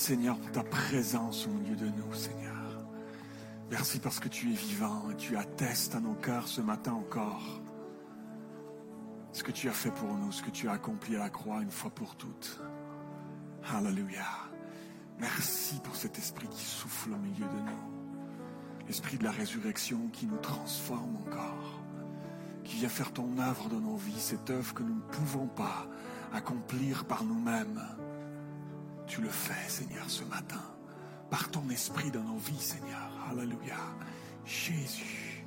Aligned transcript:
Seigneur, 0.00 0.38
pour 0.38 0.50
ta 0.50 0.62
présence 0.62 1.46
au 1.46 1.50
milieu 1.50 1.76
de 1.76 1.84
nous, 1.84 2.14
Seigneur. 2.14 2.86
Merci 3.70 3.98
parce 3.98 4.18
que 4.18 4.28
tu 4.28 4.50
es 4.50 4.54
vivant 4.54 5.10
et 5.10 5.16
tu 5.16 5.36
attestes 5.36 5.94
à 5.94 6.00
nos 6.00 6.14
cœurs 6.14 6.48
ce 6.48 6.62
matin 6.62 6.94
encore 6.94 7.60
ce 9.32 9.44
que 9.44 9.52
tu 9.52 9.68
as 9.68 9.72
fait 9.72 9.90
pour 9.90 10.14
nous, 10.14 10.32
ce 10.32 10.42
que 10.42 10.48
tu 10.48 10.70
as 10.70 10.72
accompli 10.72 11.16
à 11.16 11.18
la 11.18 11.28
croix 11.28 11.60
une 11.60 11.70
fois 11.70 11.90
pour 11.90 12.16
toutes. 12.16 12.62
Alléluia. 13.76 14.24
Merci 15.18 15.78
pour 15.84 15.94
cet 15.94 16.16
esprit 16.16 16.48
qui 16.48 16.64
souffle 16.64 17.12
au 17.12 17.18
milieu 17.18 17.44
de 17.44 17.60
nous. 17.60 18.86
L'esprit 18.88 19.18
de 19.18 19.24
la 19.24 19.32
résurrection 19.32 20.08
qui 20.14 20.24
nous 20.24 20.38
transforme 20.38 21.18
encore, 21.26 21.82
qui 22.64 22.76
vient 22.76 22.88
faire 22.88 23.12
ton 23.12 23.38
œuvre 23.38 23.68
dans 23.68 23.80
nos 23.80 23.96
vies, 23.96 24.18
cette 24.18 24.48
œuvre 24.48 24.72
que 24.72 24.82
nous 24.82 24.94
ne 24.94 25.12
pouvons 25.12 25.46
pas 25.46 25.86
accomplir 26.32 27.04
par 27.04 27.22
nous-mêmes. 27.22 27.82
Tu 29.10 29.20
le 29.20 29.28
fais, 29.28 29.68
Seigneur, 29.68 30.08
ce 30.08 30.22
matin, 30.22 30.62
par 31.30 31.50
ton 31.50 31.68
esprit 31.68 32.12
dans 32.12 32.22
nos 32.22 32.38
vies, 32.38 32.60
Seigneur. 32.60 33.10
Alléluia. 33.28 33.74
Jésus, 34.44 35.44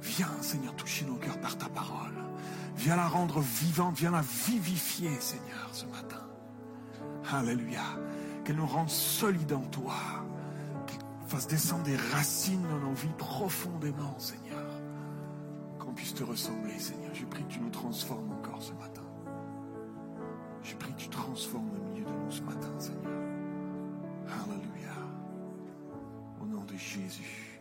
viens, 0.00 0.30
Seigneur, 0.40 0.74
toucher 0.76 1.04
nos 1.04 1.16
cœurs 1.16 1.38
par 1.42 1.58
ta 1.58 1.68
parole. 1.68 2.14
Viens 2.76 2.96
la 2.96 3.06
rendre 3.06 3.40
vivante, 3.40 3.98
viens 3.98 4.12
la 4.12 4.22
vivifier, 4.22 5.10
Seigneur, 5.20 5.68
ce 5.72 5.84
matin. 5.84 6.26
Alléluia. 7.30 7.82
Qu'elle 8.44 8.56
nous 8.56 8.66
rende 8.66 8.88
solides 8.88 9.52
en 9.52 9.66
toi. 9.66 9.96
Qu'elle 10.86 11.00
fasse 11.28 11.48
descendre 11.48 11.82
des 11.82 11.96
racines 11.96 12.66
dans 12.66 12.78
nos 12.78 12.94
vies 12.94 13.12
profondément, 13.18 14.18
Seigneur. 14.18 14.70
Qu'on 15.78 15.92
puisse 15.92 16.14
te 16.14 16.24
ressembler, 16.24 16.78
Seigneur. 16.78 17.14
Je 17.14 17.26
prie 17.26 17.44
que 17.44 17.52
tu 17.52 17.60
nous 17.60 17.68
transformes 17.68 18.32
encore 18.32 18.62
ce 18.62 18.72
matin. 18.72 19.02
Je 20.62 20.74
prie 20.76 20.94
que 20.94 21.00
tu 21.00 21.10
transformes 21.10 21.79
ce 22.30 22.42
matin, 22.42 22.78
Seigneur. 22.78 23.10
Alléluia. 24.28 24.94
Au 26.40 26.46
nom 26.46 26.64
de 26.64 26.76
Jésus. 26.76 27.60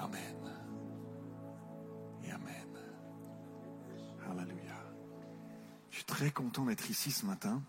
Amen. 0.00 0.20
Et 2.24 2.30
Amen. 2.30 2.68
Alléluia. 4.30 4.76
Je 5.90 5.96
suis 5.96 6.04
très 6.04 6.30
content 6.30 6.64
d'être 6.64 6.88
ici 6.88 7.10
ce 7.10 7.26
matin. 7.26 7.62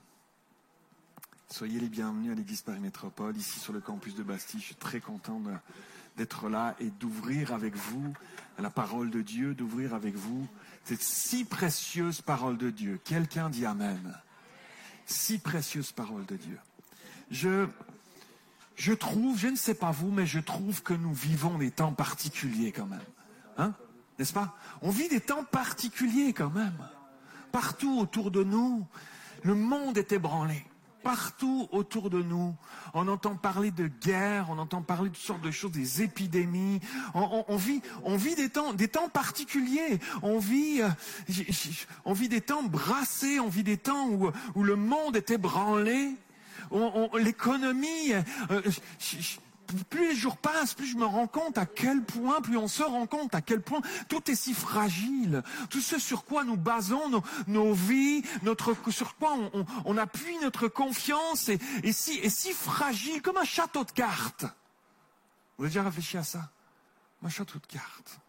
Soyez 1.49 1.79
les 1.79 1.89
bienvenus 1.89 2.31
à 2.31 2.35
l'église 2.35 2.61
Paris 2.61 2.79
Métropole, 2.79 3.35
ici 3.35 3.59
sur 3.59 3.73
le 3.73 3.81
campus 3.81 4.15
de 4.15 4.23
Bastille. 4.23 4.61
Je 4.61 4.67
suis 4.67 4.75
très 4.75 5.01
content 5.01 5.41
d'être 6.15 6.47
là 6.47 6.75
et 6.79 6.91
d'ouvrir 6.91 7.53
avec 7.53 7.75
vous 7.75 8.13
la 8.57 8.69
parole 8.69 9.09
de 9.09 9.21
Dieu, 9.21 9.53
d'ouvrir 9.53 9.93
avec 9.93 10.15
vous 10.15 10.47
cette 10.85 11.01
si 11.01 11.43
précieuse 11.43 12.21
parole 12.21 12.57
de 12.57 12.69
Dieu. 12.69 12.99
Quelqu'un 13.03 13.49
dit 13.49 13.65
Amen. 13.65 14.15
Si 15.09 15.39
précieuse 15.39 15.91
parole 15.91 16.23
de 16.27 16.35
Dieu. 16.35 16.59
Je, 17.31 17.67
je 18.75 18.93
trouve, 18.93 19.39
je 19.39 19.47
ne 19.47 19.55
sais 19.55 19.73
pas 19.73 19.89
vous, 19.89 20.11
mais 20.11 20.27
je 20.27 20.39
trouve 20.39 20.83
que 20.83 20.93
nous 20.93 21.13
vivons 21.13 21.57
des 21.57 21.71
temps 21.71 21.93
particuliers 21.93 22.71
quand 22.71 22.85
même. 22.85 23.01
Hein? 23.57 23.73
N'est-ce 24.19 24.33
pas? 24.33 24.55
On 24.83 24.91
vit 24.91 25.09
des 25.09 25.19
temps 25.19 25.43
particuliers 25.43 26.31
quand 26.31 26.51
même. 26.51 26.77
Partout 27.51 27.99
autour 27.99 28.29
de 28.29 28.43
nous, 28.43 28.85
le 29.41 29.55
monde 29.55 29.97
est 29.97 30.11
ébranlé. 30.11 30.63
Partout 31.03 31.67
autour 31.71 32.09
de 32.09 32.21
nous, 32.21 32.55
on 32.93 33.07
entend 33.07 33.35
parler 33.35 33.71
de 33.71 33.87
guerre, 33.87 34.47
on 34.49 34.57
entend 34.59 34.81
parler 34.81 35.09
de 35.09 35.15
toutes 35.15 35.23
sortes 35.23 35.41
de 35.41 35.51
choses, 35.51 35.71
des 35.71 36.01
épidémies. 36.01 36.81
On, 37.13 37.55
vit, 37.55 37.81
des 38.35 38.49
temps, 38.49 39.09
particuliers. 39.09 39.99
On 40.21 40.39
vit, 40.39 40.81
euh, 40.81 40.89
on 42.05 42.13
vit 42.13 42.27
des 42.29 42.41
temps 42.41 42.63
brassés. 42.63 43.39
On 43.39 43.47
vit 43.47 43.63
des 43.63 43.77
temps 43.77 44.09
où, 44.09 44.63
le 44.63 44.75
monde 44.75 45.15
est 45.15 45.31
ébranlé. 45.31 46.15
On- 46.71 47.09
on- 47.13 47.17
L'économie, 47.17 48.13
euh, 48.51 48.61
plus 49.89 50.09
les 50.09 50.15
jours 50.15 50.37
passent, 50.37 50.73
plus 50.73 50.87
je 50.87 50.97
me 50.97 51.05
rends 51.05 51.27
compte 51.27 51.57
à 51.57 51.65
quel 51.65 52.03
point, 52.03 52.41
plus 52.41 52.57
on 52.57 52.67
se 52.67 52.83
rend 52.83 53.07
compte 53.07 53.35
à 53.35 53.41
quel 53.41 53.61
point 53.61 53.81
tout 54.07 54.29
est 54.29 54.35
si 54.35 54.53
fragile. 54.53 55.43
Tout 55.69 55.81
ce 55.81 55.99
sur 55.99 56.25
quoi 56.25 56.43
nous 56.43 56.57
basons 56.57 57.21
nos, 57.47 57.73
vies, 57.73 58.23
notre, 58.43 58.75
sur 58.91 59.15
quoi 59.15 59.35
on, 59.85 59.97
appuie 59.97 60.37
notre 60.39 60.67
confiance 60.67 61.49
est, 61.49 61.61
est 61.83 61.91
si, 61.91 62.13
est 62.19 62.29
si 62.29 62.51
fragile, 62.53 63.21
comme 63.21 63.37
un 63.37 63.43
château 63.43 63.83
de 63.83 63.91
cartes. 63.91 64.45
Vous 65.57 65.65
avez 65.65 65.69
déjà 65.69 65.83
réfléchi 65.83 66.17
à 66.17 66.23
ça? 66.23 66.49
Un 67.23 67.29
château 67.29 67.59
de 67.59 67.65
cartes. 67.65 68.19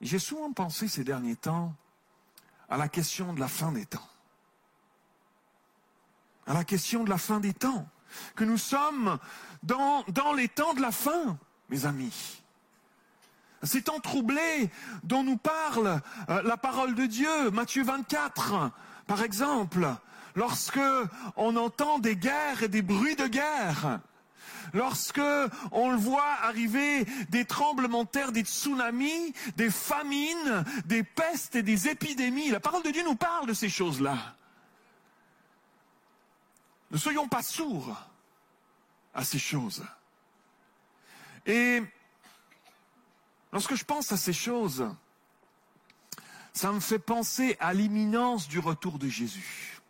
J'ai 0.00 0.18
souvent 0.18 0.52
pensé 0.52 0.88
ces 0.88 1.04
derniers 1.04 1.36
temps 1.36 1.74
à 2.68 2.76
la 2.76 2.88
question 2.88 3.32
de 3.32 3.40
la 3.40 3.48
fin 3.48 3.72
des 3.72 3.86
temps. 3.86 4.08
À 6.46 6.54
la 6.54 6.64
question 6.64 7.04
de 7.04 7.10
la 7.10 7.18
fin 7.18 7.40
des 7.40 7.52
temps. 7.52 7.88
Que 8.34 8.44
nous 8.44 8.58
sommes 8.58 9.18
dans, 9.62 10.04
les 10.36 10.48
temps 10.48 10.74
de 10.74 10.80
la 10.80 10.92
fin, 10.92 11.38
mes 11.68 11.86
amis. 11.86 12.42
Ces 13.62 13.82
temps 13.82 14.00
troublés 14.00 14.70
dont 15.02 15.24
nous 15.24 15.36
parle 15.36 16.00
euh, 16.28 16.42
la 16.42 16.56
parole 16.56 16.94
de 16.94 17.06
Dieu, 17.06 17.50
Matthieu 17.50 17.82
24, 17.82 18.70
par 19.06 19.22
exemple, 19.22 19.88
lorsque 20.36 20.80
on 21.36 21.56
entend 21.56 21.98
des 21.98 22.14
guerres 22.14 22.62
et 22.62 22.68
des 22.68 22.82
bruits 22.82 23.16
de 23.16 23.26
guerre, 23.26 24.00
lorsque 24.72 25.20
on 25.72 25.90
le 25.90 25.96
voit 25.96 26.36
arriver 26.42 27.04
des 27.30 27.44
tremblements 27.44 28.04
de 28.04 28.08
terre, 28.08 28.32
des 28.32 28.42
tsunamis, 28.42 29.34
des 29.56 29.70
famines, 29.70 30.64
des 30.84 31.02
pestes 31.02 31.56
et 31.56 31.62
des 31.62 31.88
épidémies, 31.88 32.50
la 32.50 32.60
parole 32.60 32.82
de 32.82 32.90
Dieu 32.90 33.02
nous 33.04 33.16
parle 33.16 33.46
de 33.46 33.54
ces 33.54 33.68
choses-là. 33.68 34.16
Ne 36.90 36.96
soyons 36.96 37.28
pas 37.28 37.42
sourds 37.42 37.96
à 39.14 39.24
ces 39.24 39.38
choses. 39.38 39.84
Et 41.46 41.82
lorsque 43.52 43.74
je 43.74 43.84
pense 43.84 44.12
à 44.12 44.16
ces 44.16 44.32
choses, 44.32 44.88
ça 46.52 46.72
me 46.72 46.80
fait 46.80 46.98
penser 46.98 47.56
à 47.60 47.72
l'imminence 47.72 48.48
du 48.48 48.58
retour 48.58 48.98
de 48.98 49.08
Jésus. 49.08 49.80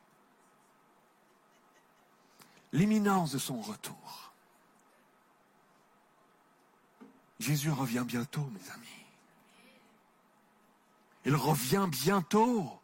L'imminence 2.72 3.32
de 3.32 3.38
son 3.38 3.60
retour. 3.60 4.32
Jésus 7.38 7.70
revient 7.70 8.04
bientôt, 8.06 8.44
mes 8.52 8.70
amis. 8.70 9.04
Il 11.24 11.34
revient 11.34 11.86
bientôt. 11.90 12.77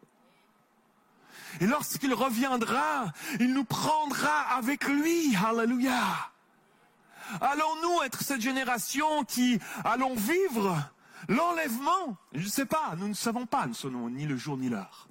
Et 1.60 1.66
lorsqu'il 1.66 2.12
reviendra, 2.14 3.12
il 3.40 3.52
nous 3.52 3.64
prendra 3.64 4.40
avec 4.56 4.88
lui. 4.88 5.36
Alléluia. 5.36 6.00
Allons-nous 7.40 8.02
être 8.02 8.22
cette 8.22 8.40
génération 8.40 9.24
qui 9.24 9.58
allons 9.84 10.14
vivre 10.14 10.78
l'enlèvement? 11.28 12.16
Je 12.32 12.44
ne 12.44 12.50
sais 12.50 12.66
pas, 12.66 12.94
nous 12.98 13.08
ne 13.08 13.14
savons 13.14 13.46
pas, 13.46 13.62
nous 13.62 13.70
ne 13.70 13.74
savons 13.74 14.10
ni 14.10 14.26
le 14.26 14.36
jour 14.36 14.56
ni 14.56 14.68
l'heure, 14.68 15.08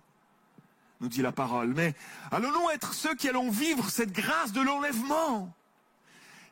nous 1.02 1.10
dit 1.10 1.22
la 1.22 1.32
parole. 1.32 1.74
Mais 1.74 1.96
allons-nous 2.32 2.70
être 2.70 2.94
ceux 2.94 3.16
qui 3.16 3.30
allons 3.30 3.50
vivre 3.50 3.90
cette 3.90 4.12
grâce 4.12 4.52
de 4.52 4.62
l'enlèvement? 4.62 5.54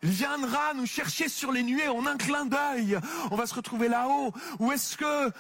Il 0.04 0.10
viendra 0.10 0.74
nous 0.74 0.88
chercher 0.88 1.30
sur 1.30 1.52
les 1.52 1.62
nuées 1.62 1.88
en 1.88 2.08
un 2.08 2.18
clin 2.18 2.46
d'œil. 2.46 3.00
On 3.30 3.36
va 3.36 3.46
se 3.46 3.54
retrouver 3.54 3.88
là-haut. 3.88 4.34
Ou 4.60 4.72
est-ce 4.72 4.98
que 4.98 5.32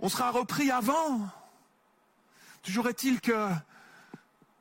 on 0.00 0.08
sera 0.08 0.32
repris 0.32 0.72
avant? 0.72 1.20
Toujours 2.64 2.88
est-il 2.88 3.20
que 3.20 3.48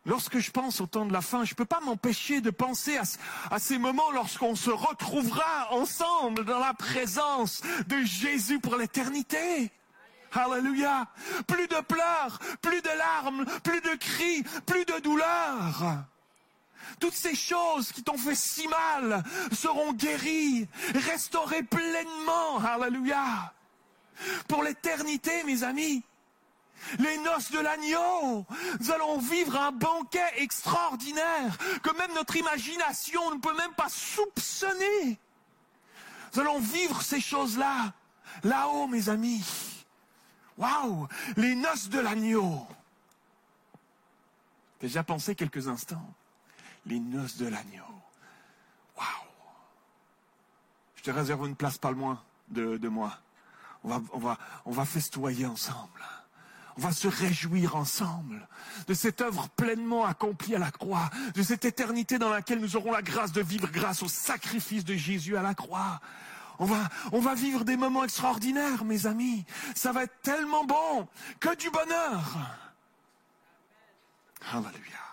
lorsque 0.05 0.39
je 0.39 0.51
pense 0.51 0.81
au 0.81 0.87
temps 0.87 1.05
de 1.05 1.13
la 1.13 1.21
fin, 1.21 1.43
je 1.45 1.51
ne 1.51 1.55
peux 1.55 1.65
pas 1.65 1.79
m'empêcher 1.81 2.41
de 2.41 2.49
penser 2.49 2.97
à, 2.97 3.05
ce- 3.05 3.17
à 3.51 3.59
ces 3.59 3.77
moments 3.77 4.11
lorsqu'on 4.11 4.55
se 4.55 4.69
retrouvera 4.69 5.71
ensemble 5.71 6.45
dans 6.45 6.59
la 6.59 6.73
présence 6.73 7.61
de 7.87 8.01
Jésus 8.03 8.59
pour 8.59 8.75
l'éternité. 8.75 9.71
Alléluia. 10.33 11.05
Plus 11.47 11.67
de 11.67 11.79
pleurs, 11.81 12.39
plus 12.61 12.81
de 12.81 12.89
larmes, 12.97 13.45
plus 13.63 13.81
de 13.81 13.95
cris, 13.95 14.43
plus 14.65 14.83
de 14.85 14.99
douleurs. 14.99 16.03
Toutes 16.99 17.13
ces 17.13 17.35
choses 17.35 17.91
qui 17.91 18.03
t'ont 18.03 18.17
fait 18.17 18.35
si 18.35 18.67
mal 18.67 19.23
seront 19.51 19.93
guéries, 19.93 20.67
restaurées 20.95 21.63
pleinement. 21.63 22.57
Alléluia. 22.59 23.53
Pour 24.47 24.63
l'éternité, 24.63 25.43
mes 25.45 25.63
amis. 25.63 26.03
Les 26.99 27.17
noces 27.19 27.51
de 27.51 27.59
l'agneau. 27.59 28.45
Nous 28.79 28.91
allons 28.91 29.17
vivre 29.17 29.55
un 29.55 29.71
banquet 29.71 30.31
extraordinaire 30.37 31.57
que 31.81 31.95
même 31.97 32.13
notre 32.13 32.35
imagination 32.35 33.33
ne 33.33 33.39
peut 33.39 33.55
même 33.55 33.73
pas 33.73 33.89
soupçonner. 33.89 35.19
Nous 36.33 36.41
allons 36.41 36.59
vivre 36.59 37.01
ces 37.01 37.21
choses-là. 37.21 37.93
Là-haut, 38.43 38.87
mes 38.87 39.09
amis. 39.09 39.45
Waouh 40.57 41.07
Les 41.37 41.55
noces 41.55 41.89
de 41.89 41.99
l'agneau. 41.99 42.65
Déjà 44.81 45.03
pensé 45.03 45.35
quelques 45.35 45.67
instants 45.67 46.13
Les 46.85 46.99
noces 46.99 47.37
de 47.37 47.47
l'agneau. 47.47 47.83
Waouh 48.97 49.07
Je 50.95 51.03
te 51.03 51.11
réserve 51.11 51.47
une 51.47 51.55
place 51.55 51.77
pas 51.77 51.91
loin 51.91 52.21
de, 52.49 52.77
de 52.77 52.87
moi. 52.89 53.17
On 53.83 53.89
va, 53.89 54.01
on 54.13 54.19
va, 54.19 54.37
on 54.65 54.71
va 54.71 54.85
festoyer 54.85 55.45
ensemble. 55.45 56.01
On 56.77 56.81
va 56.81 56.91
se 56.91 57.07
réjouir 57.07 57.75
ensemble 57.75 58.47
de 58.87 58.93
cette 58.93 59.21
œuvre 59.21 59.47
pleinement 59.49 60.05
accomplie 60.05 60.55
à 60.55 60.59
la 60.59 60.71
croix, 60.71 61.09
de 61.35 61.43
cette 61.43 61.65
éternité 61.65 62.17
dans 62.17 62.29
laquelle 62.29 62.59
nous 62.59 62.75
aurons 62.75 62.91
la 62.91 63.01
grâce 63.01 63.31
de 63.31 63.41
vivre 63.41 63.67
grâce 63.71 64.01
au 64.01 64.07
sacrifice 64.07 64.83
de 64.83 64.95
Jésus 64.95 65.37
à 65.37 65.41
la 65.41 65.53
croix. 65.53 65.99
On 66.59 66.65
va, 66.65 66.89
on 67.11 67.19
va 67.19 67.35
vivre 67.35 67.63
des 67.63 67.77
moments 67.77 68.03
extraordinaires, 68.03 68.85
mes 68.85 69.05
amis. 69.05 69.45
Ça 69.75 69.91
va 69.91 70.03
être 70.03 70.21
tellement 70.21 70.65
bon, 70.65 71.07
que 71.39 71.55
du 71.55 71.69
bonheur. 71.69 72.37
Alléluia. 74.51 75.03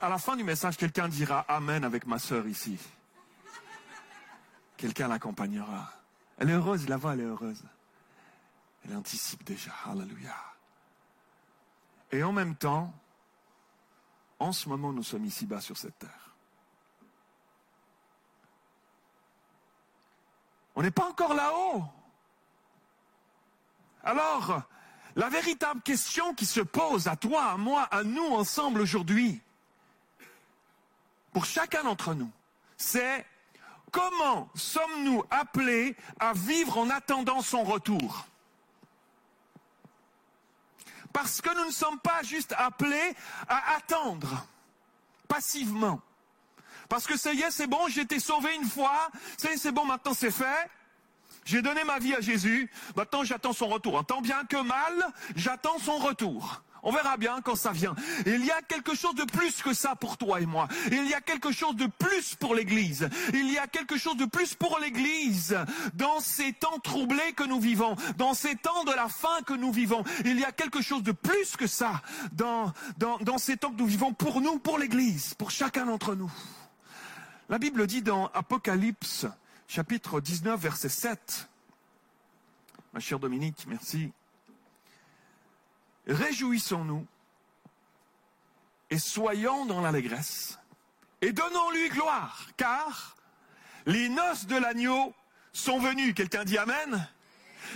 À 0.00 0.08
la 0.08 0.18
fin 0.18 0.36
du 0.36 0.42
message, 0.42 0.76
quelqu'un 0.76 1.08
dira 1.08 1.40
Amen 1.48 1.84
avec 1.84 2.06
ma 2.06 2.18
sœur 2.18 2.46
ici. 2.48 2.76
Quelqu'un 4.76 5.08
l'accompagnera. 5.08 5.92
Elle 6.38 6.50
est 6.50 6.54
heureuse, 6.54 6.88
la 6.88 6.96
voix, 6.96 7.14
elle 7.14 7.20
est 7.20 7.24
heureuse. 7.24 7.62
Elle 8.84 8.96
anticipe 8.96 9.44
déjà. 9.44 9.72
Alléluia. 9.86 10.34
Et 12.12 12.22
en 12.22 12.32
même 12.32 12.54
temps, 12.54 12.92
en 14.38 14.52
ce 14.52 14.68
moment, 14.68 14.92
nous 14.92 15.02
sommes 15.02 15.24
ici-bas 15.24 15.60
sur 15.60 15.76
cette 15.76 15.98
terre. 15.98 16.34
On 20.76 20.82
n'est 20.82 20.90
pas 20.90 21.08
encore 21.08 21.34
là-haut. 21.34 21.84
Alors, 24.02 24.62
la 25.16 25.28
véritable 25.28 25.80
question 25.80 26.34
qui 26.34 26.46
se 26.46 26.60
pose 26.60 27.08
à 27.08 27.16
toi, 27.16 27.44
à 27.44 27.56
moi, 27.56 27.82
à 27.84 28.02
nous 28.02 28.26
ensemble 28.26 28.80
aujourd'hui, 28.80 29.40
pour 31.32 31.44
chacun 31.44 31.84
d'entre 31.84 32.14
nous, 32.14 32.30
c'est 32.76 33.24
comment 33.90 34.48
sommes-nous 34.54 35.24
appelés 35.30 35.96
à 36.18 36.32
vivre 36.32 36.78
en 36.78 36.90
attendant 36.90 37.40
son 37.40 37.62
retour? 37.64 38.26
Parce 41.14 41.40
que 41.40 41.48
nous 41.56 41.66
ne 41.66 41.70
sommes 41.70 42.00
pas 42.00 42.24
juste 42.24 42.52
appelés 42.58 43.14
à 43.48 43.76
attendre 43.76 44.44
passivement. 45.28 46.00
Parce 46.88 47.06
que 47.06 47.16
ça 47.16 47.32
y 47.32 47.40
est, 47.40 47.52
c'est 47.52 47.68
bon, 47.68 47.86
j'ai 47.88 48.00
été 48.00 48.18
sauvé 48.18 48.52
une 48.56 48.68
fois, 48.68 49.08
c'est 49.38 49.70
bon, 49.70 49.86
maintenant 49.86 50.12
c'est 50.12 50.32
fait. 50.32 50.68
J'ai 51.44 51.62
donné 51.62 51.84
ma 51.84 52.00
vie 52.00 52.14
à 52.14 52.20
Jésus, 52.20 52.68
maintenant 52.96 53.22
j'attends 53.22 53.52
son 53.52 53.68
retour. 53.68 54.04
Tant 54.04 54.22
bien 54.22 54.44
que 54.44 54.60
mal, 54.60 55.12
j'attends 55.36 55.78
son 55.78 55.98
retour. 55.98 56.63
On 56.84 56.92
verra 56.92 57.16
bien 57.16 57.40
quand 57.42 57.56
ça 57.56 57.72
vient. 57.72 57.94
il 58.26 58.44
y 58.44 58.50
a 58.50 58.60
quelque 58.62 58.94
chose 58.94 59.14
de 59.14 59.24
plus 59.24 59.62
que 59.62 59.72
ça 59.72 59.96
pour 59.96 60.18
toi 60.18 60.40
et 60.40 60.46
moi. 60.46 60.68
Il 60.92 61.08
y 61.08 61.14
a 61.14 61.20
quelque 61.22 61.50
chose 61.50 61.74
de 61.76 61.86
plus 61.86 62.34
pour 62.34 62.54
l'Église. 62.54 63.08
Il 63.32 63.50
y 63.50 63.58
a 63.58 63.66
quelque 63.66 63.96
chose 63.96 64.18
de 64.18 64.26
plus 64.26 64.54
pour 64.54 64.78
l'Église 64.78 65.56
dans 65.94 66.20
ces 66.20 66.52
temps 66.52 66.78
troublés 66.78 67.32
que 67.34 67.44
nous 67.44 67.58
vivons, 67.58 67.96
dans 68.18 68.34
ces 68.34 68.54
temps 68.54 68.84
de 68.84 68.92
la 68.92 69.08
fin 69.08 69.40
que 69.46 69.54
nous 69.54 69.72
vivons. 69.72 70.04
Il 70.26 70.38
y 70.38 70.44
a 70.44 70.52
quelque 70.52 70.82
chose 70.82 71.02
de 71.02 71.12
plus 71.12 71.56
que 71.56 71.66
ça 71.66 72.02
dans, 72.32 72.72
dans, 72.98 73.16
dans 73.18 73.38
ces 73.38 73.56
temps 73.56 73.70
que 73.70 73.78
nous 73.78 73.86
vivons 73.86 74.12
pour 74.12 74.42
nous, 74.42 74.58
pour 74.58 74.78
l'Église, 74.78 75.34
pour 75.34 75.50
chacun 75.50 75.86
d'entre 75.86 76.14
nous. 76.14 76.30
La 77.48 77.58
Bible 77.58 77.86
dit 77.86 78.02
dans 78.02 78.26
Apocalypse 78.28 79.26
chapitre 79.68 80.20
19 80.20 80.60
verset 80.60 80.90
7, 80.90 81.48
ma 82.92 83.00
chère 83.00 83.18
Dominique, 83.18 83.64
merci. 83.66 84.12
Réjouissons-nous 86.06 87.06
et 88.90 88.98
soyons 88.98 89.64
dans 89.66 89.80
l'allégresse 89.80 90.58
et 91.20 91.32
donnons-lui 91.32 91.88
gloire, 91.88 92.46
car 92.56 93.16
les 93.86 94.08
noces 94.08 94.46
de 94.46 94.56
l'agneau 94.56 95.14
sont 95.52 95.78
venues. 95.78 96.12
Quelqu'un 96.14 96.44
dit 96.44 96.58
Amen 96.58 97.08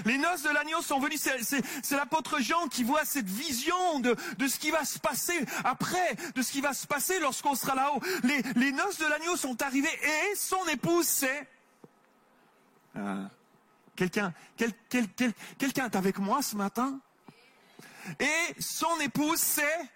les 0.05 0.19
noces 0.19 0.43
de 0.43 0.51
l'agneau 0.51 0.81
sont 0.83 1.01
venues. 1.01 1.19
C'est 1.19 1.97
l'apôtre 1.97 2.41
Jean 2.41 2.69
qui 2.69 2.85
voit 2.85 3.05
cette 3.05 3.29
vision 3.29 4.01
de, 4.01 4.17
ce 4.47 4.59
qui 4.59 4.71
va 4.71 4.85
se 4.85 4.99
passer 4.99 5.45
après, 5.65 6.15
de 6.35 6.43
ce 6.43 6.53
qui 6.53 6.61
va 6.61 6.73
se 6.73 6.87
passer 6.87 7.19
lorsqu'on 7.21 7.55
sera 7.55 7.75
là-haut. 7.75 8.01
Les, 8.23 8.73
noces 8.73 8.99
de 8.99 9.07
l'agneau 9.07 9.37
sont 9.37 9.61
arrivées 9.63 9.89
et 10.03 10.37
son 10.37 10.65
épouse, 10.69 11.07
c'est... 11.07 11.49
Euh, 12.97 13.25
quelqu'un 13.97 14.33
quel, 14.57 14.73
quel, 14.89 15.09
quelqu'un 15.59 15.87
est 15.87 15.97
avec 15.97 16.19
moi 16.19 16.43
ce 16.43 16.57
matin? 16.57 17.01
Et 18.21 18.61
son 18.61 19.01
épouse 19.01 19.39
s'est... 19.39 19.91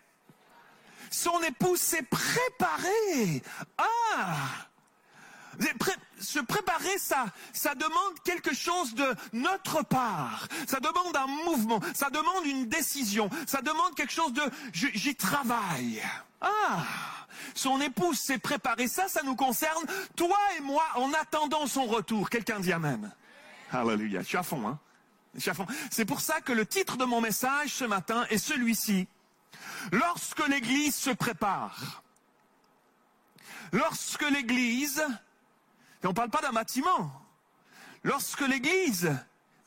Son 1.11 1.43
épouse 1.43 1.79
s'est 1.79 2.03
préparée. 2.05 3.43
Ah 3.76 4.67
se 6.23 6.38
préparer, 6.41 6.99
ça, 6.99 7.26
ça 7.53 7.75
demande 7.75 8.19
quelque 8.25 8.55
chose 8.55 8.94
de 8.94 9.14
notre 9.32 9.85
part. 9.85 10.49
Ça 10.67 10.81
demande 10.81 11.17
un 11.17 11.26
mouvement. 11.44 11.81
Ça 11.94 12.11
demande 12.11 12.47
une 12.47 12.69
décision. 12.69 13.29
Ça 13.47 13.61
demande 13.61 13.94
quelque 13.94 14.12
chose 14.12 14.32
de 14.32 14.43
j'y 14.73 15.15
travaille. 15.15 16.03
Ah, 16.41 16.85
son 17.55 17.81
épouse 17.81 18.19
s'est 18.19 18.38
préparée. 18.38 18.88
Ça, 18.88 19.08
ça 19.08 19.23
nous 19.23 19.37
concerne, 19.37 19.85
toi 20.17 20.38
et 20.58 20.61
moi, 20.62 20.85
en 20.94 21.12
attendant 21.12 21.67
son 21.67 21.85
retour. 21.85 22.31
Quelqu'un 22.31 22.61
dit 22.61 22.73
Amen. 22.73 23.12
Alléluia. 23.70 24.20
Je 24.23 24.26
suis 24.29 24.38
à 24.38 24.43
fond, 24.43 24.67
hein. 24.67 24.79
C'est 25.90 26.05
pour 26.05 26.20
ça 26.20 26.40
que 26.40 26.52
le 26.52 26.67
titre 26.67 26.96
de 26.96 27.05
mon 27.05 27.20
message 27.20 27.70
ce 27.70 27.84
matin 27.84 28.26
est 28.31 28.38
celui-ci. 28.38 29.06
Lorsque 29.90 30.46
l'Église 30.46 30.94
se 30.94 31.11
prépare. 31.11 32.02
Lorsque 33.73 34.29
l'Église, 34.29 35.02
et 36.02 36.06
on 36.06 36.11
ne 36.11 36.14
parle 36.14 36.31
pas 36.31 36.43
d'un 36.43 36.52
bâtiment, 36.52 37.11
lorsque 38.02 38.43
l'Église, 38.43 39.11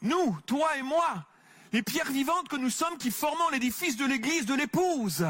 nous, 0.01 0.38
toi 0.45 0.77
et 0.77 0.83
moi, 0.83 1.25
les 1.71 1.81
pierres 1.81 2.12
vivantes 2.12 2.47
que 2.47 2.56
nous 2.56 2.69
sommes 2.69 2.97
qui 2.97 3.09
formons 3.09 3.50
l'édifice 3.50 3.97
de 3.97 4.06
l'Église 4.06 4.45
de 4.45 4.53
l'épouse, 4.53 5.25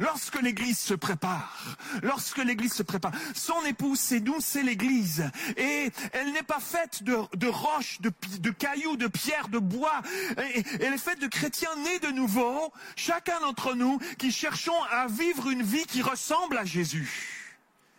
Lorsque 0.00 0.40
l'Église 0.40 0.78
se 0.78 0.94
prépare, 0.94 1.76
lorsque 2.02 2.38
l'Église 2.38 2.72
se 2.72 2.82
prépare, 2.82 3.12
son 3.34 3.62
épouse, 3.66 4.00
c'est 4.00 4.20
nous, 4.20 4.40
c'est 4.40 4.62
l'Église. 4.62 5.30
Et 5.58 5.92
elle 6.12 6.32
n'est 6.32 6.42
pas 6.42 6.58
faite 6.58 7.02
de, 7.02 7.46
roches, 7.46 8.00
de, 8.00 8.10
de, 8.38 8.50
cailloux, 8.50 8.96
de 8.96 9.08
pierres, 9.08 9.48
de 9.48 9.58
bois. 9.58 10.00
elle 10.38 10.94
est 10.94 10.98
faite 10.98 11.20
de 11.20 11.26
chrétiens 11.26 11.76
nés 11.84 11.98
de 11.98 12.08
nouveau, 12.08 12.72
chacun 12.96 13.38
d'entre 13.40 13.74
nous, 13.74 13.98
qui 14.18 14.32
cherchons 14.32 14.82
à 14.90 15.06
vivre 15.06 15.50
une 15.50 15.62
vie 15.62 15.84
qui 15.84 16.00
ressemble 16.00 16.56
à 16.56 16.64
Jésus. 16.64 17.58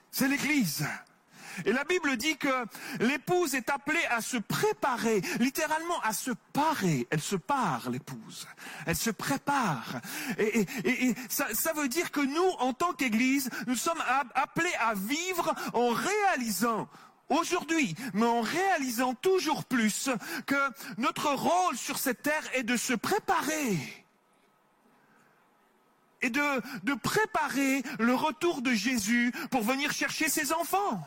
C'est 0.10 0.28
l'Église. 0.28 0.88
Et 1.66 1.74
la 1.74 1.84
Bible 1.84 2.18
dit 2.18 2.38
que 2.38 2.66
l'épouse 3.00 3.56
est 3.56 3.70
appelée 3.70 4.06
à 4.10 4.22
se 4.22 4.38
préparer, 4.38 5.22
littéralement 5.40 6.00
à 6.02 6.14
se 6.14 6.32
parer. 6.54 7.08
Elle 7.10 7.22
se 7.22 7.36
pare, 7.36 7.90
l'épouse. 7.90 8.48
Elle 8.86 8.96
se 8.96 9.10
prépare. 9.10 10.02
Et, 10.38 10.66
ça, 11.30 11.74
veut 11.74 11.88
dire 11.88 12.12
que 12.12 12.22
nous, 12.22 12.50
en 12.60 12.74
tant 12.74 12.94
qu'Église, 12.94 13.50
nous 13.68 13.76
sommes 13.76 14.04
appelés 14.36 14.74
à 14.80 14.94
vivre 14.94 15.54
en 15.74 15.90
réalisant 15.90 16.88
aujourd'hui, 17.30 17.96
mais 18.14 18.26
en 18.26 18.42
réalisant 18.42 19.14
toujours 19.16 19.66
plus 19.66 20.10
que 20.46 20.70
notre 20.98 21.32
rôle 21.32 21.78
sur 21.78 21.98
cette 21.98 22.24
terre 22.24 22.44
est 22.54 22.64
de 22.64 22.78
se 22.78 22.94
préparer 22.94 23.78
et 26.22 26.30
de 26.30 26.94
préparer 26.94 27.82
le 28.00 28.14
retour 28.14 28.62
de 28.62 28.74
Jésus 28.74 29.34
pour 29.50 29.64
venir 29.64 29.92
chercher 29.92 30.30
ses 30.30 30.54
enfants. 30.54 31.02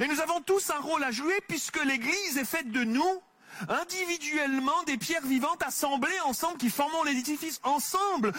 Et 0.00 0.06
nous 0.06 0.20
avons 0.20 0.40
tous 0.40 0.70
un 0.70 0.80
rôle 0.80 1.02
à 1.04 1.10
jouer 1.10 1.38
puisque 1.48 1.82
l'Église 1.84 2.36
est 2.36 2.44
faite 2.44 2.70
de 2.70 2.84
nous, 2.84 3.22
individuellement, 3.68 4.82
des 4.86 4.98
pierres 4.98 5.26
vivantes 5.26 5.62
assemblées 5.62 6.20
ensemble 6.24 6.58
qui 6.58 6.70
formons 6.70 7.02
l'édifice 7.04 7.60
ensemble. 7.62 8.32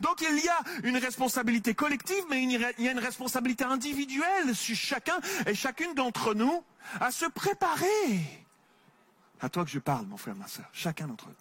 Donc 0.00 0.22
il 0.22 0.38
y 0.38 0.48
a 0.48 0.58
une 0.84 0.96
responsabilité 0.96 1.74
collective, 1.74 2.24
mais 2.30 2.42
il 2.42 2.50
y 2.78 2.88
a 2.88 2.92
une 2.92 2.98
responsabilité 2.98 3.64
individuelle 3.64 4.54
sur 4.54 4.76
chacun 4.76 5.18
et 5.46 5.54
chacune 5.54 5.94
d'entre 5.94 6.34
nous 6.34 6.64
à 7.00 7.10
se 7.10 7.26
préparer. 7.26 8.44
À 9.40 9.48
toi 9.48 9.64
que 9.64 9.70
je 9.70 9.80
parle, 9.80 10.06
mon 10.06 10.16
frère, 10.16 10.36
ma 10.36 10.46
soeur, 10.48 10.66
chacun 10.72 11.06
d'entre 11.06 11.26
nous. 11.26 11.34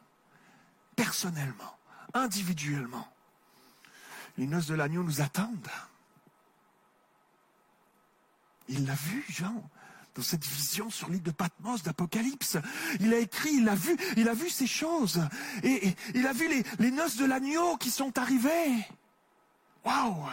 Personnellement, 0.96 1.78
individuellement. 2.14 3.08
Les 4.38 4.48
noces 4.48 4.68
de 4.68 4.76
l'agneau 4.76 5.04
nous 5.04 5.22
attendent. 5.22 5.70
Il 8.70 8.86
l'a 8.86 8.96
vu, 8.96 9.26
Jean, 9.30 9.70
dans 10.16 10.22
cette 10.22 10.46
vision 10.46 10.90
sur 10.90 11.10
l'île 11.10 11.24
de 11.24 11.32
Patmos 11.32 11.84
d'Apocalypse. 11.84 12.58
Il 13.00 13.14
a 13.14 13.18
écrit, 13.18 13.56
il 13.56 13.68
a 13.68 13.76
vu, 13.76 13.98
il 14.16 14.30
a 14.30 14.34
vu 14.34 14.50
ces 14.50 14.68
choses. 14.68 15.22
Et, 15.64 15.96
il 16.14 16.28
a 16.28 16.34
vu 16.34 16.48
les, 16.48 16.64
les 16.80 16.92
noces 16.92 17.18
de 17.18 17.26
l'agneau 17.26 17.78
qui 17.78 17.90
sont 17.90 18.18
arrivées. 18.18 18.88
Waouh! 19.84 20.30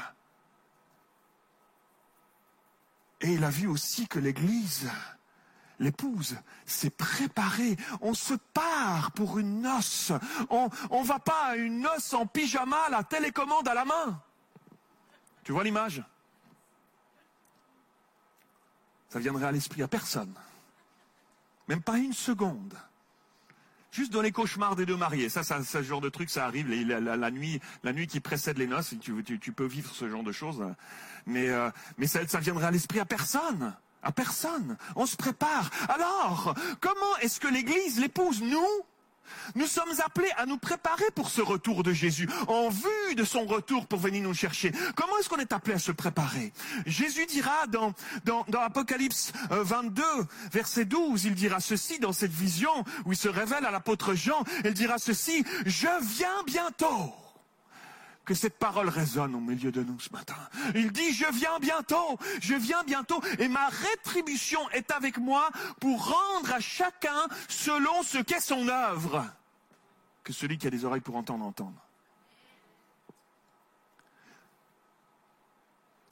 Et 3.22 3.34
il 3.34 3.44
a 3.44 3.50
vu 3.50 3.66
aussi 3.66 4.06
que 4.06 4.18
l'Église, 4.18 4.90
l'épouse, 5.78 6.36
s'est 6.64 6.90
préparée. 6.90 7.76
On 8.00 8.14
se 8.14 8.34
part 8.34 9.12
pour 9.12 9.38
une 9.38 9.60
noce. 9.60 10.12
On 10.48 10.70
ne 10.90 11.06
va 11.06 11.18
pas 11.18 11.48
à 11.48 11.56
une 11.56 11.80
noce 11.80 12.14
en 12.14 12.26
pyjama, 12.26 12.88
la 12.90 13.02
télécommande 13.02 13.68
à 13.68 13.74
la 13.74 13.84
main. 13.84 14.22
Tu 15.42 15.52
vois 15.52 15.64
l'image? 15.64 16.02
Ça 19.10 19.18
viendrait 19.18 19.46
à 19.46 19.52
l'esprit 19.52 19.82
à 19.82 19.88
personne. 19.88 20.32
Même 21.68 21.82
pas 21.82 21.98
une 21.98 22.12
seconde. 22.12 22.74
Juste 23.92 24.12
dans 24.12 24.22
les 24.22 24.30
cauchemars 24.30 24.76
des 24.76 24.86
deux 24.86 24.96
mariés. 24.96 25.28
Ça, 25.28 25.42
ça, 25.42 25.62
ce 25.64 25.82
genre 25.82 26.00
de 26.00 26.08
truc, 26.08 26.30
ça 26.30 26.46
arrive 26.46 26.68
la, 26.68 27.30
nuit, 27.30 27.60
la 27.82 27.92
nuit 27.92 28.06
qui 28.06 28.20
précède 28.20 28.56
les 28.56 28.68
noces. 28.68 28.94
Tu, 29.00 29.52
peux 29.52 29.66
vivre 29.66 29.92
ce 29.92 30.08
genre 30.08 30.22
de 30.22 30.30
choses. 30.32 30.64
Mais, 31.26 31.48
euh, 31.48 31.70
mais 31.98 32.06
ça, 32.06 32.26
ça 32.26 32.38
viendrait 32.38 32.66
à 32.66 32.70
l'esprit 32.70 33.00
à 33.00 33.04
personne. 33.04 33.74
À 34.02 34.12
personne. 34.12 34.76
On 34.94 35.06
se 35.06 35.16
prépare. 35.16 35.70
Alors, 35.88 36.54
comment 36.80 37.16
est-ce 37.20 37.40
que 37.40 37.48
l'Église, 37.48 37.98
l'épouse, 37.98 38.42
nous, 38.42 38.84
nous 39.54 39.66
sommes 39.66 39.92
appelés 40.04 40.30
à 40.36 40.46
nous 40.46 40.58
préparer 40.58 41.04
pour 41.14 41.30
ce 41.30 41.40
retour 41.40 41.82
de 41.82 41.92
Jésus, 41.92 42.28
en 42.48 42.68
vue 42.68 43.14
de 43.16 43.24
son 43.24 43.44
retour 43.44 43.86
pour 43.86 43.98
venir 43.98 44.22
nous 44.22 44.34
chercher. 44.34 44.72
Comment 44.94 45.18
est-ce 45.18 45.28
qu'on 45.28 45.38
est 45.38 45.52
appelé 45.52 45.74
à 45.74 45.78
se 45.78 45.92
préparer? 45.92 46.52
Jésus 46.86 47.26
dira 47.26 47.66
dans, 47.68 47.94
Apocalypse 48.60 49.32
22, 49.50 50.02
euh, 50.02 50.24
verset 50.52 50.84
12, 50.84 51.24
il 51.24 51.34
dira 51.34 51.60
ceci 51.60 51.98
dans 51.98 52.12
cette 52.12 52.32
vision 52.32 52.84
où 53.04 53.12
il 53.12 53.18
se 53.18 53.28
révèle 53.28 53.64
à 53.64 53.70
l'apôtre 53.70 54.14
Jean, 54.14 54.44
il 54.64 54.74
dira 54.74 54.98
ceci, 54.98 55.44
je 55.66 55.88
viens 56.02 56.42
bientôt 56.46 57.14
que 58.30 58.36
cette 58.36 58.60
parole 58.60 58.88
résonne 58.88 59.34
au 59.34 59.40
milieu 59.40 59.72
de 59.72 59.82
nous 59.82 59.98
ce 59.98 60.12
matin. 60.12 60.36
Il 60.76 60.92
dit, 60.92 61.12
je 61.12 61.26
viens 61.32 61.58
bientôt, 61.58 62.16
je 62.40 62.54
viens 62.54 62.84
bientôt, 62.84 63.20
et 63.40 63.48
ma 63.48 63.66
rétribution 63.66 64.60
est 64.70 64.92
avec 64.92 65.18
moi 65.18 65.50
pour 65.80 66.06
rendre 66.06 66.54
à 66.54 66.60
chacun 66.60 67.26
selon 67.48 68.04
ce 68.04 68.18
qu'est 68.18 68.38
son 68.38 68.68
œuvre. 68.68 69.26
Que 70.22 70.32
celui 70.32 70.58
qui 70.58 70.68
a 70.68 70.70
des 70.70 70.84
oreilles 70.84 71.00
pour 71.00 71.16
entendre, 71.16 71.44
entende. 71.44 71.74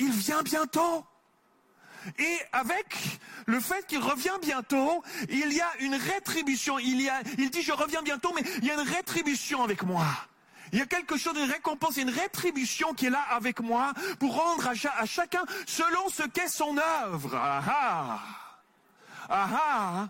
Il 0.00 0.10
vient 0.10 0.42
bientôt. 0.42 1.04
Et 2.18 2.38
avec 2.50 3.20
le 3.46 3.60
fait 3.60 3.86
qu'il 3.86 4.00
revient 4.00 4.40
bientôt, 4.42 5.04
il 5.28 5.52
y 5.52 5.60
a 5.60 5.70
une 5.78 5.94
rétribution. 5.94 6.80
Il, 6.80 7.00
y 7.00 7.08
a, 7.08 7.22
il 7.38 7.50
dit 7.50 7.62
je 7.62 7.70
reviens 7.70 8.02
bientôt, 8.02 8.32
mais 8.34 8.42
il 8.60 8.64
y 8.64 8.72
a 8.72 8.74
une 8.74 8.88
rétribution 8.88 9.62
avec 9.62 9.84
moi. 9.84 10.04
Il 10.72 10.78
y 10.78 10.82
a 10.82 10.86
quelque 10.86 11.16
chose 11.16 11.34
de 11.34 11.52
récompense, 11.52 11.96
une 11.96 12.10
rétribution 12.10 12.94
qui 12.94 13.06
est 13.06 13.10
là 13.10 13.24
avec 13.30 13.60
moi 13.60 13.92
pour 14.18 14.34
rendre 14.34 14.68
à, 14.68 15.06
chacun 15.06 15.42
selon 15.66 16.08
ce 16.08 16.22
qu'est 16.24 16.48
son 16.48 16.76
œuvre. 16.78 17.34
Ah 17.34 17.62
ah. 17.68 18.20
ah 19.28 19.48
ah. 19.52 20.08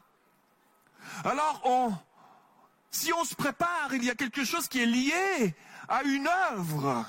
Alors 1.24 1.60
on, 1.64 1.92
si 2.90 3.12
on 3.12 3.24
se 3.24 3.34
prépare, 3.34 3.92
il 3.92 4.04
y 4.04 4.10
a 4.10 4.14
quelque 4.14 4.44
chose 4.44 4.68
qui 4.68 4.82
est 4.82 4.86
lié 4.86 5.54
à 5.88 6.02
une 6.02 6.28
œuvre. 6.52 7.04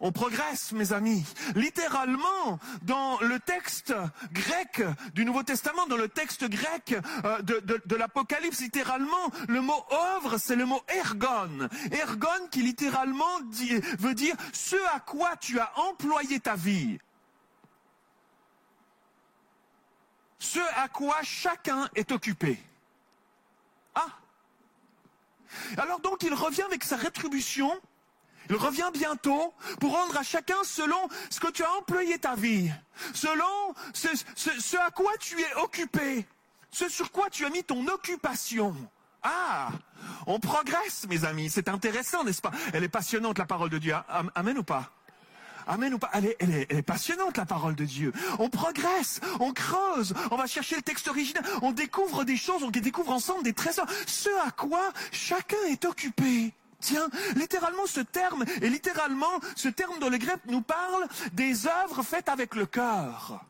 On 0.00 0.12
progresse, 0.12 0.72
mes 0.72 0.92
amis. 0.92 1.24
Littéralement, 1.54 2.58
dans 2.82 3.18
le 3.20 3.38
texte 3.38 3.94
grec 4.32 4.82
du 5.14 5.24
Nouveau 5.24 5.42
Testament, 5.42 5.86
dans 5.86 5.96
le 5.96 6.08
texte 6.08 6.48
grec 6.48 6.96
euh, 7.24 7.40
de, 7.42 7.96
l'Apocalypse, 7.96 8.60
littéralement, 8.60 9.30
le 9.48 9.60
mot 9.60 9.84
œuvre, 10.16 10.38
c'est 10.38 10.56
le 10.56 10.66
mot 10.66 10.82
ergon. 10.88 11.68
Ergon 11.92 12.48
qui 12.50 12.62
littéralement 12.62 13.40
veut 13.98 14.14
dire 14.14 14.36
ce 14.52 14.76
à 14.94 15.00
quoi 15.00 15.36
tu 15.36 15.60
as 15.60 15.72
employé 15.78 16.40
ta 16.40 16.56
vie. 16.56 16.98
Ce 20.40 20.60
à 20.76 20.88
quoi 20.88 21.22
chacun 21.22 21.88
est 21.94 22.10
occupé. 22.12 22.58
Ah. 23.94 24.08
Alors 25.76 26.00
donc 26.00 26.22
il 26.24 26.34
revient 26.34 26.62
avec 26.62 26.82
sa 26.84 26.96
rétribution 26.96 27.80
il 28.48 28.56
revient 28.56 28.90
bientôt 28.92 29.54
pour 29.80 29.92
rendre 29.92 30.16
à 30.16 30.22
chacun 30.22 30.62
selon 30.64 31.08
ce 31.30 31.40
que 31.40 31.50
tu 31.50 31.62
as 31.62 31.70
employé 31.72 32.18
ta 32.18 32.34
vie, 32.34 32.70
selon 33.14 33.74
ce, 33.92 34.76
à 34.76 34.90
quoi 34.90 35.12
tu 35.18 35.40
es 35.40 35.54
occupé, 35.62 36.26
ce 36.70 36.88
sur 36.88 37.10
quoi 37.10 37.30
tu 37.30 37.44
as 37.44 37.50
mis 37.50 37.64
ton 37.64 37.86
occupation. 37.88 38.74
Ah, 39.22 39.70
on 40.26 40.38
progresse, 40.38 41.06
mes 41.08 41.24
amis. 41.24 41.48
C'est 41.48 41.68
intéressant, 41.68 42.24
n'est-ce 42.24 42.42
pas? 42.42 42.50
Elle 42.74 42.84
est 42.84 42.88
passionnante, 42.88 43.38
la 43.38 43.46
parole 43.46 43.70
de 43.70 43.78
Dieu. 43.78 43.94
Amen 44.34 44.58
ou 44.58 44.62
pas? 44.62 44.90
Amen 45.66 45.94
ou 45.94 45.98
pas? 45.98 46.10
Elle 46.12 46.26
est, 46.68 46.82
passionnante, 46.82 47.38
la 47.38 47.46
parole 47.46 47.74
de 47.74 47.84
Dieu. 47.84 48.12
On 48.38 48.50
progresse, 48.50 49.20
on 49.40 49.52
creuse, 49.52 50.14
on 50.30 50.36
va 50.36 50.46
chercher 50.46 50.76
le 50.76 50.82
texte 50.82 51.08
original, 51.08 51.42
on 51.62 51.72
découvre 51.72 52.24
des 52.24 52.36
choses, 52.36 52.62
on 52.62 52.70
découvre 52.70 53.12
ensemble 53.12 53.42
des 53.44 53.54
trésors. 53.54 53.86
Ce 54.06 54.28
à 54.46 54.50
quoi 54.50 54.92
chacun 55.10 55.56
est 55.70 55.86
occupé. 55.86 56.52
Tiens, 56.84 57.08
littéralement 57.34 57.86
ce 57.86 58.00
terme, 58.00 58.44
et 58.60 58.68
littéralement 58.68 59.40
ce 59.56 59.68
terme 59.68 59.98
dans 60.00 60.10
le 60.10 60.18
grec 60.18 60.36
nous 60.46 60.60
parle 60.60 61.08
des 61.32 61.66
œuvres 61.66 62.02
faites 62.02 62.28
avec 62.28 62.54
le 62.54 62.66
cœur. 62.66 63.42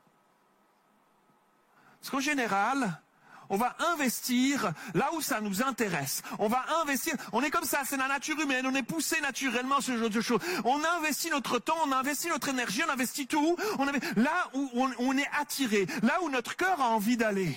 Parce 1.98 2.10
qu'en 2.10 2.20
général, 2.20 3.00
on 3.48 3.56
va 3.56 3.74
investir 3.92 4.72
là 4.94 5.10
où 5.14 5.20
ça 5.20 5.40
nous 5.40 5.64
intéresse. 5.64 6.22
On 6.38 6.46
va 6.46 6.64
investir. 6.80 7.14
On 7.32 7.42
est 7.42 7.50
comme 7.50 7.64
ça, 7.64 7.80
c'est 7.84 7.96
la 7.96 8.06
nature 8.06 8.38
humaine. 8.38 8.66
On 8.68 8.74
est 8.76 8.84
poussé 8.84 9.20
naturellement 9.20 9.80
ce 9.80 9.98
genre 9.98 10.10
de 10.10 10.20
choses. 10.20 10.40
On 10.64 10.80
investit 10.84 11.30
notre 11.30 11.58
temps, 11.58 11.76
on 11.84 11.90
investit 11.90 12.28
notre 12.28 12.50
énergie, 12.50 12.82
on 12.86 12.92
investit 12.92 13.26
tout. 13.26 13.56
On 13.80 13.86
là 13.86 14.50
où 14.54 14.70
on 14.98 15.18
est 15.18 15.28
attiré, 15.40 15.88
là 16.02 16.22
où 16.22 16.30
notre 16.30 16.54
cœur 16.54 16.80
a 16.80 16.90
envie 16.90 17.16
d'aller. 17.16 17.56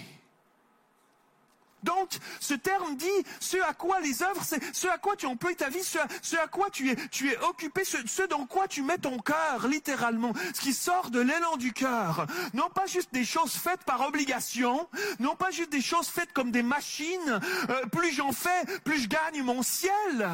Donc, 1.88 2.10
ce 2.42 2.54
terme 2.54 2.98
dit 2.98 3.08
ce 3.40 3.56
à 3.64 3.74
quoi 3.74 4.02
les 4.02 4.22
œuvres, 4.22 4.44
c'est 4.44 4.62
ce 4.76 4.88
à 4.88 4.98
quoi 4.98 5.16
tu 5.16 5.26
emploies 5.26 5.56
ta 5.56 5.70
vie, 5.70 5.84
ce 5.84 6.36
à, 6.38 6.48
quoi 6.48 6.70
tu 6.70 6.90
es, 6.92 7.38
occupé, 7.50 7.86
ce, 7.86 8.28
dans 8.28 8.46
quoi 8.46 8.68
tu 8.68 8.82
mets 8.82 8.98
ton 8.98 9.18
cœur, 9.20 9.70
littéralement, 9.70 10.34
ce 10.54 10.60
qui 10.60 10.74
sort 10.74 11.12
de 11.12 11.22
l'élan 11.22 11.56
du 11.56 11.72
cœur. 11.72 12.28
Non 12.54 12.70
pas 12.70 12.88
juste 12.88 13.14
des 13.14 13.24
choses 13.24 13.54
faites 13.54 13.86
par 13.86 14.02
obligation, 14.02 14.90
non 15.20 15.38
pas 15.38 15.50
juste 15.50 15.72
des 15.72 15.82
choses 15.82 16.08
faites 16.08 16.34
comme 16.34 16.52
des 16.52 16.62
machines. 16.62 17.40
Euh, 17.70 17.86
plus 17.86 18.12
j'en 18.12 18.34
fais, 18.34 18.66
plus 18.84 19.04
je 19.04 19.08
gagne 19.08 19.42
mon 19.44 19.64
ciel. 19.64 20.30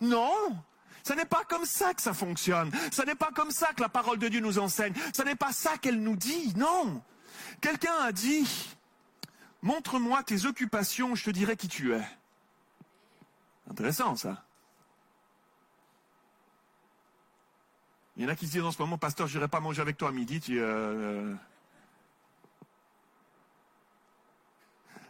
Non. 0.00 0.32
Ce 1.02 1.12
n'est 1.12 1.24
pas 1.24 1.42
comme 1.48 1.66
ça 1.66 1.92
que 1.92 2.02
ça 2.02 2.14
fonctionne. 2.14 2.70
Ce 2.92 3.02
n'est 3.02 3.16
pas 3.16 3.30
comme 3.34 3.50
ça 3.50 3.72
que 3.76 3.82
la 3.82 3.88
parole 3.88 4.18
de 4.18 4.28
Dieu 4.28 4.40
nous 4.40 4.60
enseigne. 4.60 4.94
Ce 5.12 5.22
n'est 5.22 5.34
pas 5.34 5.52
ça 5.52 5.76
qu'elle 5.76 6.00
nous 6.00 6.16
dit. 6.16 6.54
Non. 6.56 7.02
Quelqu'un 7.60 7.94
a 8.00 8.12
dit, 8.12 8.46
Montre-moi 9.64 10.22
tes 10.22 10.44
occupations, 10.44 11.14
je 11.14 11.24
te 11.24 11.30
dirai 11.30 11.56
qui 11.56 11.68
tu 11.68 11.94
es. 11.94 12.06
Intéressant 13.70 14.14
ça. 14.14 14.44
Il 18.14 18.24
y 18.24 18.26
en 18.26 18.28
a 18.28 18.36
qui 18.36 18.46
se 18.46 18.52
disent 18.52 18.62
en 18.62 18.72
ce 18.72 18.78
moment, 18.82 18.98
pasteur, 18.98 19.26
je 19.26 19.38
n'irai 19.38 19.48
pas 19.48 19.60
manger 19.60 19.80
avec 19.80 19.96
toi 19.96 20.10
à 20.10 20.12
midi. 20.12 20.38
Euh, 20.50 20.60
euh. 20.60 21.34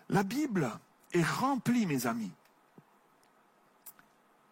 La 0.08 0.22
Bible 0.22 0.70
est 1.12 1.28
remplie, 1.28 1.84
mes 1.84 2.06
amis, 2.06 2.30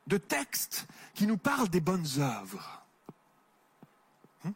de 0.09 0.19
textes 0.19 0.89
qui 1.15 1.29
nous 1.29 1.39
parlent 1.39 1.69
des 1.69 1.81
bonnes 1.81 2.09
œuvres. 2.19 2.83
Hum? 4.45 4.55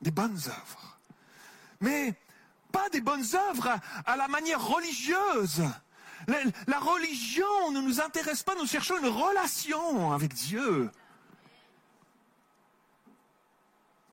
Des 0.00 0.12
bonnes 0.12 0.38
œuvres. 0.46 0.98
Mais 1.80 2.14
pas 2.74 2.88
des 2.90 3.00
bonnes 3.00 3.24
œuvres 3.50 3.78
à, 4.04 4.16
la 4.16 4.26
manière 4.26 4.60
religieuse. 4.60 5.62
La, 6.26 6.38
la 6.66 6.78
religion 6.80 7.70
ne 7.72 7.80
nous 7.80 8.00
intéresse 8.00 8.42
pas, 8.42 8.56
nous 8.58 8.66
cherchons 8.66 8.98
une 8.98 9.06
relation 9.06 10.12
avec 10.12 10.34
Dieu. 10.34 10.90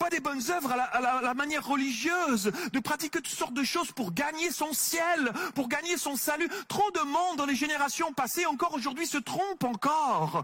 Pas 0.02 0.10
des 0.10 0.20
bonnes 0.20 0.42
œuvres 0.50 0.72
à 0.72 1.22
la, 1.22 1.34
manière 1.36 1.64
religieuse, 1.64 2.52
de 2.74 2.80
pratiquer 2.80 3.22
toutes 3.22 3.28
sortes 3.28 3.54
de 3.54 3.64
choses 3.64 3.92
pour 3.92 4.14
gagner 4.14 4.50
son 4.50 4.74
ciel, 4.74 5.32
pour 5.54 5.68
gagner 5.68 5.96
son 5.96 6.16
salut. 6.16 6.50
Trop 6.68 6.90
de 6.90 7.02
monde 7.02 7.38
dans 7.38 7.46
les 7.46 7.56
générations 7.56 8.12
passées, 8.12 8.48
encore 8.48 8.74
aujourd'hui, 8.74 9.06
se 9.06 9.20
trompe 9.20 9.64
encore. 9.64 10.44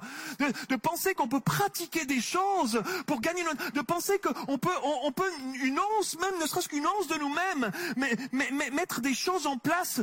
De, 0.70 0.76
penser 0.76 1.16
qu'on 1.16 1.28
peut 1.28 1.40
pratiquer 1.40 2.06
des 2.06 2.22
choses 2.22 2.84
pour 3.08 3.20
gagner 3.20 3.44
notre, 3.46 3.72
de 3.72 3.82
penser 3.82 4.20
qu'on 4.20 4.60
peut, 4.60 4.70
on, 4.84 5.12
peut 5.12 5.32
une 5.64 5.80
once, 5.98 6.20
même 6.20 6.40
ne 6.40 6.46
serait-ce 6.46 6.70
qu'une 6.70 6.86
once 6.86 7.08
de 7.08 7.16
nous-mêmes, 7.16 7.72
mais, 7.96 8.16
mais, 8.32 8.70
mettre 8.70 9.02
des 9.02 9.16
choses 9.16 9.48
en 9.48 9.58
place, 9.58 10.02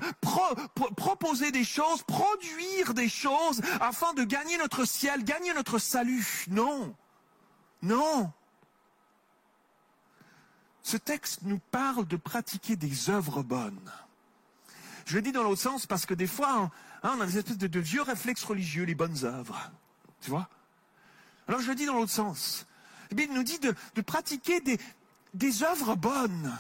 proposer 0.96 1.52
des 1.52 1.64
choses, 1.64 2.02
produire 2.02 2.92
des 2.92 3.08
choses 3.08 3.60
afin 3.80 4.14
de 4.14 4.24
gagner 4.24 4.58
notre 4.58 4.84
ciel, 4.84 5.22
gagner 5.22 5.54
notre 5.54 5.78
salut. 5.78 6.44
Non. 6.50 6.96
Non. 7.82 8.32
Ce 10.84 10.98
texte 10.98 11.40
nous 11.42 11.58
parle 11.70 12.06
de 12.06 12.16
pratiquer 12.16 12.76
des 12.76 13.08
œuvres 13.08 13.42
bonnes. 13.42 13.90
Je 15.06 15.16
le 15.16 15.22
dis 15.22 15.32
dans 15.32 15.42
l'autre 15.42 15.62
sens 15.62 15.86
parce 15.86 16.04
que 16.04 16.12
des 16.12 16.26
fois, 16.26 16.52
hein, 16.52 16.70
on 17.02 17.20
a 17.22 17.26
des 17.26 17.38
espèces 17.38 17.56
de, 17.58 17.80
vieux 17.80 18.02
réflexes 18.02 18.44
religieux, 18.44 18.84
les 18.84 18.94
bonnes 18.94 19.24
œuvres. 19.24 19.70
Tu 20.20 20.30
vois? 20.30 20.48
Alors 21.48 21.60
je 21.62 21.68
le 21.68 21.74
dis 21.74 21.86
dans 21.86 21.94
l'autre 21.94 22.12
sens. 22.12 22.66
Eh 23.10 23.14
bien, 23.14 23.26
il 23.26 23.34
nous 23.34 23.42
dit 23.42 23.58
de, 23.58 24.00
pratiquer 24.02 24.60
des, 24.60 24.78
des 25.32 25.62
œuvres 25.62 25.96
bonnes. 25.96 26.54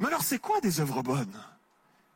Mais 0.00 0.08
alors, 0.08 0.22
c'est 0.22 0.40
quoi 0.40 0.60
des 0.60 0.80
œuvres 0.80 1.02
bonnes? 1.02 1.40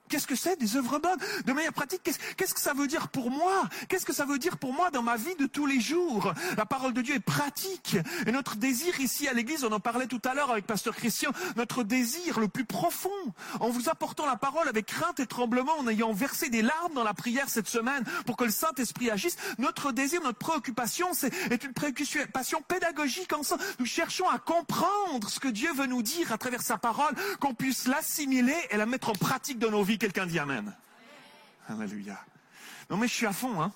Qu'est-ce 0.09 0.27
que 0.27 0.37
c'est 0.37 0.57
des 0.59 0.77
œuvres 0.77 0.99
bonnes? 0.99 1.19
De 1.45 1.53
manière 1.53 1.73
pratique, 1.73 2.03
qu'est-ce 2.03 2.55
que 2.55 2.61
ça 2.61 2.75
veut 2.75 2.87
dire 2.87 3.09
pour 3.09 3.31
moi? 3.31 3.69
Qu'est-ce 3.89 4.07
que 4.07 4.13
ça 4.13 4.25
veut 4.25 4.39
dire 4.39 4.59
pour 4.59 4.73
moi 4.73 4.91
dans 4.91 5.03
ma 5.03 5.17
vie 5.17 5.35
de 5.37 5.47
tous 5.47 5.67
les 5.67 5.81
jours? 5.81 6.33
La 6.57 6.67
parole 6.67 6.93
de 6.93 7.03
Dieu 7.03 7.15
est 7.15 7.21
pratique. 7.21 7.97
Et 8.27 8.33
notre 8.33 8.57
désir 8.57 9.01
ici 9.01 9.29
à 9.29 9.33
l'église, 9.33 9.65
on 9.65 9.73
en 9.73 9.81
parlait 9.81 10.07
tout 10.07 10.23
à 10.25 10.35
l'heure 10.35 10.51
avec 10.51 10.67
Pasteur 10.67 10.95
Christian, 10.95 11.31
notre 11.57 11.83
désir 11.83 12.41
le 12.41 12.49
plus 12.49 12.65
profond, 12.65 13.11
en 13.61 13.71
vous 13.71 13.89
apportant 13.89 14.27
la 14.27 14.37
parole 14.37 14.69
avec 14.69 14.87
crainte 14.87 15.21
et 15.21 15.27
tremblement, 15.27 15.79
en 15.79 15.89
ayant 15.89 16.13
versé 16.13 16.49
des 16.49 16.63
larmes 16.63 16.95
dans 16.95 17.05
la 17.05 17.15
prière 17.15 17.49
cette 17.49 17.69
semaine 17.69 18.05
pour 18.25 18.37
que 18.37 18.45
le 18.45 18.51
Saint-Esprit 18.51 19.11
agisse, 19.11 19.37
notre 19.59 19.93
désir, 19.93 20.23
notre 20.23 20.39
préoccupation, 20.39 21.09
c'est 21.13 21.33
est 21.51 21.65
une 21.65 21.73
préoccupation 21.73 22.63
pédagogique. 22.63 23.33
Ensemble. 23.33 23.63
Nous 23.79 23.87
cherchons 23.87 24.29
à 24.29 24.39
comprendre 24.39 25.29
ce 25.29 25.41
que 25.41 25.49
Dieu 25.49 25.73
veut 25.75 25.87
nous 25.87 26.03
dire 26.03 26.33
à 26.33 26.39
travers 26.39 26.63
sa 26.63 26.79
parole, 26.79 27.15
qu'on 27.41 27.55
puisse 27.55 27.87
l'assimiler 27.87 28.57
et 28.71 28.77
la 28.77 28.87
mettre 28.87 29.11
en 29.11 29.15
pratique 29.15 29.59
dans 29.59 29.71
nos 29.71 29.83
vies 29.83 29.96
quelqu'un 29.99 30.27
dit 30.27 30.39
Amen. 30.39 30.75
Alléluia. 31.69 32.19
Non 32.91 32.97
mais 32.97 33.09
je 33.09 33.15
suis 33.15 33.27
à 33.27 33.33
fond, 33.33 33.61
hein. 33.61 33.73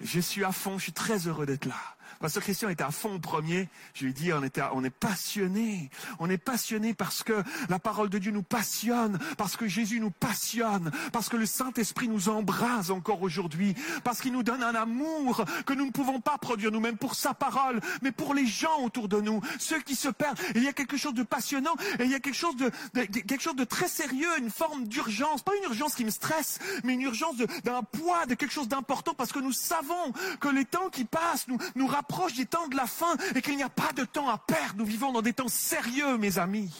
Je 0.00 0.20
suis 0.20 0.44
à 0.44 0.52
fond, 0.52 0.78
je 0.78 0.84
suis 0.84 0.92
très 0.92 1.26
heureux 1.26 1.46
d'être 1.46 1.64
là. 1.64 1.96
Pasteur 2.20 2.42
Christian 2.42 2.68
était 2.68 2.82
à 2.82 2.90
fond 2.90 3.14
au 3.14 3.18
premier. 3.20 3.68
Je 3.94 4.02
lui 4.02 4.10
ai 4.10 4.12
dit, 4.12 4.32
on, 4.32 4.42
était, 4.42 4.62
on 4.72 4.82
est 4.82 4.90
passionné. 4.90 5.88
On 6.18 6.28
est 6.28 6.38
passionné 6.38 6.92
parce 6.92 7.22
que 7.22 7.44
la 7.68 7.78
parole 7.78 8.10
de 8.10 8.18
Dieu 8.18 8.32
nous 8.32 8.42
passionne, 8.42 9.20
parce 9.36 9.56
que 9.56 9.68
Jésus 9.68 10.00
nous 10.00 10.10
passionne, 10.10 10.90
parce 11.12 11.28
que 11.28 11.36
le 11.36 11.46
Saint-Esprit 11.46 12.08
nous 12.08 12.28
embrase 12.28 12.90
encore 12.90 13.22
aujourd'hui, 13.22 13.74
parce 14.02 14.20
qu'il 14.20 14.32
nous 14.32 14.42
donne 14.42 14.64
un 14.64 14.74
amour 14.74 15.44
que 15.64 15.74
nous 15.74 15.86
ne 15.86 15.92
pouvons 15.92 16.20
pas 16.20 16.38
produire 16.38 16.72
nous-mêmes 16.72 16.96
pour 16.96 17.14
sa 17.14 17.34
parole, 17.34 17.80
mais 18.02 18.10
pour 18.10 18.34
les 18.34 18.46
gens 18.46 18.82
autour 18.82 19.08
de 19.08 19.20
nous, 19.20 19.40
ceux 19.60 19.80
qui 19.80 19.94
se 19.94 20.08
perdent. 20.08 20.40
Il 20.56 20.64
y 20.64 20.68
a 20.68 20.72
quelque 20.72 20.96
chose 20.96 21.14
de 21.14 21.22
passionnant 21.22 21.76
et 22.00 22.04
il 22.04 22.10
y 22.10 22.16
a 22.16 22.20
quelque 22.20 22.34
chose 22.34 22.56
de, 22.56 22.70
quelque 22.94 23.42
chose 23.42 23.56
de 23.56 23.64
très 23.64 23.88
sérieux, 23.88 24.38
une 24.38 24.50
forme 24.50 24.88
d'urgence, 24.88 25.42
pas 25.42 25.52
une 25.62 25.70
urgence 25.70 25.94
qui 25.94 26.04
me 26.04 26.10
stresse, 26.10 26.58
mais 26.82 26.94
une 26.94 27.02
urgence 27.02 27.36
d'un 27.62 27.84
poids, 27.84 28.26
de 28.26 28.34
quelque 28.34 28.52
chose 28.52 28.68
d'important, 28.68 29.14
parce 29.14 29.30
que 29.30 29.38
nous 29.38 29.52
savons 29.52 30.12
que 30.40 30.48
les 30.48 30.64
temps 30.64 30.88
qui 30.90 31.04
passent 31.04 31.46
nous, 31.46 31.58
nous 31.76 31.86
rapprochent 31.86 32.07
approche 32.08 32.34
des 32.34 32.46
temps 32.46 32.68
de 32.68 32.76
la 32.76 32.86
fin 32.86 33.16
et 33.34 33.42
qu'il 33.42 33.56
n'y 33.56 33.62
a 33.62 33.68
pas 33.68 33.92
de 33.92 34.04
temps 34.04 34.28
à 34.28 34.38
perdre. 34.38 34.76
Nous 34.78 34.86
vivons 34.86 35.12
dans 35.12 35.22
des 35.22 35.34
temps 35.34 35.48
sérieux, 35.48 36.16
mes 36.16 36.38
amis. 36.38 36.74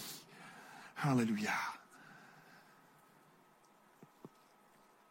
Alléluia. 1.02 1.52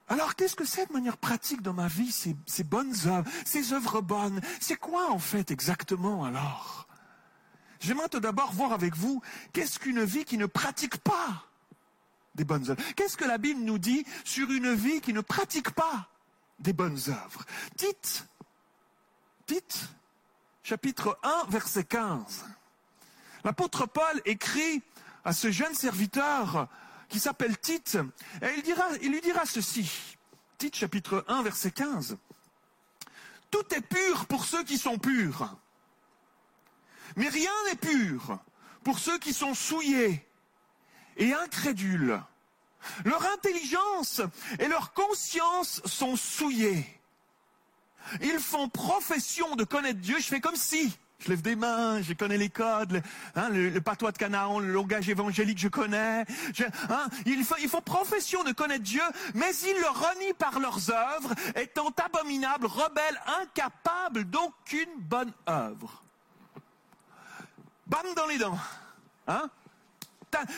Alors, 0.10 0.36
qu'est-ce 0.36 0.56
que 0.56 0.66
c'est 0.66 0.88
de 0.88 0.94
manière 0.94 1.18
pratique 1.18 1.62
dans 1.62 1.74
ma 1.74 1.88
vie, 1.88 2.12
ces, 2.12 2.64
bonnes 2.64 2.96
œuvres, 3.06 3.30
ces 3.46 3.74
œuvres 3.74 4.02
bonnes? 4.02 4.42
C'est 4.60 4.78
quoi 4.78 5.12
en 5.12 5.20
fait 5.20 5.52
exactement 5.52 6.24
alors? 6.24 6.88
J'aimerais 7.80 8.10
tout 8.10 8.20
d'abord 8.20 8.52
voir 8.54 8.72
avec 8.72 8.96
vous, 8.96 9.22
qu'est-ce 9.54 9.78
qu'une 9.78 10.04
vie 10.04 10.26
qui 10.26 10.38
ne 10.38 10.48
pratique 10.48 10.98
pas 10.98 11.46
des 12.34 12.44
bonnes 12.44 12.70
œuvres? 12.72 12.82
Qu'est-ce 12.96 13.18
que 13.18 13.26
la 13.26 13.38
Bible 13.38 13.62
nous 13.62 13.78
dit 13.78 14.06
sur 14.24 14.50
une 14.50 14.74
vie 14.74 15.02
qui 15.02 15.14
ne 15.14 15.22
pratique 15.22 15.72
pas 15.72 16.10
des 16.60 16.74
bonnes 16.74 17.00
œuvres? 17.10 17.46
Tite, 17.76 18.26
Tite, 19.46 19.88
chapitre 20.68 21.18
1, 21.24 21.46
verset 21.48 21.86
15. 21.86 22.44
L'apôtre 23.46 23.86
Paul 23.86 24.22
écrit 24.26 24.84
à 25.24 25.32
ce 25.32 25.50
jeune 25.50 25.74
serviteur 25.74 26.68
qui 27.08 27.22
s'appelle 27.22 27.58
Tite, 27.58 27.98
et 28.42 28.48
il, 29.02 29.12
lui 29.12 29.22
dira 29.22 29.46
ceci. 29.46 30.18
Tite, 30.58 30.76
chapitre 30.76 31.24
1, 31.30 31.44
verset 31.44 31.72
15. 31.72 32.18
Tout 33.50 33.74
est 33.74 33.80
pur 33.80 34.26
pour 34.26 34.44
ceux 34.44 34.66
qui 34.66 34.78
sont 34.78 34.98
purs. 34.98 35.56
Mais 37.16 37.30
rien 37.30 37.54
n'est 37.70 37.78
pur 37.78 38.38
pour 38.84 39.00
ceux 39.00 39.20
qui 39.20 39.32
sont 39.32 39.54
souillés 39.54 40.28
et 41.16 41.34
incrédules. 41.34 42.22
Leur 43.06 43.26
intelligence 43.26 44.22
et 44.60 44.68
leur 44.68 44.92
conscience 44.92 45.82
sont 45.86 46.18
souillées. 46.18 46.97
Ils 48.22 48.40
font 48.40 48.70
profession 48.70 49.56
de 49.56 49.64
connaître 49.64 50.00
Dieu. 50.00 50.18
Je 50.20 50.26
fais 50.26 50.40
comme 50.40 50.56
si. 50.56 50.98
Je 51.20 51.30
lève 51.30 51.42
des 51.42 51.56
mains, 51.56 52.00
je 52.02 52.14
connais 52.14 52.38
les 52.38 52.50
codes, 52.50 53.02
hein, 53.36 53.50
le, 53.50 53.82
patois 53.82 54.12
de 54.12 54.20
Canaan, 54.20 54.60
le 54.60 54.72
langage 54.72 55.10
évangélique, 55.10 55.58
je 55.58 55.68
connais. 55.68 56.26
Hein, 56.90 57.08
ils, 57.26 57.44
font, 57.44 57.56
ils, 57.60 57.68
font, 57.68 57.82
profession 57.82 58.44
de 58.44 58.52
connaître 58.52 58.84
Dieu, 58.84 59.02
mais 59.34 59.52
ils 59.64 59.80
le 59.82 59.88
renient 59.88 60.36
par 60.38 60.60
leurs 60.60 60.92
œuvres, 60.92 61.34
étant 61.56 61.90
abominables, 62.06 62.68
rebelles, 62.68 63.20
incapables 63.42 64.26
d'aucune 64.26 64.90
bonne 65.00 65.34
œuvre. 65.50 66.04
Bam 67.88 68.06
dans 68.16 68.28
les 68.28 68.38
dents. 68.38 68.60
Hein? 69.28 69.50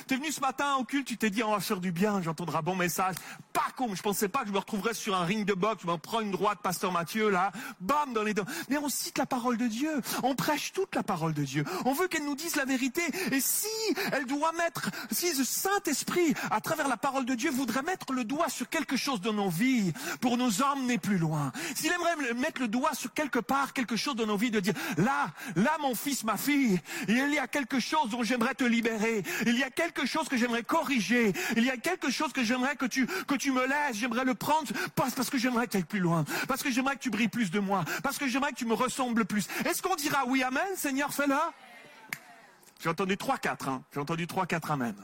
T'es 0.08 0.16
venu 0.16 0.32
ce 0.32 0.42
matin 0.42 0.76
au 0.76 0.84
culte, 0.84 1.08
tu 1.08 1.18
t'es 1.18 1.30
dit 1.30 1.44
on 1.44 1.52
va 1.52 1.60
faire 1.60 1.80
du 1.80 1.92
bien, 1.92 2.22
j'entendrai 2.22 2.58
un 2.58 2.62
bon 2.62 2.76
message. 2.76 3.16
Pas 3.60 3.74
con, 3.76 3.94
je 3.94 4.02
pensais 4.02 4.30
pas 4.30 4.44
que 4.44 4.48
je 4.48 4.54
me 4.54 4.58
retrouverais 4.58 4.94
sur 4.94 5.18
un 5.18 5.26
ring 5.26 5.44
de 5.44 5.54
boxe, 5.54 5.82
je 5.82 5.92
me 5.92 5.98
prends 5.98 6.22
une 6.22 6.32
droite, 6.32 6.60
pasteur 6.64 6.94
Mathieu, 6.94 7.30
là, 7.30 7.52
bam 7.82 8.14
dans 8.14 8.24
les 8.24 8.34
dents. 8.34 8.46
Mais 8.70 8.78
on 8.78 8.88
cite 8.88 9.18
la 9.18 9.26
parole 9.26 9.58
de 9.58 9.68
Dieu, 9.68 9.92
on 10.24 10.34
prêche 10.34 10.72
toute 10.72 10.96
la 10.96 11.04
parole 11.04 11.34
de 11.34 11.44
Dieu. 11.44 11.66
On 11.84 11.92
veut 11.92 12.08
qu'elle 12.08 12.24
nous 12.24 12.36
dise 12.36 12.56
la 12.56 12.64
vérité. 12.64 13.02
Et 13.34 13.42
si 13.42 13.68
elle 14.14 14.26
doit 14.28 14.54
mettre, 14.54 14.90
si 15.12 15.38
le 15.38 15.44
Saint-Esprit, 15.44 16.36
à 16.52 16.62
travers 16.62 16.88
la 16.88 16.96
parole 16.96 17.26
de 17.26 17.36
Dieu, 17.36 17.52
voudrait 17.52 17.82
mettre 17.82 18.14
le 18.14 18.24
doigt 18.24 18.48
sur 18.48 18.70
quelque 18.70 18.96
chose 18.96 19.20
dans 19.20 19.34
nos 19.34 19.50
vies 19.50 19.92
pour 20.22 20.38
nous 20.38 20.62
emmener 20.62 20.98
plus 20.98 21.18
loin, 21.18 21.52
s'il 21.76 21.92
aimerait 21.92 22.34
mettre 22.36 22.62
le 22.62 22.70
doigt 22.70 22.94
sur 22.94 23.14
quelque 23.14 23.40
part, 23.40 23.74
quelque 23.74 23.98
chose 23.98 24.16
dans 24.16 24.26
nos 24.26 24.38
vies, 24.38 24.52
de 24.52 24.62
dire, 24.62 24.76
là, 24.96 25.34
là 25.58 25.76
mon 25.82 25.96
fils, 25.96 26.24
ma 26.24 26.38
fille, 26.38 26.80
il 27.10 27.34
y 27.34 27.40
a 27.40 27.48
quelque 27.48 27.82
chose 27.82 28.10
dont 28.10 28.24
j'aimerais 28.24 28.56
te 28.56 28.64
libérer. 28.64 29.22
Il 29.46 29.58
y 29.58 29.64
a 29.64 29.70
quelque 29.70 30.06
chose 30.06 30.30
que 30.30 30.38
j'aimerais 30.38 30.64
corriger. 30.64 31.34
Il 31.58 31.66
y 31.66 31.70
a 31.70 31.76
quelque 31.76 32.10
chose 32.10 32.32
que 32.32 32.46
j'aimerais 32.46 32.78
que 32.78 32.86
tu, 32.86 33.06
que 33.06 33.36
tu 33.36 33.49
me 33.52 33.66
laisses. 33.66 33.98
J'aimerais 33.98 34.26
le 34.26 34.36
prendre 34.36 34.72
parce 34.96 35.30
que 35.30 35.38
j'aimerais 35.38 35.68
que 35.68 35.72
tu 35.72 35.78
ailles 35.78 35.84
plus 35.84 36.00
loin. 36.00 36.26
Parce 36.48 36.64
que 36.64 36.72
j'aimerais 36.72 36.96
que 36.96 37.02
tu 37.02 37.10
brilles 37.10 37.28
plus 37.28 37.52
de 37.52 37.60
moi. 37.60 37.84
Parce 38.04 38.18
que 38.18 38.28
j'aimerais 38.28 38.52
que 38.52 38.58
tu 38.58 38.66
me 38.66 38.74
ressembles 38.74 39.26
plus. 39.26 39.48
Est-ce 39.66 39.82
qu'on 39.82 39.96
dira 39.96 40.26
oui, 40.26 40.44
amen, 40.44 40.68
Seigneur, 40.76 41.14
fais-le? 41.14 41.36
J'ai 42.82 42.90
entendu 42.90 43.18
trois, 43.18 43.38
quatre, 43.38 43.68
hein. 43.68 43.84
J'ai 43.94 44.00
entendu 44.00 44.26
trois, 44.26 44.46
quatre 44.46 44.72
amen. 44.72 44.96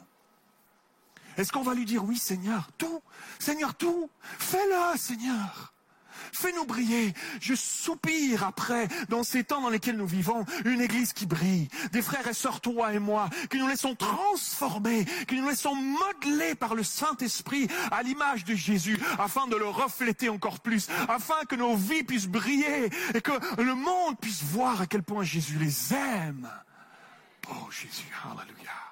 Est-ce 1.37 1.51
qu'on 1.51 1.63
va 1.63 1.73
lui 1.73 1.85
dire 1.85 2.03
oui, 2.05 2.17
Seigneur, 2.17 2.69
tout? 2.77 3.01
Seigneur, 3.39 3.75
tout? 3.75 4.09
Fais-le, 4.21 4.97
Seigneur. 4.97 5.73
Fais-nous 6.31 6.65
briller. 6.65 7.13
Je 7.39 7.55
soupire 7.55 8.43
après, 8.43 8.87
dans 9.09 9.23
ces 9.23 9.43
temps 9.43 9.61
dans 9.61 9.69
lesquels 9.69 9.97
nous 9.97 10.07
vivons, 10.07 10.45
une 10.65 10.81
église 10.81 11.13
qui 11.13 11.25
brille. 11.25 11.67
Des 11.91 12.01
frères 12.01 12.27
et 12.27 12.33
sœurs, 12.33 12.61
toi 12.61 12.93
et 12.93 12.99
moi, 12.99 13.29
qui 13.49 13.57
nous 13.57 13.67
laissons 13.67 13.95
transformer, 13.95 15.05
qui 15.27 15.39
nous 15.39 15.47
laissons 15.47 15.75
modeler 15.75 16.55
par 16.55 16.75
le 16.75 16.83
Saint-Esprit 16.83 17.67
à 17.91 18.03
l'image 18.03 18.45
de 18.45 18.55
Jésus, 18.55 18.99
afin 19.19 19.47
de 19.47 19.55
le 19.55 19.67
refléter 19.67 20.29
encore 20.29 20.59
plus, 20.59 20.87
afin 21.07 21.45
que 21.47 21.55
nos 21.55 21.75
vies 21.75 22.03
puissent 22.03 22.27
briller 22.27 22.89
et 23.13 23.21
que 23.21 23.61
le 23.61 23.75
monde 23.75 24.19
puisse 24.19 24.43
voir 24.43 24.81
à 24.81 24.87
quel 24.87 25.03
point 25.03 25.23
Jésus 25.23 25.57
les 25.57 25.93
aime. 25.93 26.49
Oh 27.49 27.69
Jésus, 27.71 28.11
hallelujah 28.23 28.84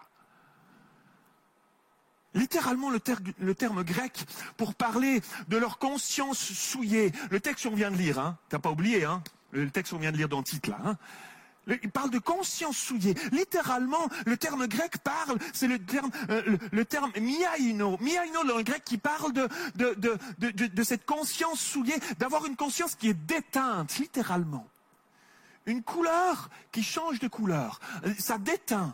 littéralement 2.34 2.90
le, 2.90 3.00
terme 3.56 3.84
grec 3.84 4.26
pour 4.58 4.76
parler 4.76 5.22
de 5.48 5.58
leur 5.58 5.78
conscience 5.78 6.40
souillée. 6.40 7.12
Le 7.30 7.40
texte 7.40 7.68
qu'on 7.68 7.76
vient 7.76 7.92
de 7.92 7.98
lire, 7.98 8.20
hein, 8.20 8.38
t'as 8.50 8.60
pas 8.60 8.72
oublié, 8.72 9.06
hein, 9.06 9.24
le 9.52 9.70
texte 9.70 9.94
qu'on 9.94 10.00
vient 10.00 10.12
de 10.12 10.18
lire 10.18 10.30
dans 10.30 10.40
le 10.40 10.44
titre 10.44 10.70
là. 10.70 10.80
Hein. 10.84 10.98
Il 11.68 11.92
parle 11.92 12.10
de 12.10 12.20
conscience 12.20 12.78
souillée. 12.78 13.16
Littéralement, 13.32 14.10
le 14.26 14.36
terme 14.36 14.68
grec 14.68 14.98
parle, 14.98 15.38
c'est 15.54 15.68
le 15.68 15.80
terme, 15.80 16.12
euh, 16.30 16.58
le, 16.72 16.86
terme 16.86 17.12
miaino. 17.16 17.98
Miaino 18.02 18.44
le 18.44 18.64
grec 18.64 18.84
qui 18.84 18.98
parle 18.98 19.32
de, 19.32 20.84
cette 20.84 21.06
conscience 21.06 21.62
souillée, 21.62 21.96
d'avoir 22.20 22.46
une 22.46 22.58
conscience 22.58 22.96
qui 22.96 23.10
est 23.10 23.14
déteinte, 23.14 23.98
littéralement. 23.98 24.68
Une 25.66 25.84
couleur 25.84 26.50
qui 26.74 26.84
change 26.84 27.20
de 27.20 27.30
couleur. 27.30 27.80
Ça 28.20 28.38
déteint. 28.38 28.94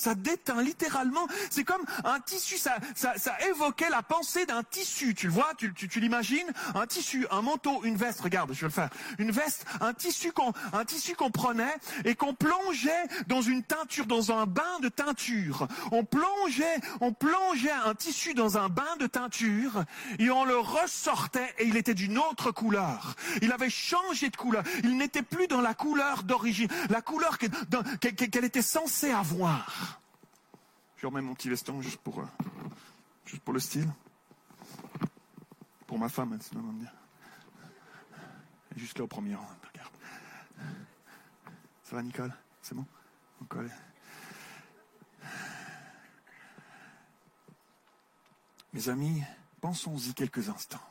Ça 0.00 0.14
déteint 0.14 0.62
littéralement. 0.62 1.26
C'est 1.50 1.64
comme 1.64 1.82
un 2.04 2.20
tissu. 2.20 2.56
Ça, 2.56 2.76
ça, 2.94 3.12
ça 3.18 3.36
évoquait 3.50 3.90
la 3.90 4.02
pensée 4.02 4.46
d'un 4.46 4.62
tissu. 4.62 5.14
Tu 5.14 5.26
le 5.26 5.32
vois 5.32 5.52
Tu, 5.58 5.74
tu, 5.74 5.88
tu 5.88 6.00
l'imagines? 6.00 6.50
Un 6.74 6.86
tissu, 6.86 7.26
un 7.30 7.42
manteau, 7.42 7.84
une 7.84 7.96
veste. 7.96 8.22
Regarde, 8.22 8.50
je 8.54 8.60
vais 8.60 8.68
le 8.68 8.72
faire. 8.72 8.88
Une 9.18 9.30
veste, 9.30 9.66
un 9.82 9.92
tissu 9.92 10.32
qu'on, 10.32 10.54
un 10.72 10.84
tissu 10.86 11.14
qu'on 11.14 11.30
prenait 11.30 11.74
et 12.06 12.14
qu'on 12.14 12.32
plongeait 12.32 13.04
dans 13.26 13.42
une 13.42 13.62
teinture, 13.62 14.06
dans 14.06 14.32
un 14.32 14.46
bain 14.46 14.80
de 14.80 14.88
teinture. 14.88 15.68
On 15.92 16.04
plongeait, 16.04 16.80
on 17.02 17.12
plongeait 17.12 17.70
un 17.70 17.94
tissu 17.94 18.32
dans 18.32 18.56
un 18.56 18.70
bain 18.70 18.96
de 18.98 19.06
teinture 19.06 19.84
et 20.18 20.30
on 20.30 20.44
le 20.44 20.56
ressortait 20.58 21.54
et 21.58 21.66
il 21.66 21.76
était 21.76 21.94
d'une 21.94 22.16
autre 22.16 22.52
couleur. 22.52 23.16
Il 23.42 23.52
avait 23.52 23.68
changé 23.68 24.30
de 24.30 24.36
couleur. 24.36 24.62
Il 24.82 24.96
n'était 24.96 25.22
plus 25.22 25.46
dans 25.46 25.60
la 25.60 25.74
couleur 25.74 26.22
d'origine, 26.22 26.68
la 26.88 27.02
couleur 27.02 27.36
qu'elle 27.38 28.44
était 28.44 28.62
censée 28.62 29.10
avoir. 29.10 29.89
Je 31.00 31.06
remets 31.06 31.22
mon 31.22 31.32
petit 31.34 31.48
veston 31.48 31.80
juste 31.80 31.96
pour, 32.02 32.20
euh, 32.20 32.26
juste 33.24 33.42
pour 33.42 33.54
le 33.54 33.60
style. 33.60 33.88
Pour 35.86 35.98
ma 35.98 36.10
femme, 36.10 36.38
sinon 36.42 36.60
on 36.60 36.72
va 36.72 36.78
dire. 36.78 36.92
Juste 38.76 39.00
au 39.00 39.06
premier 39.06 39.34
rang, 39.34 39.48
regarde. 39.72 39.92
Ça 41.84 41.96
va, 41.96 42.02
Nicole? 42.02 42.34
C'est 42.60 42.74
bon? 42.74 42.84
On 43.40 43.46
Mes 48.74 48.88
amis, 48.90 49.22
pensons-y 49.62 50.12
quelques 50.12 50.50
instants. 50.50 50.86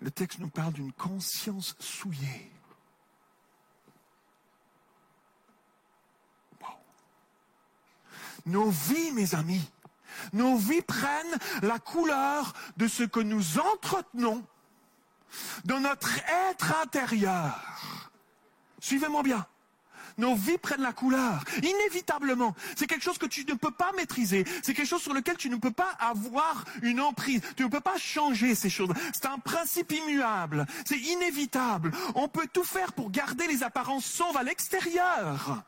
Le 0.00 0.10
texte 0.10 0.40
nous 0.40 0.50
parle 0.50 0.72
d'une 0.72 0.92
conscience 0.92 1.76
souillée. 1.78 2.51
Nos 8.46 8.70
vies, 8.70 9.12
mes 9.12 9.34
amis, 9.34 9.70
nos 10.32 10.56
vies 10.56 10.82
prennent 10.82 11.38
la 11.62 11.78
couleur 11.78 12.52
de 12.76 12.86
ce 12.86 13.02
que 13.02 13.20
nous 13.20 13.58
entretenons 13.58 14.44
dans 15.64 15.80
notre 15.80 16.10
être 16.50 16.74
intérieur. 16.82 18.10
Suivez-moi 18.80 19.22
bien. 19.22 19.46
Nos 20.18 20.34
vies 20.34 20.58
prennent 20.58 20.82
la 20.82 20.92
couleur, 20.92 21.42
inévitablement. 21.62 22.54
C'est 22.76 22.86
quelque 22.86 23.02
chose 23.02 23.16
que 23.16 23.26
tu 23.26 23.46
ne 23.46 23.54
peux 23.54 23.70
pas 23.70 23.92
maîtriser. 23.92 24.44
C'est 24.62 24.74
quelque 24.74 24.88
chose 24.88 25.00
sur 25.00 25.14
lequel 25.14 25.38
tu 25.38 25.48
ne 25.48 25.56
peux 25.56 25.70
pas 25.70 25.90
avoir 25.98 26.66
une 26.82 27.00
emprise. 27.00 27.40
Tu 27.56 27.62
ne 27.62 27.68
peux 27.68 27.80
pas 27.80 27.96
changer 27.96 28.54
ces 28.54 28.68
choses. 28.68 28.92
C'est 29.14 29.26
un 29.26 29.38
principe 29.38 29.90
immuable. 29.92 30.66
C'est 30.84 30.98
inévitable. 30.98 31.92
On 32.14 32.28
peut 32.28 32.46
tout 32.52 32.64
faire 32.64 32.92
pour 32.92 33.10
garder 33.10 33.46
les 33.46 33.62
apparences 33.62 34.04
sauves 34.04 34.36
à 34.36 34.42
l'extérieur 34.42 35.64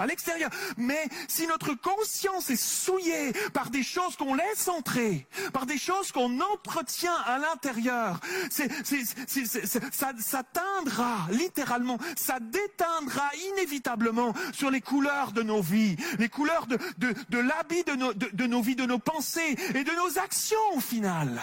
à 0.00 0.06
l'extérieur. 0.06 0.50
Mais 0.76 1.08
si 1.28 1.46
notre 1.46 1.74
conscience 1.74 2.50
est 2.50 2.56
souillée 2.56 3.32
par 3.52 3.70
des 3.70 3.82
choses 3.82 4.16
qu'on 4.16 4.34
laisse 4.34 4.68
entrer, 4.68 5.26
par 5.52 5.66
des 5.66 5.78
choses 5.78 6.10
qu'on 6.10 6.40
entretient 6.40 7.16
à 7.26 7.38
l'intérieur, 7.38 8.20
ça, 8.50 10.12
ça 10.20 10.42
teindra 10.42 11.28
littéralement, 11.30 11.98
ça 12.16 12.40
déteindra 12.40 13.30
inévitablement 13.52 14.34
sur 14.52 14.70
les 14.70 14.80
couleurs 14.80 15.32
de 15.32 15.42
nos 15.42 15.60
vies, 15.60 15.96
les 16.18 16.28
couleurs 16.28 16.66
de, 16.66 17.38
l'habit 17.38 17.84
de, 17.84 18.34
de 18.34 18.46
nos 18.46 18.62
vies, 18.62 18.76
de 18.76 18.86
nos 18.86 18.98
pensées 18.98 19.56
et 19.74 19.84
de 19.84 19.92
nos 19.92 20.18
actions 20.18 20.58
au 20.74 20.80
final. 20.80 21.40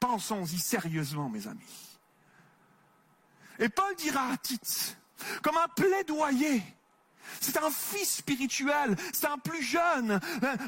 Pensons-y 0.00 0.58
sérieusement, 0.58 1.28
mes 1.28 1.46
amis. 1.46 1.98
Et 3.58 3.68
Paul 3.68 3.94
dira 3.96 4.32
à 4.32 4.36
Tite, 4.36 4.96
comme 5.42 5.56
un 5.56 5.68
plaidoyer. 5.74 6.62
C'est 7.40 7.58
un 7.58 7.70
fils 7.70 8.16
spirituel, 8.16 8.96
c'est 9.12 9.26
un 9.26 9.38
plus 9.38 9.62
jeune. 9.62 10.18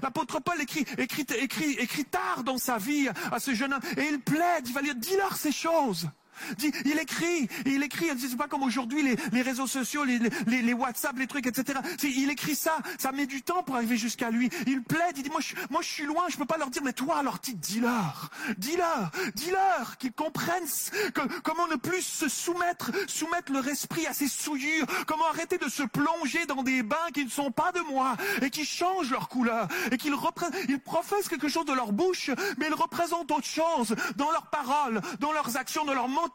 L'apôtre 0.03 0.41
Paul 0.41 0.61
écrit, 0.61 2.05
tard 2.05 2.45
dans 2.45 2.59
sa 2.59 2.79
vie 2.79 3.09
à 3.33 3.41
ce 3.41 3.55
jeune 3.55 3.73
homme 3.73 3.83
et 3.97 4.07
il 4.09 4.21
plaide, 4.21 4.67
il 4.69 4.75
va 4.75 4.83
dire, 4.83 4.95
dis-leur 4.95 5.37
ces 5.37 5.53
choses 5.53 6.09
il 6.85 6.99
écrit, 6.99 7.49
il 7.67 7.83
écrit, 7.83 8.07
c'est 8.19 8.37
pas 8.37 8.49
comme 8.49 8.63
aujourd'hui 8.63 9.17
les, 9.33 9.43
réseaux 9.43 9.67
sociaux, 9.67 10.05
les, 10.05 10.73
WhatsApp, 10.73 11.17
les 11.19 11.27
trucs, 11.27 11.47
etc. 11.47 11.79
Il 12.03 12.31
écrit 12.31 12.55
ça, 12.55 12.79
ça 12.99 13.13
met 13.13 13.27
du 13.27 13.43
temps 13.43 13.63
pour 13.63 13.77
arriver 13.77 13.97
jusqu'à 13.97 14.31
lui. 14.31 14.51
Il 14.67 14.83
plaide, 14.83 15.17
il 15.17 15.23
dit, 15.23 15.31
moi 15.31 15.41
je, 15.41 15.55
moi 15.71 15.83
je 15.83 15.89
suis 15.89 16.05
loin, 16.05 16.25
je 16.29 16.37
peux 16.37 16.47
pas 16.47 16.59
leur 16.59 16.71
dire, 16.71 16.83
mais 16.83 16.93
toi 16.93 17.19
alors 17.19 17.39
dis-leur, 17.41 18.31
dis-leur, 18.59 19.11
dis-leur 19.35 19.97
qu'ils 19.99 20.13
comprennent 20.13 20.69
comment 21.43 21.67
ne 21.69 21.77
plus 21.77 22.03
se 22.03 22.29
soumettre, 22.29 22.91
soumettre 23.07 23.53
leur 23.53 23.67
esprit 23.69 24.07
à 24.07 24.13
ces 24.13 24.29
souillures, 24.29 24.87
comment 25.07 25.27
arrêter 25.29 25.59
de 25.59 25.69
se 25.69 25.83
plonger 25.83 26.47
dans 26.47 26.63
des 26.63 26.83
bains 26.83 26.97
qui 27.15 27.25
ne 27.25 27.31
sont 27.31 27.51
pas 27.51 27.73
de 27.73 27.81
moi 27.81 28.17
et 28.43 28.51
qui 28.51 28.65
changent 28.65 29.11
leur 29.11 29.29
couleur 29.29 29.69
et 29.91 29.97
qu'ils 29.97 30.15
ils 30.69 30.81
professent 30.81 31.29
quelque 31.29 31.49
chose 31.49 31.65
de 31.65 31.73
leur 31.73 31.93
bouche, 31.93 32.31
mais 32.59 32.67
ils 32.69 32.75
représentent 32.75 33.31
autre 33.31 33.47
chose 33.47 33.95
dans 34.17 34.31
leurs 34.31 34.47
paroles, 34.47 35.01
dans 35.19 35.33
leurs 35.33 35.57
actions, 35.57 35.85
dans 35.85 35.95
leur 35.95 36.09
mentalité 36.09 36.30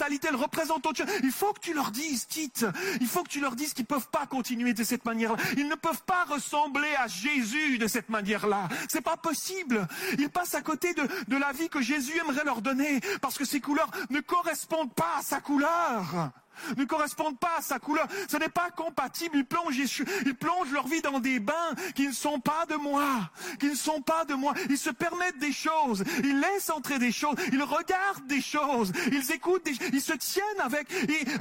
Il 1.24 1.32
faut 1.32 1.54
que 1.54 1.60
tu 1.60 1.74
leur 1.74 1.92
dises, 1.92 2.28
Tite, 2.28 2.66
il 3.02 3.08
faut 3.08 3.24
que 3.24 3.30
tu 3.30 3.40
leur 3.40 3.56
dises 3.56 3.74
qu'ils 3.74 3.84
ne 3.84 3.88
peuvent 3.88 4.10
pas 4.10 4.26
continuer 4.26 4.74
de 4.74 4.84
cette 4.84 5.06
manière-là. 5.06 5.38
Ils 5.58 5.68
ne 5.68 5.76
peuvent 5.76 6.04
pas 6.04 6.26
ressembler 6.26 6.94
à 6.98 7.08
Jésus 7.08 7.78
de 7.78 7.88
cette 7.88 8.10
manière-là. 8.10 8.70
C'est 8.90 9.02
pas 9.02 9.18
possible. 9.18 9.88
Ils 10.18 10.30
passent 10.30 10.56
à 10.56 10.62
côté 10.62 10.94
de, 10.94 11.08
de 11.28 11.38
la 11.38 11.52
vie 11.52 11.70
que 11.70 11.82
Jésus 11.82 12.18
aimerait 12.20 12.46
leur 12.46 12.62
donner 12.62 13.00
parce 13.22 13.38
que 13.38 13.46
ces 13.46 13.60
couleurs 13.62 13.90
ne 14.10 14.20
correspondent 14.20 14.94
pas 14.94 15.18
à 15.20 15.22
sa 15.22 15.40
couleur 15.42 16.32
ne 16.78 16.86
correspondent 16.86 17.40
pas 17.40 17.58
à 17.58 17.62
sa 17.62 17.80
couleur. 17.80 18.08
Ce 18.30 18.38
n'est 18.38 18.50
pas 18.50 18.70
compatible. 18.72 19.38
Ils 19.38 19.46
plongent, 19.46 19.78
ils 20.26 20.36
plongent 20.36 20.72
leur 20.72 20.88
vie 20.88 21.02
dans 21.02 21.20
des 21.20 21.40
bains 21.40 21.54
qui 21.96 22.08
ne 22.08 22.14
sont 22.14 22.40
pas 22.40 22.66
de 22.68 22.76
moi, 22.76 23.30
qui 23.60 23.68
ne 23.68 23.76
sont 23.76 24.02
pas 24.02 24.26
de 24.26 24.34
moi. 24.34 24.54
Ils 24.70 24.78
se 24.78 24.90
permettent 24.90 25.40
des 25.40 25.52
choses, 25.52 26.04
ils 26.24 26.40
laissent 26.40 26.70
entrer 26.70 27.00
des 27.00 27.12
choses, 27.12 27.36
ils 27.52 27.64
regardent 27.64 28.28
des 28.28 28.42
choses, 28.42 28.92
ils 29.12 29.32
écoutent, 29.32 29.66
des, 29.66 29.76
ils 29.94 30.02
se 30.02 30.14
tiennent 30.14 30.44
avec 30.60 30.88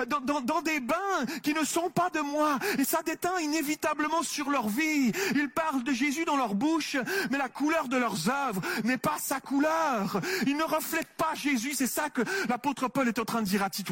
dans, 0.09 0.62
des 0.62 0.81
bains 0.81 0.94
qui 1.42 1.55
ne 1.55 1.64
sont 1.64 1.90
pas 1.90 2.11
de 2.11 2.20
moi. 2.20 2.59
Et 2.79 2.85
ça 2.85 3.03
déteint 3.03 3.38
inévitablement 3.40 4.22
sur 4.22 4.50
leur 4.50 4.68
vie. 4.68 5.12
Ils 5.35 5.50
parlent 5.50 5.83
de 5.83 5.92
Jésus 5.92 6.24
dans 6.24 6.37
leur 6.37 6.55
bouche, 6.55 6.96
mais 7.31 7.38
la 7.38 7.48
couleur 7.48 7.88
de 7.88 7.96
leurs 7.96 8.29
œuvres 8.29 8.62
n'est 8.85 8.98
pas 8.98 9.16
sa 9.18 9.40
couleur. 9.40 10.20
Ils 10.46 10.57
ne 10.57 10.64
reflètent 10.64 11.14
pas 11.16 11.35
Jésus. 11.35 11.74
C'est 11.74 11.87
ça 11.87 12.11
que 12.11 12.22
l'apôtre 12.48 12.88
Paul 12.88 13.09
est 13.09 13.18
en 13.18 13.24
train 13.24 13.42
de 13.42 13.46
dire 13.46 13.62
à 13.62 13.70
Tite. 13.70 13.88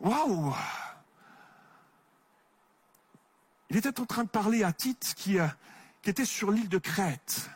Waouh 0.00 0.54
Il 3.70 3.76
était 3.76 4.00
en 4.00 4.06
train 4.06 4.24
de 4.24 4.28
parler 4.28 4.62
à 4.62 4.72
Tite 4.72 5.14
qui, 5.16 5.38
euh, 5.38 5.46
qui 6.02 6.10
était 6.10 6.24
sur 6.24 6.50
l'île 6.50 6.68
de 6.68 6.78
Crète. 6.78 7.50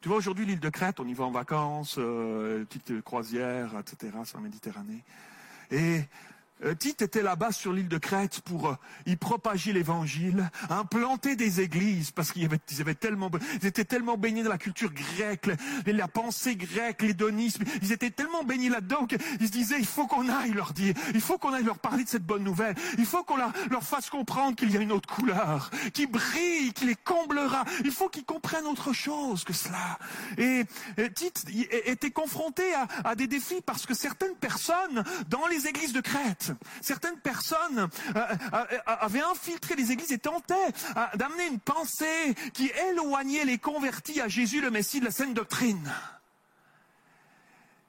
Tu 0.00 0.08
vois, 0.08 0.16
aujourd'hui, 0.16 0.46
l'île 0.46 0.60
de 0.60 0.68
Crète, 0.68 0.98
on 0.98 1.06
y 1.06 1.14
va 1.14 1.24
en 1.24 1.30
vacances, 1.30 1.96
euh, 1.98 2.64
petite 2.64 3.02
croisière, 3.02 3.78
etc., 3.78 4.12
sur 4.24 4.38
la 4.38 4.44
Méditerranée. 4.44 5.04
Et 5.70 6.02
Tite 6.78 7.02
était 7.02 7.22
là-bas 7.22 7.50
sur 7.50 7.72
l'île 7.72 7.88
de 7.88 7.98
Crète 7.98 8.40
pour 8.40 8.68
euh, 8.68 8.76
y 9.06 9.16
propager 9.16 9.72
l'évangile, 9.72 10.50
implanter 10.70 11.34
des 11.34 11.60
églises 11.60 12.12
parce 12.12 12.30
qu'ils 12.30 12.44
avaient, 12.80 12.94
tellement, 12.94 13.30
ils 13.60 13.66
étaient 13.66 13.84
tellement 13.84 14.16
baignés 14.16 14.44
dans 14.44 14.50
la 14.50 14.58
culture 14.58 14.92
grecque, 14.92 15.50
la, 15.86 16.08
pensée 16.08 16.54
grecque, 16.54 17.02
l'hédonisme. 17.02 17.64
Ils 17.82 17.92
étaient 17.92 18.10
tellement 18.10 18.44
baignés 18.44 18.68
là-dedans 18.68 19.06
qu'ils 19.06 19.46
se 19.46 19.52
disaient 19.52 19.78
il 19.78 19.86
faut 19.86 20.06
qu'on 20.06 20.28
aille 20.28 20.52
leur 20.52 20.72
dire, 20.72 20.94
il 21.14 21.20
faut 21.20 21.36
qu'on 21.36 21.52
aille 21.52 21.64
leur 21.64 21.78
parler 21.78 22.04
de 22.04 22.08
cette 22.08 22.24
bonne 22.24 22.44
nouvelle, 22.44 22.76
il 22.98 23.06
faut 23.06 23.24
qu'on 23.24 23.36
leur, 23.36 23.52
fasse 23.82 24.10
comprendre 24.10 24.54
qu'il 24.56 24.70
y 24.70 24.76
a 24.76 24.80
une 24.80 24.92
autre 24.92 25.08
couleur 25.08 25.70
qui 25.92 26.06
brille, 26.06 26.72
qui 26.72 26.86
les 26.86 26.94
comblera. 26.94 27.64
Il 27.84 27.90
faut 27.90 28.08
qu'ils 28.08 28.24
comprennent 28.24 28.66
autre 28.66 28.92
chose 28.92 29.42
que 29.44 29.52
cela. 29.52 29.98
Et, 30.38 30.64
Tite 31.14 31.44
était 31.86 32.10
confronté 32.10 32.62
à 33.04 33.14
des 33.16 33.26
défis 33.26 33.60
parce 33.64 33.86
que 33.86 33.94
certaines 33.94 34.36
personnes 34.36 35.04
dans 35.28 35.46
les 35.48 35.66
églises 35.66 35.92
de 35.92 36.00
Crète 36.00 36.51
Certaines 36.80 37.18
personnes 37.18 37.78
euh, 37.78 37.88
euh, 38.16 38.36
euh, 38.52 38.78
avaient 38.86 39.22
infiltré 39.22 39.74
les 39.74 39.92
églises 39.92 40.12
et 40.12 40.18
tentaient 40.18 40.54
d'amener 41.14 41.46
une 41.46 41.60
pensée 41.60 42.34
qui 42.54 42.70
éloignait 42.90 43.44
les 43.44 43.58
convertis 43.58 44.20
à 44.20 44.28
Jésus 44.28 44.60
le 44.60 44.70
Messie 44.70 45.00
de 45.00 45.06
la 45.06 45.10
saine 45.10 45.34
doctrine, 45.34 45.92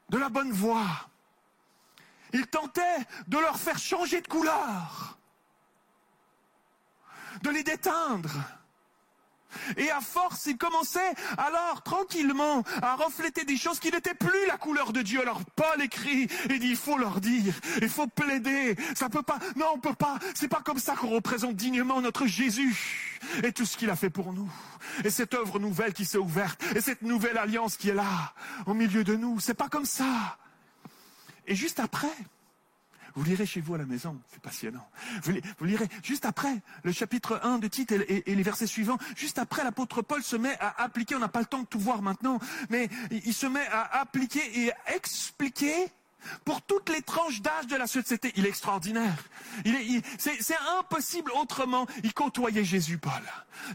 de 0.10 0.18
la 0.18 0.30
bonne 0.30 0.52
voie. 0.52 1.10
Ils 2.34 2.48
tentaient 2.48 2.82
de 3.28 3.38
leur 3.38 3.60
faire 3.60 3.78
changer 3.78 4.22
de 4.22 4.28
couleur, 4.28 5.18
de 7.42 7.50
les 7.50 7.64
déteindre. 7.64 8.32
Et 9.78 9.90
à 9.92 10.02
force, 10.02 10.46
il 10.46 10.58
commençait 10.58 11.14
alors 11.38 11.82
tranquillement 11.84 12.64
à 12.82 12.96
refléter 12.96 13.46
des 13.46 13.58
choses 13.58 13.80
qui 13.80 13.92
n'étaient 13.92 14.14
plus 14.14 14.48
la 14.48 14.58
couleur 14.58 14.94
de 14.94 15.02
Dieu. 15.02 15.22
Alors 15.22 15.42
Paul 15.56 15.82
écrit 15.82 16.28
et 16.50 16.60
dit, 16.60 16.70
il 16.70 16.76
faut 16.76 16.98
leur 16.98 17.22
dire, 17.22 17.54
il 17.82 17.90
faut 17.90 18.08
plaider. 18.08 18.76
Ça 18.96 19.10
peut 19.10 19.24
pas, 19.24 19.40
non, 19.56 19.68
on 19.76 19.80
peut 19.80 19.94
pas. 19.94 20.20
C'est 20.36 20.48
pas 20.48 20.62
comme 20.62 20.80
ça 20.80 20.96
qu'on 20.96 21.10
représente 21.10 21.56
dignement 21.56 22.02
notre 22.02 22.26
Jésus 22.26 23.20
et 23.44 23.52
tout 23.52 23.66
ce 23.66 23.78
qu'il 23.78 23.90
a 23.90 23.96
fait 23.96 24.10
pour 24.10 24.34
nous. 24.34 24.52
Et 25.04 25.10
cette 25.10 25.34
œuvre 25.34 25.60
nouvelle 25.60 25.94
qui 25.94 26.06
s'est 26.06 26.18
ouverte 26.18 26.62
et 26.76 26.82
cette 26.82 27.02
nouvelle 27.02 27.38
alliance 27.38 27.78
qui 27.78 27.90
est 27.90 27.94
là, 27.94 28.34
au 28.66 28.74
milieu 28.74 29.04
de 29.04 29.16
nous. 29.16 29.40
C'est 29.40 29.54
pas 29.54 29.70
comme 29.70 29.86
ça. 29.86 30.38
Et 31.48 31.56
juste 31.56 31.80
après, 31.80 32.16
vous 33.16 33.24
lirez 33.24 33.46
chez 33.46 33.62
vous 33.62 33.76
à 33.76 33.78
la 33.78 33.86
maison, 33.86 34.20
c'est 34.32 34.42
passionnant. 34.42 34.88
Vous, 35.24 35.66
lirez 35.66 35.88
juste 36.04 36.26
après 36.26 36.62
le 36.84 36.92
chapitre 36.92 37.40
1 37.44 37.60
de 37.60 37.68
Tite 37.68 37.92
et, 37.92 38.24
les 38.26 38.44
versets 38.44 38.68
suivants, 38.68 38.98
juste 39.16 39.38
après 39.38 39.64
l'apôtre 39.64 40.02
Paul 40.02 40.24
se 40.24 40.36
met 40.36 40.58
à 40.60 40.84
appliquer, 40.84 41.16
on 41.16 41.20
n'a 41.20 41.28
pas 41.28 41.40
le 41.40 41.46
temps 41.46 41.62
de 41.62 41.68
tout 41.68 41.80
voir 41.80 42.02
maintenant, 42.02 42.40
mais 42.70 42.90
il 43.12 43.34
se 43.34 43.46
met 43.46 43.66
à 43.68 44.02
appliquer 44.02 44.42
et 44.60 44.72
à 44.72 44.96
expliquer 44.96 45.90
pour 46.46 46.62
toutes 46.62 46.90
les 46.90 47.02
tranches 47.02 47.42
d'âge 47.42 47.68
de 47.68 47.76
la 47.76 47.88
société. 47.88 48.32
Il 48.36 48.46
est 48.46 48.50
extraordinaire. 48.50 49.24
Il 49.66 50.02
c'est, 50.18 50.58
impossible 50.80 51.32
autrement. 51.32 51.88
Il 52.04 52.14
côtoyait 52.14 52.64
Jésus, 52.64 52.98
Paul. 52.98 53.12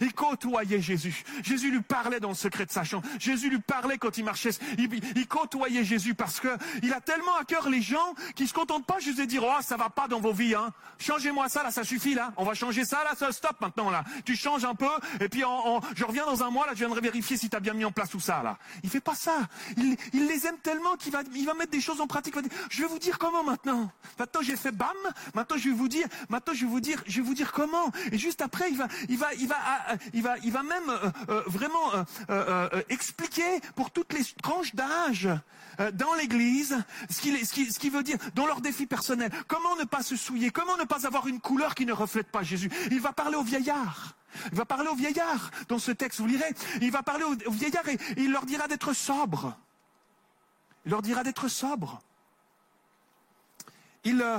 Il 0.01 0.13
côtoyait 0.13 0.81
Jésus. 0.81 1.25
Jésus 1.43 1.71
lui 1.71 1.81
parlait 1.81 2.21
dans 2.21 2.31
le 2.31 2.35
secret 2.35 2.67
de 2.67 2.71
sa 2.71 2.85
chambre. 2.85 3.07
Jésus 3.19 3.49
lui 3.49 3.61
parlait 3.61 3.99
quand 3.99 4.19
il 4.19 4.25
marchait. 4.25 4.51
Il, 4.77 5.27
côtoyait 5.29 5.85
Jésus 5.85 6.15
parce 6.15 6.41
que 6.41 6.49
il 6.83 6.93
a 6.93 7.01
tellement 7.01 7.37
à 7.37 7.45
cœur 7.45 7.69
les 7.69 7.83
gens 7.83 8.15
qui 8.35 8.47
se 8.47 8.55
contentent 8.55 8.87
pas 8.87 8.99
juste 8.99 9.19
de 9.19 9.25
dire 9.25 9.43
oh 9.45 9.63
ça 9.63 9.77
va 9.77 9.91
pas 9.91 10.09
dans 10.09 10.21
vos 10.21 10.33
vies 10.33 10.55
hein. 10.55 10.73
Changez-moi 10.99 11.49
ça 11.49 11.63
là, 11.63 11.71
ça 11.71 11.85
suffit 11.85 12.15
là. 12.15 12.33
On 12.37 12.45
va 12.45 12.55
changer 12.55 12.85
ça 12.85 13.05
là, 13.05 13.15
ça 13.17 13.31
stop 13.33 13.61
maintenant 13.61 13.91
là. 13.91 14.05
Tu 14.25 14.37
changes 14.37 14.65
un 14.65 14.75
peu 14.75 14.89
et 15.21 15.29
puis 15.29 15.45
je 15.95 16.05
reviens 16.05 16.27
dans 16.27 16.43
un 16.43 16.51
mois 16.51 16.67
là, 16.67 16.73
je 16.73 16.79
viendrai 16.79 17.01
vérifier 17.01 17.37
si 17.37 17.49
tu 17.49 17.57
as 17.57 17.61
bien 17.61 17.75
mis 17.75 17.85
en 17.85 17.93
place 17.93 18.11
tout 18.11 18.21
ça 18.21 18.43
là. 18.43 18.59
Il 18.83 18.91
fait 18.91 19.01
pas 19.01 19.15
ça. 19.15 19.49
Il, 19.77 19.97
les 20.13 20.47
aime 20.47 20.59
tellement 20.63 20.97
qu'il 20.97 21.13
va, 21.13 21.23
il 21.35 21.47
va 21.47 21.55
mettre 21.55 21.71
des 21.71 21.81
choses 21.81 22.01
en 22.01 22.07
pratique 22.07 22.37
dire, 22.43 22.51
je 22.71 22.83
vais 22.83 22.89
vous 22.89 22.99
dire 22.99 23.19
comment 23.19 23.43
maintenant. 23.43 23.91
Maintenant 24.19 24.43
j'ai 24.43 24.57
fait 24.57 24.73
bam, 24.73 24.97
maintenant 25.35 25.57
je 25.57 25.69
vais 25.69 25.75
vous 25.75 25.89
dire, 25.89 26.07
maintenant 26.29 26.55
je 26.55 26.65
vais 26.65 26.71
vous 26.71 26.81
dire, 26.81 27.03
je 27.07 27.21
vais 27.21 27.27
vous 27.27 27.35
dire 27.35 27.53
comment. 27.53 27.93
Et 28.13 28.19
juste 28.19 28.43
après, 28.43 28.71
il 28.71 28.77
va, 28.77 28.89
il 29.09 29.19
va, 29.19 29.35
il 29.35 29.49
va, 29.49 29.57
euh, 29.91 29.97
il 30.13 30.23
va, 30.23 30.39
il 30.39 30.53
va 30.53 30.63
même 30.63 30.89
euh, 30.89 31.11
euh, 31.29 31.43
vraiment 31.47 31.93
expliquer 32.89 33.61
pour 33.75 33.91
toutes 33.91 34.13
les 34.13 34.25
tranches 34.43 34.75
d'âge 34.75 35.29
dans 35.95 36.15
l'Église 36.15 36.77
ce 37.09 37.79
qu'il 37.79 37.91
veut 37.91 38.03
dire 38.03 38.19
dans 38.35 38.47
leurs 38.47 38.61
défis 38.61 38.87
personnels. 38.87 39.31
Comment 39.47 39.77
ne 39.77 39.85
pas 39.85 40.03
se 40.03 40.17
souiller, 40.17 40.51
comment 40.51 40.77
ne 40.77 40.85
pas 40.85 41.07
avoir 41.07 41.27
une 41.27 41.41
couleur 41.41 41.75
qui 41.75 41.87
ne 41.87 41.93
reflète 41.93 42.29
pas 42.29 42.43
Jésus? 42.43 42.71
Il 42.91 43.01
va 43.01 43.13
parler 43.13 43.37
aux 43.37 43.43
vieillards. 43.43 44.15
Il 44.53 44.59
va 44.59 44.65
parler 44.65 44.89
aux 44.89 44.95
vieillards 44.95 45.51
dans 45.69 45.79
ce 45.79 45.91
texte, 45.91 46.21
vous 46.21 46.27
lirez. 46.27 46.55
Il 46.81 46.91
va 46.91 47.03
parler 47.03 47.25
aux, 47.25 47.51
vieillards 47.51 47.89
et, 47.89 47.99
il 48.17 48.33
leur 48.33 48.47
dira 48.47 48.69
d'être 48.69 48.93
sobres. 48.93 49.57
Il 50.85 50.91
leur 50.91 51.03
dira 51.03 51.23
d'être 51.23 51.49
sobres. 51.49 52.01
Il, 54.05 54.23
euh, 54.23 54.39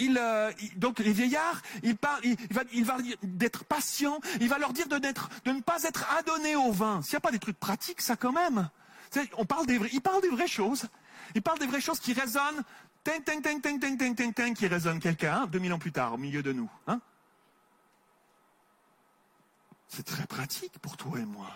euh, 0.00 0.52
il, 0.60 0.78
donc 0.78 0.98
les 0.98 1.12
vieillards, 1.12 1.62
il, 1.82 1.96
parle, 1.96 2.20
il, 2.24 2.36
va, 2.50 2.62
il 2.72 2.84
va 2.84 3.00
dire 3.00 3.16
d'être 3.22 3.64
patient, 3.64 4.20
il 4.40 4.48
va 4.48 4.58
leur 4.58 4.72
dire 4.72 4.88
de, 4.88 4.98
de 4.98 5.50
ne 5.50 5.60
pas 5.60 5.82
être 5.84 6.06
adonné 6.18 6.56
au 6.56 6.72
vin. 6.72 7.02
S'il 7.02 7.14
n'y 7.14 7.18
a 7.18 7.20
pas 7.20 7.30
des 7.30 7.38
trucs 7.38 7.58
pratiques, 7.58 8.00
ça 8.00 8.16
quand 8.16 8.32
même. 8.32 8.68
On 9.36 9.46
parle 9.46 9.66
des, 9.66 9.80
il 9.92 10.00
parle 10.00 10.20
des 10.22 10.28
vraies 10.28 10.48
choses. 10.48 10.86
Il 11.34 11.42
parle 11.42 11.58
des 11.58 11.66
vraies 11.66 11.80
choses 11.80 12.00
qui 12.00 12.12
résonnent, 12.12 12.62
ting, 13.04 13.22
ting, 13.22 13.42
ting, 13.42 13.60
ting, 13.60 13.80
ting, 13.80 14.16
ting, 14.16 14.32
ting, 14.32 14.54
qui 14.54 14.66
résonnent 14.66 15.00
quelqu'un, 15.00 15.42
hein, 15.42 15.46
2000 15.46 15.72
ans 15.72 15.78
plus 15.78 15.92
tard, 15.92 16.14
au 16.14 16.18
milieu 16.18 16.42
de 16.42 16.52
nous. 16.52 16.70
Hein 16.86 17.00
c'est 19.88 20.04
très 20.04 20.26
pratique 20.26 20.78
pour 20.78 20.96
toi 20.96 21.18
et 21.18 21.24
moi. 21.24 21.48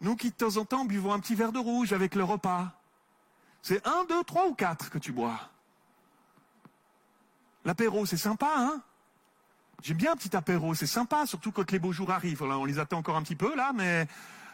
Nous 0.00 0.16
qui 0.16 0.30
de 0.30 0.34
temps 0.34 0.56
en 0.56 0.64
temps 0.64 0.84
buvons 0.84 1.12
un 1.12 1.20
petit 1.20 1.34
verre 1.34 1.52
de 1.52 1.58
rouge 1.58 1.92
avec 1.92 2.14
le 2.14 2.24
repas. 2.24 2.72
C'est 3.68 3.86
un, 3.86 4.06
deux, 4.08 4.24
trois 4.24 4.46
ou 4.46 4.54
quatre 4.54 4.88
que 4.88 4.96
tu 4.96 5.12
bois. 5.12 5.38
L'apéro, 7.66 8.06
c'est 8.06 8.16
sympa, 8.16 8.50
hein? 8.56 8.80
J'aime 9.82 9.98
bien 9.98 10.12
un 10.12 10.16
petit 10.16 10.34
apéro, 10.34 10.74
c'est 10.74 10.86
sympa, 10.86 11.26
surtout 11.26 11.52
quand 11.52 11.70
les 11.70 11.78
beaux 11.78 11.92
jours 11.92 12.10
arrivent. 12.10 12.40
on 12.40 12.64
les 12.64 12.78
attend 12.78 12.96
encore 12.96 13.18
un 13.18 13.22
petit 13.22 13.36
peu 13.36 13.54
là, 13.54 13.72
mais 13.74 14.08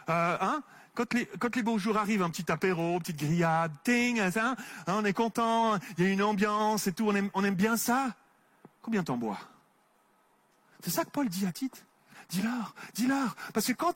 euh, 0.09 0.37
hein? 0.41 0.61
Quand 0.95 1.13
les, 1.13 1.27
quand 1.39 1.55
les 1.55 1.63
beaux 1.63 1.77
jours 1.77 1.95
arrivent, 1.95 2.23
un 2.23 2.29
petit 2.29 2.51
apéro, 2.51 2.99
petite 2.99 3.15
grillade, 3.15 3.71
ting, 3.85 4.19
hein, 4.19 4.31
hein, 4.35 4.55
on 4.85 5.05
est 5.05 5.13
content, 5.13 5.79
il 5.97 6.03
y 6.03 6.07
a 6.07 6.11
une 6.11 6.21
ambiance 6.21 6.85
et 6.87 6.91
tout, 6.91 7.07
on 7.07 7.15
aime, 7.15 7.29
on 7.33 7.45
aime 7.45 7.55
bien 7.55 7.77
ça. 7.77 8.13
Combien 8.81 9.05
t'en 9.05 9.15
bois? 9.15 9.39
C'est 10.81 10.91
ça 10.91 11.05
que 11.05 11.11
Paul 11.11 11.29
dit 11.29 11.45
à 11.45 11.53
Tite? 11.53 11.85
Dis-leur, 12.29 12.73
dis-leur. 12.93 13.35
Parce 13.53 13.67
que 13.67 13.73
quand, 13.73 13.93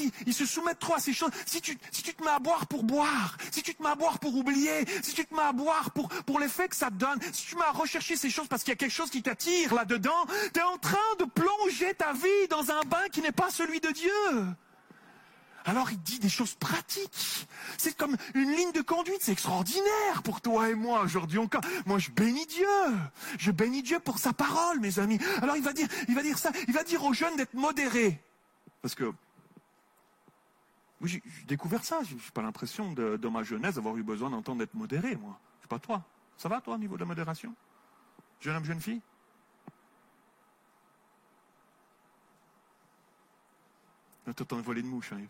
ils, 0.00 0.34
se 0.34 0.46
soumettent 0.46 0.78
trop 0.78 0.94
à 0.94 0.98
ces 0.98 1.12
choses, 1.12 1.30
si 1.46 1.60
tu, 1.60 1.76
te 1.76 2.24
mets 2.24 2.30
à 2.30 2.38
boire 2.38 2.66
pour 2.66 2.84
boire, 2.84 3.36
si 3.50 3.62
tu 3.62 3.74
te 3.74 3.82
mets 3.82 3.90
à 3.90 3.94
boire 3.94 4.18
pour 4.18 4.34
oublier, 4.34 4.84
si 5.02 5.14
tu 5.14 5.24
te 5.24 5.34
mets 5.34 5.42
à 5.42 5.52
boire 5.52 5.90
pour, 5.92 6.40
l'effet 6.40 6.68
que 6.68 6.76
ça 6.76 6.88
te 6.88 6.94
donne, 6.94 7.18
si 7.32 7.46
tu 7.46 7.56
mets 7.56 7.64
à 7.64 7.72
rechercher 7.72 8.16
ces 8.16 8.30
choses 8.30 8.48
parce 8.48 8.62
qu'il 8.62 8.72
y 8.72 8.72
a 8.72 8.76
quelque 8.76 8.92
chose 8.92 9.10
qui 9.10 9.22
t'attire 9.22 9.74
là-dedans, 9.74 10.26
tu 10.52 10.60
es 10.60 10.62
en 10.62 10.78
train 10.78 10.96
de 11.18 11.24
plonger 11.24 11.94
ta 11.94 12.12
vie 12.12 12.48
dans 12.50 12.70
un 12.70 12.80
bain 12.82 13.08
qui 13.12 13.20
n'est 13.20 13.32
pas 13.32 13.50
celui 13.50 13.80
de 13.80 13.90
Dieu. 13.90 14.46
Alors 15.66 15.90
il 15.90 15.98
dit 15.98 16.20
des 16.20 16.28
choses 16.28 16.54
pratiques. 16.54 17.46
C'est 17.76 17.96
comme 17.96 18.16
une 18.34 18.50
ligne 18.52 18.72
de 18.72 18.80
conduite, 18.80 19.18
c'est 19.20 19.32
extraordinaire 19.32 20.22
pour 20.22 20.40
toi 20.40 20.70
et 20.70 20.74
moi 20.74 21.02
aujourd'hui 21.02 21.38
encore. 21.38 21.60
Moi 21.84 21.98
je 21.98 22.10
bénis 22.10 22.46
Dieu. 22.46 22.66
Je 23.38 23.50
bénis 23.50 23.82
Dieu 23.82 23.98
pour 23.98 24.18
sa 24.18 24.32
parole, 24.32 24.78
mes 24.80 25.00
amis. 25.00 25.18
Alors 25.42 25.56
il 25.56 25.62
va 25.62 25.72
dire, 25.72 25.88
il 26.08 26.14
va 26.14 26.22
dire 26.22 26.38
ça, 26.38 26.52
il 26.68 26.72
va 26.72 26.84
dire 26.84 27.04
aux 27.04 27.12
jeunes 27.12 27.36
d'être 27.36 27.54
modérés. 27.54 28.22
Parce 28.80 28.94
que 28.94 29.12
j'ai 31.02 31.22
découvert 31.46 31.84
ça, 31.84 32.00
j'ai 32.04 32.16
pas 32.32 32.42
l'impression 32.42 32.92
de, 32.92 33.16
dans 33.16 33.30
ma 33.30 33.42
jeunesse 33.42 33.74
d'avoir 33.74 33.96
eu 33.96 34.02
besoin 34.02 34.30
d'entendre 34.30 34.60
d'être 34.60 34.74
modéré, 34.74 35.16
moi. 35.16 35.38
C'est 35.60 35.68
pas 35.68 35.78
toi. 35.78 36.02
Ça 36.38 36.48
va 36.48 36.60
toi 36.60 36.76
au 36.76 36.78
niveau 36.78 36.94
de 36.94 37.00
la 37.00 37.06
modération? 37.06 37.54
Jeune 38.40 38.56
homme, 38.56 38.64
jeune 38.64 38.80
fille? 38.80 39.00
T'entends 44.34 44.56
de 44.56 44.82
mouches. 44.82 45.12
Hein. 45.12 45.20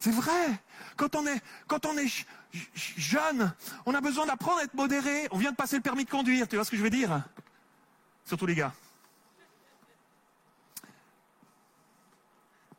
C'est 0.00 0.10
vrai. 0.10 0.58
Quand 0.96 1.14
on 1.14 1.26
est, 1.26 1.42
quand 1.66 1.84
on 1.84 1.96
est 1.98 2.26
jeune, 2.74 3.54
on 3.84 3.94
a 3.94 4.00
besoin 4.00 4.26
d'apprendre 4.26 4.60
à 4.60 4.64
être 4.64 4.74
modéré. 4.74 5.28
On 5.30 5.38
vient 5.38 5.50
de 5.50 5.56
passer 5.56 5.76
le 5.76 5.82
permis 5.82 6.04
de 6.04 6.10
conduire. 6.10 6.48
Tu 6.48 6.56
vois 6.56 6.64
ce 6.64 6.70
que 6.70 6.76
je 6.76 6.82
veux 6.82 6.90
dire? 6.90 7.22
Surtout 8.24 8.46
les 8.46 8.54
gars. 8.54 8.72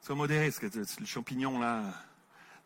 Sois 0.01 0.15
modéré, 0.15 0.51
parce 0.51 0.60
que 0.60 0.99
le 0.99 1.05
champignon 1.05 1.60
là. 1.60 1.84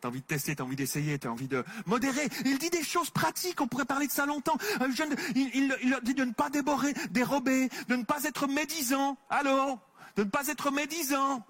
T'as 0.00 0.08
envie 0.08 0.20
de 0.20 0.26
tester, 0.26 0.56
t'as 0.56 0.64
envie 0.64 0.76
d'essayer, 0.76 1.18
t'as 1.18 1.28
envie 1.28 1.48
de 1.48 1.62
modérer. 1.84 2.26
Il 2.46 2.58
dit 2.58 2.70
des 2.70 2.82
choses 2.82 3.10
pratiques, 3.10 3.60
on 3.60 3.66
pourrait 3.66 3.84
parler 3.84 4.06
de 4.06 4.12
ça 4.12 4.24
longtemps. 4.24 4.56
Jeune, 4.96 5.14
il, 5.34 5.76
il, 5.82 5.98
dit 6.02 6.14
de 6.14 6.24
ne 6.24 6.32
pas 6.32 6.48
déborder, 6.48 6.94
dérober, 7.10 7.68
de 7.88 7.96
ne 7.96 8.04
pas 8.04 8.24
être 8.24 8.46
médisant. 8.46 9.18
Allô? 9.28 9.78
De 10.16 10.24
ne 10.24 10.30
pas 10.30 10.48
être 10.48 10.70
médisant. 10.70 11.44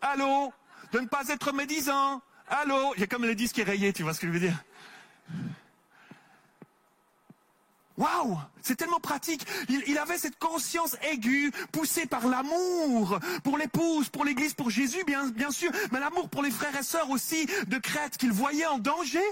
Allô? 0.00 0.52
De 0.92 1.00
ne 1.00 1.06
pas 1.06 1.28
être 1.28 1.52
médisant. 1.52 2.22
Allô? 2.48 2.92
Il 2.94 3.00
y 3.00 3.04
a 3.04 3.06
comme 3.08 3.24
le 3.24 3.34
disque 3.34 3.56
qui 3.56 3.60
est 3.62 3.92
tu 3.92 4.04
vois 4.04 4.14
ce 4.14 4.20
que 4.20 4.28
je 4.28 4.32
veux 4.32 4.40
dire? 4.40 4.64
Waouh 7.96 8.38
C'est 8.62 8.76
tellement 8.76 8.98
pratique. 8.98 9.46
Il, 9.68 9.98
avait 9.98 10.18
cette 10.18 10.38
conscience 10.38 10.96
aiguë, 11.12 11.52
poussée 11.72 12.06
par 12.06 12.26
l'amour 12.26 13.18
pour 13.44 13.56
l'épouse, 13.56 14.08
pour 14.08 14.24
l'Église, 14.24 14.54
pour 14.54 14.70
Jésus, 14.70 15.04
bien, 15.06 15.28
bien 15.28 15.50
sûr, 15.50 15.70
mais 15.92 16.00
l'amour 16.00 16.28
pour 16.28 16.42
les 16.42 16.50
frères 16.50 16.76
et 16.76 16.82
sœurs 16.82 17.10
aussi 17.10 17.46
de 17.68 17.78
Crète 17.78 18.16
qu'il 18.16 18.32
voyait 18.32 18.66
en 18.66 18.78
danger, 18.78 19.22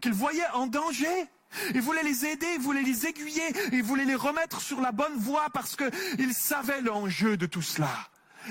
qu'il 0.00 0.12
voyait 0.12 0.48
en 0.54 0.66
danger. 0.66 1.26
Il 1.74 1.82
voulait 1.82 2.02
les 2.02 2.24
aider, 2.24 2.46
il 2.54 2.60
voulait 2.60 2.82
les 2.82 3.06
aiguiller, 3.06 3.52
il 3.72 3.82
voulait 3.82 4.06
les 4.06 4.14
remettre 4.14 4.60
sur 4.60 4.80
la 4.80 4.92
bonne 4.92 5.16
voie 5.16 5.48
parce 5.52 5.76
qu'il 5.76 6.32
savait 6.32 6.80
l'enjeu 6.80 7.36
de 7.36 7.46
tout 7.46 7.60
cela. 7.60 7.90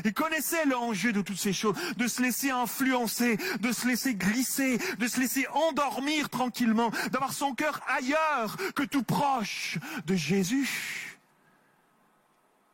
Il 0.05 0.13
connaissait 0.13 0.65
l'enjeu 0.65 1.13
de 1.13 1.21
toutes 1.21 1.39
ces 1.39 1.53
choses, 1.53 1.75
de 1.97 2.07
se 2.07 2.21
laisser 2.21 2.49
influencer, 2.51 3.37
de 3.59 3.71
se 3.71 3.87
laisser 3.87 4.15
glisser, 4.15 4.77
de 4.97 5.07
se 5.07 5.19
laisser 5.19 5.47
endormir 5.49 6.29
tranquillement, 6.29 6.91
d'avoir 7.11 7.33
son 7.33 7.53
cœur 7.53 7.81
ailleurs 7.87 8.57
que 8.75 8.83
tout 8.83 9.03
proche 9.03 9.77
de 10.05 10.15
Jésus. 10.15 11.17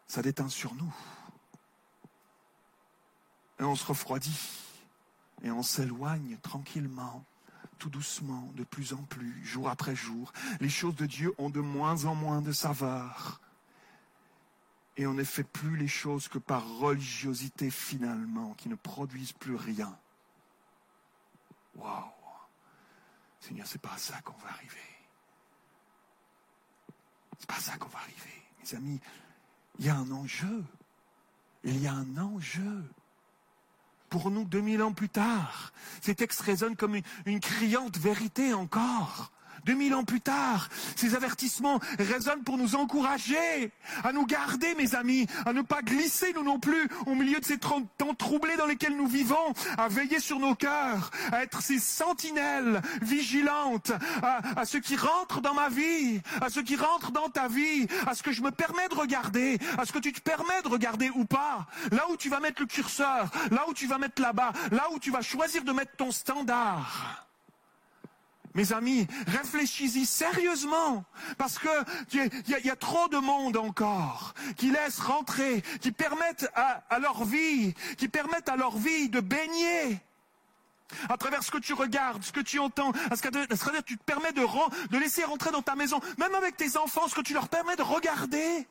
Ça 0.08 0.22
déteint 0.22 0.50
sur 0.50 0.74
nous. 0.76 0.94
Et 3.60 3.64
on 3.64 3.76
se 3.76 3.86
refroidit. 3.86 4.40
Et 5.44 5.52
on 5.52 5.64
s'éloigne 5.64 6.38
tranquillement, 6.42 7.24
tout 7.78 7.90
doucement, 7.90 8.52
de 8.56 8.64
plus 8.64 8.94
en 8.94 9.04
plus, 9.04 9.46
jour 9.46 9.70
après 9.70 9.96
jour. 9.96 10.34
Les 10.60 10.70
choses 10.70 10.96
de 10.96 11.06
Dieu 11.06 11.34
ont 11.38 11.50
de 11.50 11.60
moins 11.60 12.06
en 12.06 12.16
moins 12.16 12.42
de 12.42 12.52
saveur 12.52 13.40
et 14.98 15.06
on 15.06 15.14
ne 15.14 15.24
fait 15.24 15.44
plus 15.44 15.78
les 15.78 15.88
choses 15.88 16.28
que 16.28 16.40
par 16.40 16.68
religiosité 16.80 17.70
finalement, 17.70 18.56
qui 18.56 18.68
ne 18.68 18.76
produisent 18.76 19.34
plus 19.34 19.56
rien. 19.56 19.98
Waouh 21.76 22.04
Seigneur, 23.40 23.68
c'est 23.68 23.82
pas 23.82 23.94
à 23.94 23.98
ça 23.98 24.20
qu'on 24.22 24.38
va 24.38 24.50
arriver. 24.50 24.76
C'est 27.38 27.48
pas 27.48 27.58
à 27.58 27.60
ça 27.60 27.78
qu'on 27.78 27.90
va 27.90 28.00
arriver. 28.00 28.44
Mes 28.60 28.76
amis, 28.76 29.00
il 29.78 29.86
y 29.86 29.90
a 29.90 29.96
un 29.96 30.10
enjeu. 30.12 30.66
Il 31.64 31.80
y 31.80 31.88
a 31.88 31.94
un 31.94 32.18
enjeu. 32.18 32.84
Pour 34.10 34.32
nous, 34.32 34.46
2000 34.46 34.82
ans 34.82 34.94
plus 34.94 35.10
tard, 35.10 35.74
ces 36.02 36.16
textes 36.16 36.42
résonnent 36.42 36.76
comme 36.76 37.00
une 37.26 37.40
criante 37.40 37.98
vérité 37.98 38.54
encore. 38.54 39.32
2000 39.68 39.96
ans 39.96 40.06
plus 40.06 40.22
tard, 40.22 40.70
ces 40.96 41.14
avertissements 41.14 41.82
résonnent 42.00 42.44
pour 42.44 42.58
nous 42.58 42.76
encourager 42.76 43.72
à 44.06 44.14
nous 44.14 44.26
garder, 44.26 44.74
mes 44.76 44.96
amis, 44.96 45.28
à 45.46 45.52
ne 45.52 45.62
pas 45.62 45.82
glisser, 45.82 46.32
nous 46.34 46.44
non 46.44 46.58
plus, 46.58 46.88
au 47.06 47.16
milieu 47.16 47.40
de 47.42 47.46
ces 47.46 47.58
temps 47.58 47.84
troublés 48.18 48.56
dans 48.56 48.66
lesquels 48.66 48.96
nous 48.96 49.08
vivons, 49.08 49.54
à 49.78 49.90
veiller 49.90 50.22
sur 50.22 50.40
nos 50.40 50.56
cœurs, 50.56 51.12
à 51.34 51.44
être 51.44 51.62
ces 51.62 51.80
sentinelles 51.80 52.82
vigilantes, 53.02 53.92
à, 54.24 54.66
ce 54.66 54.78
qui 54.78 54.96
rentre 54.96 55.42
dans 55.42 55.54
ma 55.54 55.68
vie, 55.68 56.22
à 56.40 56.50
ce 56.50 56.62
qui 56.62 56.78
rentre 56.78 57.12
dans 57.12 57.28
ta 57.28 57.50
vie, 57.50 57.88
à 58.08 58.16
ce 58.16 58.24
que 58.24 58.32
je 58.32 58.42
me 58.42 58.52
permets 58.52 58.88
de 58.88 58.96
regarder, 58.96 59.60
à 59.78 59.86
ce 59.86 59.92
que 59.92 60.00
tu 60.00 60.14
te 60.14 60.22
permets 60.22 60.62
de 60.64 60.70
regarder 60.70 61.10
ou 61.10 61.26
pas, 61.26 61.68
là 61.92 62.06
où 62.10 62.16
tu 62.16 62.30
vas 62.30 62.40
mettre 62.40 62.62
le 62.62 62.68
curseur, 62.68 63.30
là 63.52 63.66
où 63.68 63.74
tu 63.74 63.86
vas 63.86 63.98
mettre 63.98 64.22
là-bas, 64.22 64.54
là 64.72 64.88
où 64.94 65.00
tu 65.00 65.12
vas 65.12 65.22
choisir 65.22 65.66
de 65.66 65.74
mettre 65.74 65.98
ton 65.98 66.12
standard. 66.12 67.27
Mes 68.58 68.74
amis, 68.74 69.06
réfléchis-y 69.28 70.08
sérieusement, 70.08 71.06
parce 71.38 71.60
que 71.60 71.70
il 72.12 72.66
y, 72.66 72.72
a 72.72 72.76
trop 72.76 73.08
de 73.08 73.20
monde 73.20 73.56
encore 73.56 74.34
qui 74.58 74.72
laissent 74.72 75.00
rentrer, 75.00 75.62
qui 75.80 75.92
permettent 75.92 76.50
à, 76.56 76.98
leur 76.98 77.24
vie, 77.24 77.76
qui 77.98 78.08
permettent 78.08 78.50
à 78.50 78.56
leur 78.56 78.76
vie 78.76 79.10
de 79.10 79.20
baigner. 79.20 80.00
À 81.08 81.18
travers 81.18 81.44
ce 81.44 81.52
que 81.52 81.60
tu 81.60 81.74
regardes, 81.74 82.24
ce 82.24 82.32
que 82.32 82.40
tu 82.40 82.58
entends, 82.58 82.94
à 83.12 83.16
ce 83.16 83.22
que 83.22 83.82
tu 83.82 83.96
te 83.96 84.04
permets 84.04 84.32
de, 84.32 84.98
laisser 84.98 85.24
rentrer 85.24 85.52
dans 85.52 85.62
ta 85.62 85.76
maison, 85.76 86.02
même 86.18 86.34
avec 86.34 86.58
tes 86.58 86.78
enfants, 86.78 87.08
ce 87.08 87.14
que 87.14 87.22
tu 87.22 87.36
leur 87.36 87.50
permets 87.50 87.76
de 87.76 87.84
regarder. 87.84 88.68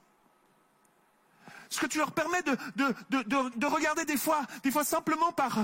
Ce 1.71 1.79
que 1.79 1.87
tu 1.87 1.99
leur 1.99 2.11
permets 2.11 2.43
de, 2.43 2.57
de, 2.75 3.67
regarder 3.67 4.05
des 4.05 4.17
fois, 4.17 4.43
des 4.65 4.73
fois 4.73 4.83
simplement 4.83 5.31
par, 5.31 5.61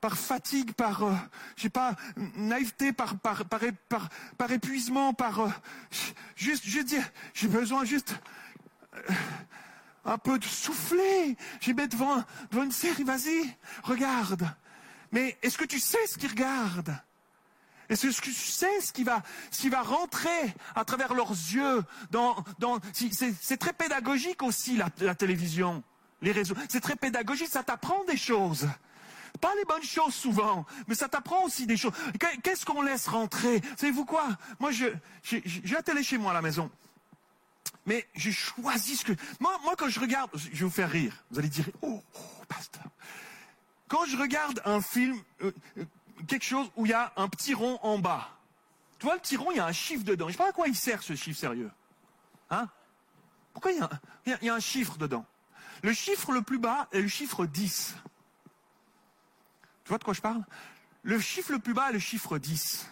par 0.00 0.16
fatigue, 0.16 0.72
par, 0.72 1.02
euh, 1.02 1.68
pas, 1.72 1.94
naïveté, 2.36 2.92
par, 2.92 3.18
par, 3.18 3.44
par, 3.44 3.60
par, 4.38 4.50
épuisement, 4.50 5.12
par, 5.12 5.40
euh, 5.40 5.48
juste, 6.36 6.64
je 6.66 6.80
dire, 6.80 7.04
j'ai 7.34 7.48
besoin 7.48 7.84
juste 7.84 8.14
euh, 8.94 9.12
un 10.04 10.18
peu 10.18 10.38
de 10.38 10.44
souffler. 10.44 11.36
J'ai 11.60 11.74
mis 11.74 11.86
devant, 11.88 12.24
devant 12.50 12.62
une 12.62 12.72
série, 12.72 13.04
vas-y, 13.04 13.54
regarde. 13.82 14.48
Mais 15.12 15.38
est-ce 15.42 15.58
que 15.58 15.64
tu 15.64 15.78
sais 15.78 16.06
ce 16.06 16.18
qu'ils 16.18 16.30
regardent 16.30 16.96
est-ce 17.88 18.20
que 18.20 18.26
tu 18.26 18.32
sais 18.32 18.80
ce 18.80 18.92
qui 18.92 19.02
va, 19.02 19.20
qui 19.50 19.68
va 19.68 19.82
rentrer 19.82 20.54
à 20.76 20.84
travers 20.84 21.12
leurs 21.12 21.32
yeux 21.32 21.82
dans, 22.12 22.36
c'est 22.92 23.56
très 23.56 23.72
pédagogique 23.72 24.44
aussi, 24.44 24.76
la 24.76 25.14
télévision, 25.16 25.82
les 26.22 26.30
réseaux. 26.30 26.54
C'est 26.68 26.80
très 26.80 26.94
pédagogique, 26.94 27.48
ça 27.48 27.64
t'apprend 27.64 28.04
des 28.04 28.16
choses. 28.16 28.68
Pas 29.40 29.54
les 29.56 29.64
bonnes 29.64 29.82
choses 29.82 30.14
souvent, 30.14 30.66
mais 30.88 30.94
ça 30.94 31.08
t'apprend 31.08 31.44
aussi 31.44 31.66
des 31.66 31.76
choses. 31.76 31.92
Qu'est-ce 32.42 32.64
qu'on 32.64 32.82
laisse 32.82 33.08
rentrer? 33.08 33.60
Savez-vous 33.76 34.04
quoi? 34.04 34.26
Moi, 34.58 34.70
j'ai 34.72 34.92
la 35.32 36.02
chez 36.02 36.18
moi 36.18 36.32
à 36.32 36.34
la 36.34 36.42
maison. 36.42 36.70
Mais 37.86 38.06
j'ai 38.14 38.32
choisi 38.32 38.96
ce 38.96 39.04
que... 39.04 39.12
Moi, 39.38 39.58
moi, 39.64 39.74
quand 39.76 39.88
je 39.88 40.00
regarde... 40.00 40.30
Je 40.34 40.48
vais 40.50 40.64
vous 40.64 40.70
faire 40.70 40.90
rire. 40.90 41.24
Vous 41.30 41.38
allez 41.38 41.48
dire, 41.48 41.66
oh, 41.82 42.02
oh 42.14 42.44
pasteur. 42.48 42.84
Quand 43.88 44.04
je 44.04 44.16
regarde 44.16 44.60
un 44.64 44.80
film, 44.80 45.20
euh, 45.42 45.52
euh, 45.78 45.84
quelque 46.28 46.44
chose 46.44 46.70
où 46.76 46.86
il 46.86 46.90
y 46.90 46.94
a 46.94 47.12
un 47.16 47.28
petit 47.28 47.54
rond 47.54 47.78
en 47.82 47.98
bas. 47.98 48.28
Tu 48.98 49.06
vois, 49.06 49.14
le 49.14 49.20
petit 49.20 49.36
rond, 49.36 49.50
il 49.50 49.56
y 49.56 49.60
a 49.60 49.66
un 49.66 49.72
chiffre 49.72 50.04
dedans. 50.04 50.26
Je 50.26 50.32
ne 50.32 50.32
sais 50.32 50.44
pas 50.44 50.50
à 50.50 50.52
quoi 50.52 50.68
il 50.68 50.76
sert 50.76 51.02
ce 51.02 51.16
chiffre 51.16 51.38
sérieux. 51.38 51.70
Hein? 52.50 52.68
Pourquoi 53.52 53.72
il 53.72 53.78
y, 53.78 53.82
a 53.82 54.38
il 54.40 54.46
y 54.46 54.48
a 54.48 54.54
un 54.54 54.60
chiffre 54.60 54.96
dedans? 54.98 55.24
Le 55.82 55.92
chiffre 55.92 56.32
le 56.32 56.42
plus 56.42 56.58
bas 56.58 56.88
est 56.92 57.00
le 57.00 57.08
chiffre 57.08 57.46
10. 57.46 57.96
Tu 59.90 59.92
vois 59.92 59.98
de 59.98 60.04
quoi 60.04 60.14
je 60.14 60.20
parle? 60.20 60.44
Le 61.02 61.18
chiffre 61.18 61.50
le 61.50 61.58
plus 61.58 61.74
bas 61.74 61.90
est 61.90 61.94
le 61.94 61.98
chiffre 61.98 62.38
10. 62.38 62.88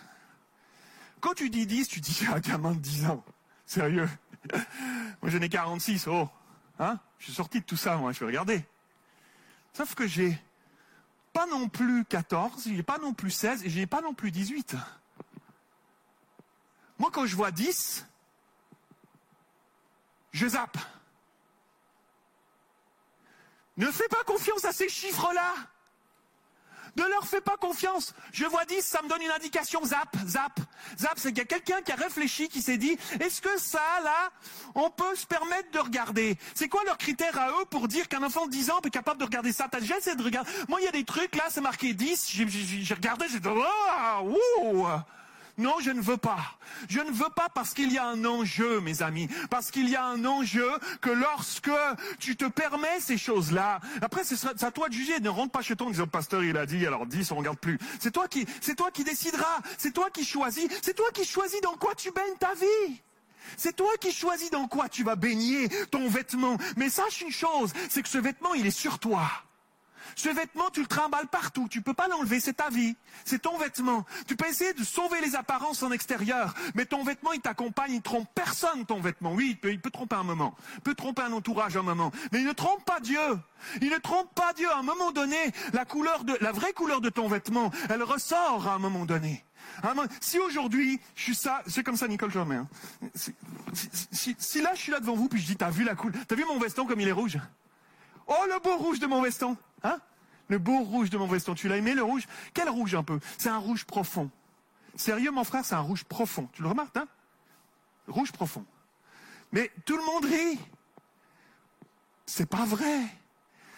Quand 1.21 1.33
tu 1.33 1.49
dis 1.49 1.65
10, 1.65 1.87
tu 1.87 2.01
dis 2.01 2.27
un 2.27 2.41
gamin 2.41 2.73
de 2.73 2.81
10 2.81 3.07
ans. 3.07 3.25
Sérieux? 3.67 4.09
Moi, 5.23 5.31
j'en 5.31 5.41
ai 5.41 5.49
46. 5.49 6.09
Oh 6.09 6.29
Hein? 6.81 6.99
Je 7.21 7.27
suis 7.27 7.35
sorti 7.35 7.61
de 7.61 7.65
tout 7.65 7.77
ça, 7.77 7.97
moi. 7.99 8.11
Je 8.11 8.19
vais 8.19 8.27
regarder. 8.27 8.65
Sauf 9.75 9.95
que 9.95 10.09
j'ai 10.09 10.37
pas 11.33 11.47
non 11.47 11.69
plus 11.69 12.05
14, 12.05 12.67
il 12.67 12.79
n'est 12.79 12.83
pas 12.83 12.99
non 12.99 13.15
plus 13.15 13.31
16 13.31 13.65
et 13.65 13.71
je 13.71 13.79
n'ai 13.79 13.87
pas 13.87 14.01
non 14.01 14.13
plus 14.13 14.33
18. 14.33 14.75
Moi, 16.99 17.11
quand 17.13 17.27
je 17.27 17.37
vois 17.37 17.53
10, 17.53 18.07
je 20.33 20.49
zappe. 20.49 20.79
Ne 23.77 23.87
fais 23.87 24.09
pas 24.09 24.25
confiance 24.25 24.65
à 24.65 24.73
ces 24.73 24.89
chiffres-là. 24.89 25.55
Ne 26.97 27.05
leur 27.05 27.27
fais 27.27 27.41
pas 27.41 27.57
confiance. 27.57 28.15
Je 28.33 28.45
vois 28.45 28.65
10, 28.65 28.81
ça 28.83 29.03
me 29.03 29.09
donne 29.09 29.23
une 29.23 29.31
indication. 29.31 29.85
Zap, 29.85 30.17
zap. 30.27 30.59
Zap, 30.99 31.15
c'est 31.17 31.29
qu'il 31.29 31.39
y 31.39 31.43
a 31.43 31.45
quelqu'un 31.45 31.81
qui 31.83 31.93
a 31.93 31.97
réfléchi, 31.97 32.49
qui 32.49 32.63
s'est 32.63 32.79
dit, 32.79 32.97
est-ce 33.21 33.41
que 33.41 33.59
ça, 33.59 33.83
là, 34.03 34.31
on 34.75 34.91
peut 34.91 35.15
se 35.15 35.27
permettre 35.27 35.71
de 35.73 35.79
regarder? 35.79 36.37
C'est 36.55 36.69
quoi 36.69 36.83
leur 36.85 36.99
critère 36.99 37.39
à 37.39 37.51
eux 37.51 37.65
pour 37.71 37.89
dire 37.89 38.09
qu'un 38.09 38.23
enfant 38.23 38.47
de 38.47 38.51
10 38.51 38.71
ans 38.71 38.81
est 38.85 38.91
capable 38.91 39.19
de 39.21 39.25
regarder 39.25 39.53
ça? 39.53 39.69
T'as 39.71 39.81
déjà 39.81 39.99
essayé 39.99 40.17
de 40.17 40.23
regarder? 40.23 40.51
Moi, 40.69 40.81
il 40.81 40.85
y 40.85 40.89
a 40.89 40.93
des 40.93 41.05
trucs, 41.05 41.35
là, 41.37 41.45
c'est 41.51 41.61
marqué 41.61 41.95
10. 41.95 42.31
J'ai 42.31 42.95
regardé, 42.95 43.27
j'ai 43.31 43.41
dit, 43.41 43.49
oh, 43.49 44.87
non, 45.59 45.75
je 45.81 45.91
ne 45.91 46.01
veux 46.01 46.17
pas. 46.17 46.39
Je 46.89 47.01
ne 47.01 47.11
veux 47.11 47.31
pas 47.35 47.49
parce 47.53 47.75
qu'il 47.75 47.93
y 47.93 47.99
a 47.99 48.07
un 48.07 48.25
enjeu, 48.25 48.81
mes 48.81 49.03
amis. 49.03 49.29
Parce 49.51 49.73
qu'il 49.73 49.89
y 49.89 49.97
a 49.97 50.05
un 50.05 50.25
enjeu 50.25 50.71
que 51.01 51.11
lorsque 51.11 51.71
tu 52.21 52.37
te 52.37 52.45
permets 52.45 53.01
ces 53.01 53.19
choses-là, 53.19 53.81
après, 54.01 54.23
c'est 54.23 54.63
à 54.63 54.71
toi 54.71 54.89
de 54.89 54.95
juger. 54.95 55.19
Ne 55.19 55.29
rentre 55.29 55.51
pas 55.51 55.63
chez 55.63 55.75
toi 55.75 55.89
en 55.89 55.91
disant, 55.91 56.07
pasteur, 56.07 56.45
il 56.45 56.57
a 56.57 56.65
dit, 56.65 56.87
alors 56.87 57.07
10, 57.07 57.33
on 57.33 57.37
regarde 57.37 57.59
plus. 57.59 57.79
C'est 57.99 58.13
toi 58.13 58.29
qui, 58.29 58.47
c'est 58.61 58.77
toi 58.77 58.93
qui 58.93 59.03
décideras. 59.03 59.59
C'est 59.79 59.93
toi 59.93 60.11
qui 60.11 60.25
choisis. 60.25 60.69
C'est 60.81 60.95
toi 60.95 61.09
qui 61.13 61.25
choisis 61.25 61.61
dans 61.61 61.75
quoi 61.75 61.95
tu 61.97 62.13
baignes 62.13 62.37
ta 62.39 62.55
vie. 62.55 63.03
C'est 63.57 63.75
toi 63.75 63.91
qui 64.01 64.13
choisis 64.13 64.51
dans 64.51 64.69
quoi 64.69 64.89
tu 64.89 65.03
vas 65.03 65.17
baigner 65.17 65.69
ton 65.91 66.09
vêtement. 66.09 66.57
Mais 66.77 66.89
sache 66.89 67.23
une 67.23 67.33
chose, 67.33 67.73
c'est 67.89 68.03
que 68.03 68.09
ce 68.09 68.19
vêtement, 68.19 68.55
il 68.55 68.67
est 68.67 68.71
sur 68.71 68.99
toi. 68.99 69.29
Ce 70.19 70.29
vêtement, 70.29 70.69
tu 70.71 70.81
le 70.81 70.89
trimbales 70.89 71.29
partout. 71.29 71.69
Tu 71.71 71.81
peux 71.81 71.95
pas 71.95 72.09
l'enlever, 72.09 72.41
c'est 72.41 72.55
ta 72.55 72.71
vie. 72.71 72.97
C'est 73.25 73.43
ton 73.43 73.57
vêtement. 73.57 74.05
Tu 74.27 74.35
peux 74.35 74.49
essayer 74.49 74.73
de 74.73 74.83
sauver 74.83 75.21
les 75.21 75.37
apparences 75.37 75.85
en 75.85 75.93
extérieur, 75.93 76.55
mais 76.75 76.87
ton 76.87 77.05
vêtement, 77.05 77.33
il 77.33 77.41
t'accompagne, 77.41 77.93
il 77.93 78.03
trompe 78.03 78.29
personne, 78.35 78.85
ton 78.85 79.01
vêtement. 79.01 79.33
Oui, 79.33 79.57
il 79.63 79.81
peut, 79.81 79.91
tromper 79.93 80.17
un 80.17 80.25
moment. 80.25 80.57
Il 80.75 80.81
peut 80.81 80.97
tromper 80.97 81.23
un 81.23 81.31
entourage 81.31 81.77
un 81.77 81.83
moment. 81.83 82.11
Mais 82.33 82.41
il 82.41 82.47
ne 82.47 82.53
trompe 82.53 82.85
pas 82.85 82.99
Dieu. 82.99 83.21
Il 83.81 83.91
ne 83.91 83.99
trompe 83.99 84.35
pas 84.35 84.53
Dieu. 84.55 84.69
À 84.73 84.79
un 84.79 84.83
moment 84.83 85.13
donné, 85.13 85.37
la 85.73 85.85
vraie 86.53 86.73
couleur 86.73 87.01
de 87.01 87.11
ton 87.11 87.29
vêtement, 87.29 87.71
elle 87.89 88.03
ressort 88.03 88.67
à 88.67 88.75
un 88.75 88.79
moment 88.81 89.07
donné. 89.07 89.45
Si 90.21 90.41
aujourd'hui, 90.41 91.01
je 91.15 91.23
suis 91.23 91.35
ça, 91.37 91.63
c'est 91.69 91.85
comme 91.85 91.97
ça 91.97 92.09
Nicole 92.09 92.33
Germain. 92.33 92.67
Hein. 93.05 93.09
Si, 94.13 94.35
si, 94.37 94.61
là 94.63 94.73
je 94.75 94.81
suis 94.81 94.91
là 94.91 94.99
devant 94.99 95.15
vous 95.15 95.29
puis 95.29 95.41
je 95.41 95.47
dis 95.47 95.57
t'as 95.57 95.71
vu 95.71 95.85
la 95.85 95.95
couleur, 95.95 96.21
t'as 96.27 96.35
vu 96.35 96.45
mon 96.45 96.59
veston 96.59 96.87
comme 96.87 97.01
il 97.01 97.07
est 97.07 97.13
rouge? 97.13 97.39
Oh 98.29 98.45
le 98.47 98.61
beau 98.61 98.77
rouge 98.77 99.01
de 99.01 99.07
mon 99.07 99.23
veston, 99.23 99.57
hein? 99.83 99.99
Le 100.49 100.59
beau 100.59 100.81
rouge 100.81 101.11
de 101.11 101.19
mon 101.19 101.27
veston. 101.27 101.55
Tu 101.55 101.69
l'as 101.69 101.77
aimé 101.77 101.95
le 101.95 102.03
rouge? 102.03 102.27
Quel 102.55 102.69
rouge 102.69 102.95
un 102.95 103.03
peu? 103.03 103.19
C'est 103.37 103.49
un 103.49 103.59
rouge 103.59 103.85
profond. 103.85 104.31
Sérieux, 104.95 105.31
mon 105.31 105.45
frère, 105.45 105.65
c'est 105.65 105.75
un 105.75 105.81
rouge 105.81 106.05
profond. 106.05 106.49
Tu 106.53 106.63
le 106.63 106.69
remarques, 106.69 106.97
hein? 106.97 107.07
Rouge 108.07 108.33
profond. 108.33 108.65
Mais 109.53 109.71
tout 109.85 109.97
le 109.97 110.05
monde 110.05 110.25
rit. 110.25 110.59
C'est 112.27 112.49
pas 112.49 112.65
vrai. 112.65 113.01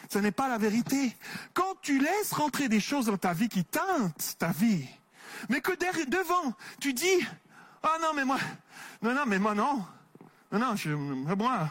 Ce 0.08 0.18
n'est 0.18 0.32
pas 0.32 0.48
la 0.48 0.58
vérité. 0.58 1.16
Quand 1.54 1.80
tu 1.82 2.00
laisses 2.00 2.32
rentrer 2.32 2.68
des 2.68 2.80
choses 2.80 3.06
dans 3.06 3.16
ta 3.16 3.32
vie 3.32 3.48
qui 3.48 3.64
teintent 3.64 4.36
ta 4.38 4.50
vie, 4.50 4.84
mais 5.48 5.60
que 5.60 5.72
devant, 6.10 6.54
tu 6.80 6.92
dis, 6.92 7.26
ah 7.82 7.96
non, 8.00 8.12
mais 8.14 8.24
moi, 8.24 8.38
non, 9.02 9.14
non, 9.14 9.24
mais 9.26 9.38
moi 9.38 9.54
non. 9.54 9.84
Non, 10.52 10.58
non, 10.58 10.76
je, 10.76 10.90
moi, 10.90 11.70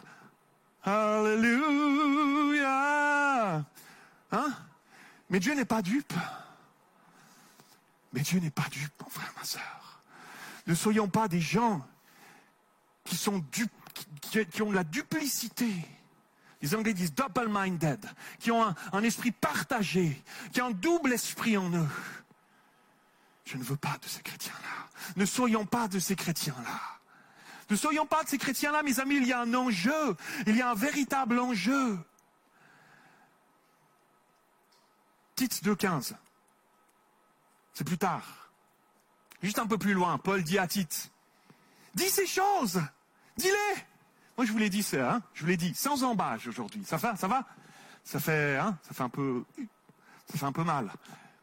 Alléluia. 0.83 2.69
Hein? 4.31 4.53
Mais 5.29 5.39
Dieu 5.39 5.53
n'est 5.53 5.65
pas 5.65 5.81
dupe. 5.81 6.13
Mais 8.13 8.21
Dieu 8.21 8.39
n'est 8.39 8.49
pas 8.49 8.67
dupe, 8.71 8.93
mon 9.01 9.09
frère, 9.09 9.31
ma 9.37 9.43
soeur. 9.43 10.01
Ne 10.67 10.75
soyons 10.75 11.07
pas 11.07 11.27
des 11.27 11.41
gens 11.41 11.85
qui 13.03 13.17
sont 13.17 13.39
dupes, 13.51 13.71
qui, 14.21 14.61
ont 14.61 14.71
la 14.71 14.83
duplicité. 14.83 15.71
Les 16.61 16.75
Anglais 16.75 16.93
disent 16.93 17.13
double-minded, 17.13 18.05
qui 18.39 18.51
ont 18.51 18.75
un, 18.91 19.03
esprit 19.03 19.31
partagé, 19.31 20.21
qui 20.51 20.61
ont 20.61 20.67
un 20.67 20.71
double 20.71 21.13
esprit 21.13 21.57
en 21.57 21.71
eux. 21.71 21.87
Je 23.45 23.57
ne 23.57 23.63
veux 23.63 23.77
pas 23.77 23.97
de 24.01 24.07
ces 24.07 24.21
chrétiens-là. 24.21 24.89
Ne 25.15 25.25
soyons 25.25 25.65
pas 25.65 25.87
de 25.87 25.99
ces 25.99 26.15
chrétiens-là. 26.15 26.98
Ne 27.69 27.75
soyons 27.75 28.05
pas 28.05 28.23
de 28.23 28.29
ces 28.29 28.37
chrétiens-là, 28.37 28.83
mes 28.83 28.99
amis, 28.99 29.17
il 29.17 29.27
y 29.27 29.33
a 29.33 29.41
un 29.41 29.53
enjeu, 29.53 30.15
il 30.47 30.55
y 30.55 30.61
a 30.61 30.71
un 30.71 30.75
véritable 30.75 31.39
enjeu. 31.39 31.97
Tite 35.35 35.63
2.15. 35.63 36.13
C'est 37.73 37.83
plus 37.85 37.97
tard. 37.97 38.51
Juste 39.41 39.59
un 39.59 39.67
peu 39.67 39.77
plus 39.77 39.93
loin, 39.93 40.17
Paul 40.17 40.43
dit 40.43 40.59
à 40.59 40.67
Tite, 40.67 41.11
dis 41.95 42.09
ces 42.09 42.27
choses, 42.27 42.81
dis-les. 43.37 43.81
Moi 44.35 44.45
je 44.45 44.51
vous 44.51 44.57
l'ai 44.57 44.69
dit 44.69 44.83
ça, 44.83 45.13
hein 45.13 45.21
je 45.33 45.41
vous 45.41 45.47
l'ai 45.47 45.57
dit, 45.57 45.73
sans 45.73 46.03
embâche 46.03 46.47
aujourd'hui. 46.47 46.83
Ça 46.85 46.97
va, 46.97 47.15
ça 47.15 47.27
va? 47.27 47.45
Ça 48.03 48.19
fait, 48.19 48.57
hein 48.57 48.77
ça 48.83 48.93
fait 48.93 49.03
un 49.03 49.09
peu, 49.09 49.45
ça 50.29 50.37
fait 50.37 50.45
un 50.45 50.51
peu 50.51 50.63
mal. 50.63 50.91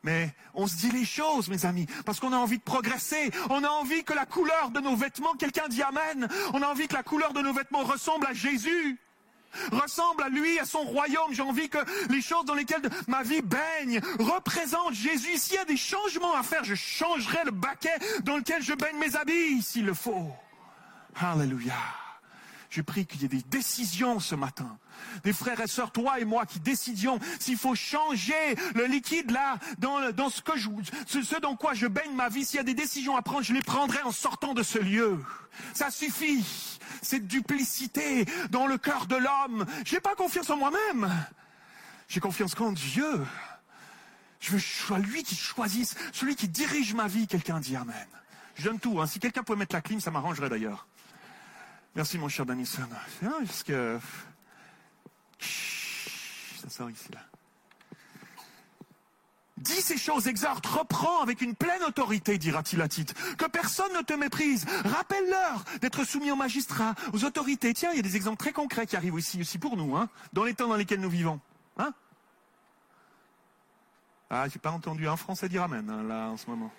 Mais 0.06 0.32
on 0.54 0.68
se 0.68 0.76
dit 0.76 0.92
les 0.92 1.04
choses, 1.04 1.48
mes 1.48 1.66
amis, 1.66 1.86
parce 2.04 2.20
qu'on 2.20 2.32
a 2.32 2.36
envie 2.36 2.58
de 2.58 2.62
progresser. 2.62 3.32
On 3.50 3.64
a 3.64 3.68
envie 3.68 4.04
que 4.04 4.12
la 4.12 4.24
couleur 4.24 4.70
de 4.70 4.78
nos 4.78 4.94
vêtements, 4.94 5.34
quelqu'un 5.34 5.66
dit 5.68 5.82
Amen. 5.82 6.28
On 6.54 6.62
a 6.62 6.68
envie 6.68 6.86
que 6.86 6.94
la 6.94 7.02
couleur 7.02 7.32
de 7.32 7.40
nos 7.40 7.52
vêtements 7.52 7.82
ressemble 7.82 8.24
à 8.26 8.32
Jésus 8.32 9.00
ressemble 9.72 10.22
à 10.22 10.28
lui, 10.28 10.59
à 10.59 10.66
son 10.66 10.80
royaume. 10.80 11.32
J'ai 11.32 11.42
envie 11.42 11.70
que 11.70 11.78
les 12.11 12.20
choses 12.20 12.44
dans 12.44 12.54
lesquelles 12.54 12.88
ma 13.09 13.22
vie 13.22 13.40
baigne 13.40 14.00
représentent 14.18 14.92
Jésus. 14.92 15.38
S'il 15.38 15.54
y 15.54 15.59
a 15.59 15.64
des 15.64 15.78
changements 15.78 16.34
à 16.34 16.42
faire, 16.42 16.62
je 16.62 16.74
changerai 16.74 17.42
le 17.44 17.52
baquet 17.52 17.96
dans 18.24 18.36
lequel 18.36 18.62
je 18.62 18.74
baigne 18.74 18.98
mes 18.98 19.16
habits, 19.16 19.62
s'il 19.62 19.86
le 19.86 19.94
faut. 19.94 20.30
Alléluia. 21.18 21.72
Je 22.70 22.82
prie 22.82 23.06
qu'il 23.06 23.22
y 23.22 23.24
ait 23.24 23.28
des 23.28 23.42
décisions 23.42 24.20
ce 24.20 24.34
matin. 24.34 24.78
Des 25.24 25.32
frères 25.32 25.60
et 25.60 25.66
sœurs, 25.66 25.92
toi 25.92 26.20
et 26.20 26.24
moi, 26.24 26.46
qui 26.46 26.60
décidions 26.60 27.18
s'il 27.38 27.56
faut 27.56 27.74
changer 27.74 28.56
le 28.74 28.86
liquide 28.86 29.30
là, 29.30 29.58
dans, 29.78 30.30
ce, 30.30 30.42
que 30.42 30.56
je, 30.56 31.38
dans 31.40 31.56
quoi 31.56 31.74
je 31.74 31.86
baigne 31.86 32.14
ma 32.14 32.28
vie. 32.28 32.44
S'il 32.44 32.56
y 32.56 32.60
a 32.60 32.64
des 32.64 32.74
décisions 32.74 33.16
à 33.16 33.22
prendre, 33.22 33.42
je 33.42 33.52
les 33.52 33.62
prendrai 33.62 34.02
en 34.02 34.12
sortant 34.12 34.54
de 34.54 34.62
ce 34.62 34.78
lieu. 34.78 35.22
Ça 35.74 35.90
suffit. 35.90 36.44
Cette 37.02 37.26
duplicité 37.26 38.24
dans 38.50 38.66
le 38.66 38.78
cœur 38.78 39.06
de 39.06 39.16
l'homme. 39.16 39.66
Je 39.84 39.94
n'ai 39.94 40.00
pas 40.00 40.14
confiance 40.14 40.50
en 40.50 40.56
moi-même. 40.56 41.12
J'ai 42.08 42.20
confiance 42.20 42.54
qu'en 42.54 42.72
Dieu. 42.72 43.26
Je 44.40 44.52
veux 44.52 44.58
soit 44.58 44.98
lui 44.98 45.22
qui 45.22 45.34
choisisse, 45.34 45.94
celui 46.12 46.36
qui 46.36 46.48
dirige 46.48 46.94
ma 46.94 47.06
vie. 47.08 47.26
Quelqu'un 47.26 47.60
dit 47.60 47.76
Amen. 47.76 48.06
Je 48.54 48.64
donne 48.64 48.80
tout. 48.80 49.00
Hein. 49.00 49.06
Si 49.06 49.18
quelqu'un 49.18 49.42
pouvait 49.42 49.58
mettre 49.58 49.74
la 49.74 49.82
clim, 49.82 50.00
ça 50.00 50.10
m'arrangerait 50.10 50.48
d'ailleurs. 50.48 50.86
Merci 51.97 52.18
mon 52.18 52.28
cher 52.28 52.44
Danison. 52.44 52.82
Parce 53.22 53.62
que... 53.62 53.99
Ça 55.40 56.68
sort 56.68 56.90
ici 56.90 57.11
là. 57.11 57.20
Dis 59.57 59.80
ces 59.80 59.97
choses, 59.97 60.28
exhorte, 60.28 60.66
reprends 60.66 61.22
avec 61.22 61.40
une 61.40 61.55
pleine 61.55 61.82
autorité, 61.82 62.36
dira-t-il 62.36 62.82
à 62.82 62.88
Tite. 62.88 63.14
Que 63.36 63.47
personne 63.47 63.90
ne 63.94 64.03
te 64.03 64.12
méprise. 64.12 64.66
Rappelle-leur 64.84 65.64
d'être 65.80 66.05
soumis 66.05 66.30
aux 66.30 66.36
magistrats, 66.36 66.94
aux 67.14 67.24
autorités. 67.24 67.72
Tiens, 67.72 67.92
il 67.92 67.97
y 67.97 68.01
a 68.01 68.03
des 68.03 68.16
exemples 68.16 68.36
très 68.36 68.53
concrets 68.53 68.86
qui 68.86 68.97
arrivent 68.97 69.18
ici 69.18 69.40
aussi 69.40 69.59
pour 69.59 69.78
nous, 69.78 69.97
hein, 69.97 70.11
dans 70.34 70.44
les 70.44 70.53
temps 70.53 70.68
dans 70.68 70.76
lesquels 70.76 71.01
nous 71.01 71.09
vivons. 71.09 71.40
Hein 71.78 71.94
ah, 74.28 74.47
j'ai 74.49 74.59
pas 74.59 74.70
entendu 74.70 75.09
un 75.09 75.16
Français 75.16 75.49
dire 75.49 75.62
Amen, 75.62 75.88
hein, 75.88 76.03
là, 76.03 76.28
en 76.28 76.36
ce 76.36 76.51
moment. 76.51 76.70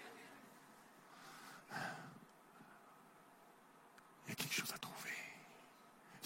Il 4.28 4.30
y 4.30 4.32
a 4.34 4.36
quelque 4.36 4.54
chose 4.54 4.72
à 4.76 4.78
trouver. 4.78 4.97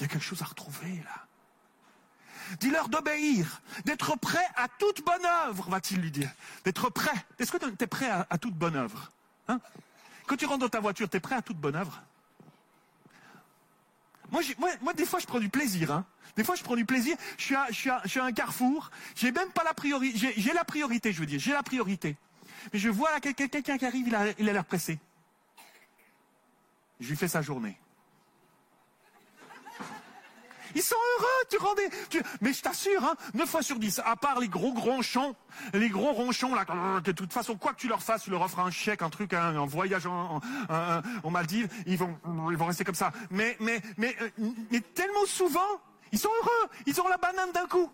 Il 0.02 0.06
y 0.06 0.06
a 0.06 0.08
quelque 0.08 0.24
chose 0.24 0.42
à 0.42 0.46
retrouver, 0.46 1.00
là. 1.06 1.28
Dis-leur 2.60 2.90
d'obéir, 2.90 3.62
d'être 3.86 4.18
prêt 4.18 4.44
à 4.56 4.68
toute 4.68 5.06
bonne 5.06 5.24
œuvre, 5.46 5.70
va-t-il 5.70 6.02
lui 6.02 6.10
dire. 6.10 6.32
D'être 6.66 6.90
prêt. 6.90 7.14
Est-ce 7.38 7.52
que 7.52 7.58
tu 7.58 7.84
es 7.84 7.88
prêt 7.88 8.10
à, 8.10 8.38
toute 8.40 8.56
bonne 8.56 8.76
œuvre 8.76 9.12
hein? 9.48 9.62
Quand 10.26 10.36
tu 10.38 10.48
rentres 10.48 10.62
dans 10.62 10.70
ta 10.70 10.80
voiture, 10.80 11.08
tu 11.08 11.18
es 11.18 11.20
prêt 11.20 11.36
à 11.36 11.44
toute 11.44 11.58
bonne 11.58 11.76
œuvre? 11.76 12.02
Moi, 14.32 14.42
moi, 14.82 14.94
des 14.94 15.06
fois, 15.06 15.20
je 15.20 15.28
prends 15.28 15.40
du 15.40 15.50
plaisir. 15.50 15.92
Hein. 15.92 16.04
Des 16.36 16.44
fois, 16.44 16.56
je 16.56 16.64
prends 16.64 16.76
du 16.76 16.86
plaisir. 16.86 17.16
Je 17.38 17.44
suis 17.72 17.90
à, 17.90 18.26
un 18.26 18.32
carrefour. 18.32 18.90
J'ai 19.16 19.32
même 19.32 19.52
pas 19.52 19.64
la 19.64 19.76
priorité. 19.76 20.34
J'ai 20.36 20.54
la 20.54 20.66
priorité, 20.66 21.14
je 21.14 21.20
veux 21.20 21.28
dire. 21.28 21.40
J'ai 21.40 21.54
la 21.54 21.62
priorité. 21.62 22.18
Mais 22.74 22.80
je 22.80 22.90
vois 22.90 23.20
quelqu'un 23.20 23.78
qui 23.78 23.86
arrive, 23.86 24.08
il 24.08 24.16
a 24.50 24.54
l'air 24.54 24.66
pressé. 24.66 24.98
Je 27.00 27.08
lui 27.08 27.16
fais 27.16 27.28
sa 27.28 27.44
journée. 27.44 27.78
Ils 30.76 30.82
sont 30.82 30.96
heureux, 31.18 31.28
tu 31.50 31.58
rendais. 31.58 31.90
Mais 32.42 32.54
je 32.54 32.62
t'assure, 32.62 33.04
hein, 33.04 33.16
9 33.34 33.50
fois 33.50 33.62
sur 33.62 33.80
10, 33.80 34.02
à 34.06 34.16
part 34.16 34.40
les 34.40 34.48
gros 34.48 34.72
ronchons, 34.72 35.36
les 35.74 35.90
gros 35.90 36.12
ronchons, 36.12 36.56
là, 36.56 36.66
de 37.04 37.12
toute 37.12 37.34
façon, 37.34 37.56
quoi 37.56 37.74
que 37.74 37.80
tu 37.80 37.88
leur 37.88 38.02
fasses, 38.02 38.24
tu 38.24 38.30
leur 38.30 38.42
offres 38.42 38.60
un 38.60 38.72
chèque, 38.72 39.02
un 39.02 39.10
truc, 39.10 39.34
un, 39.34 39.66
voyage 39.66 40.06
en, 40.06 40.42
en, 40.70 41.32
Maldives, 41.32 41.70
ils 41.86 41.98
vont, 41.98 42.18
ils 42.50 42.58
vont 42.58 42.66
rester 42.66 42.84
comme 42.84 42.96
ça. 42.96 43.12
Mais, 43.30 43.56
mais, 43.60 43.82
mais, 43.98 44.16
euh, 44.22 44.50
mais 44.72 44.82
tellement 44.82 45.26
souvent, 45.26 45.60
ils 46.12 46.20
sont 46.20 46.30
heureux, 46.42 46.70
ils 46.86 47.00
ont 47.02 47.08
la 47.08 47.18
banane 47.18 47.52
d'un 47.52 47.68
coup. 47.68 47.90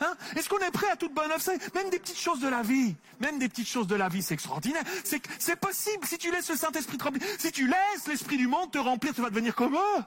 Hein 0.00 0.16
Est-ce 0.34 0.48
qu'on 0.48 0.58
est 0.58 0.70
prêt 0.70 0.88
à 0.90 0.96
toute 0.96 1.12
bonne 1.12 1.30
œuvre? 1.30 1.42
Même 1.74 1.90
des 1.90 1.98
petites 1.98 2.18
choses 2.18 2.40
de 2.40 2.48
la 2.48 2.62
vie, 2.62 2.96
même 3.20 3.38
des 3.38 3.48
petites 3.48 3.68
choses 3.68 3.86
de 3.86 3.94
la 3.94 4.08
vie, 4.08 4.22
c'est 4.22 4.34
extraordinaire. 4.34 4.82
C'est 5.04 5.56
possible 5.56 6.06
si 6.06 6.16
tu 6.16 6.30
laisses 6.30 6.48
le 6.48 6.56
Saint-Esprit 6.56 6.96
te 6.96 7.04
remplir. 7.04 7.22
Si 7.38 7.52
tu 7.52 7.66
laisses 7.66 8.06
l'Esprit 8.06 8.38
du 8.38 8.46
monde 8.46 8.70
te 8.70 8.78
remplir, 8.78 9.14
tu 9.14 9.20
vas 9.20 9.30
devenir 9.30 9.54
comme 9.54 9.74
eux. 9.74 10.02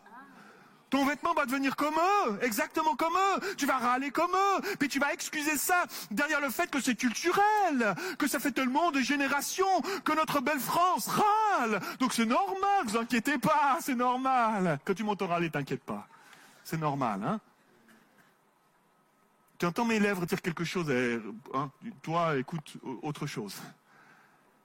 Ton 0.93 1.05
vêtement 1.05 1.33
va 1.33 1.47
devenir 1.47 1.75
comme 1.75 1.95
eux, 1.95 2.37
exactement 2.43 2.95
comme 2.95 3.15
eux. 3.15 3.55
Tu 3.57 3.65
vas 3.65 3.79
râler 3.79 4.11
comme 4.11 4.29
eux, 4.29 4.61
puis 4.77 4.87
tu 4.87 4.99
vas 4.99 5.11
excuser 5.11 5.57
ça 5.57 5.85
derrière 6.11 6.39
le 6.39 6.51
fait 6.51 6.69
que 6.69 6.79
c'est 6.79 6.93
culturel, 6.93 7.95
que 8.19 8.27
ça 8.27 8.39
fait 8.39 8.51
tellement 8.51 8.91
de 8.91 9.01
générations 9.01 9.81
que 10.05 10.11
notre 10.11 10.39
belle 10.39 10.59
France 10.59 11.07
râle. 11.07 11.81
Donc 11.99 12.13
c'est 12.13 12.27
normal, 12.27 12.85
vous 12.85 12.95
inquiétez 12.95 13.39
pas, 13.39 13.79
c'est 13.81 13.95
normal. 13.95 14.77
Quand 14.85 14.93
tu 14.93 15.03
m'entends 15.03 15.25
râler, 15.25 15.49
t'inquiète 15.49 15.81
pas. 15.81 16.07
C'est 16.63 16.77
normal, 16.77 17.23
hein. 17.25 17.39
Tu 19.57 19.65
entends 19.65 19.85
mes 19.85 19.99
lèvres 19.99 20.27
dire 20.27 20.43
quelque 20.43 20.63
chose, 20.63 20.91
et, 20.91 21.19
hein, 21.55 21.71
toi, 22.03 22.37
écoute 22.37 22.75
autre 23.01 23.25
chose. 23.25 23.55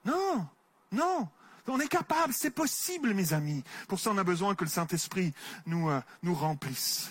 Non, 0.05 0.47
non. 0.93 1.27
On 1.69 1.81
est 1.81 1.89
capable, 1.89 2.33
c'est 2.33 2.51
possible, 2.51 3.15
mes 3.15 3.33
amis. 3.33 3.63
Pour 3.87 4.01
ça, 4.01 4.11
on 4.11 4.19
a 4.19 4.25
besoin 4.25 4.55
que 4.55 4.65
le 4.65 4.71
Saint-Esprit 4.71 5.33
nous, 5.67 5.91
euh, 5.91 6.01
remplisse. 6.25 7.11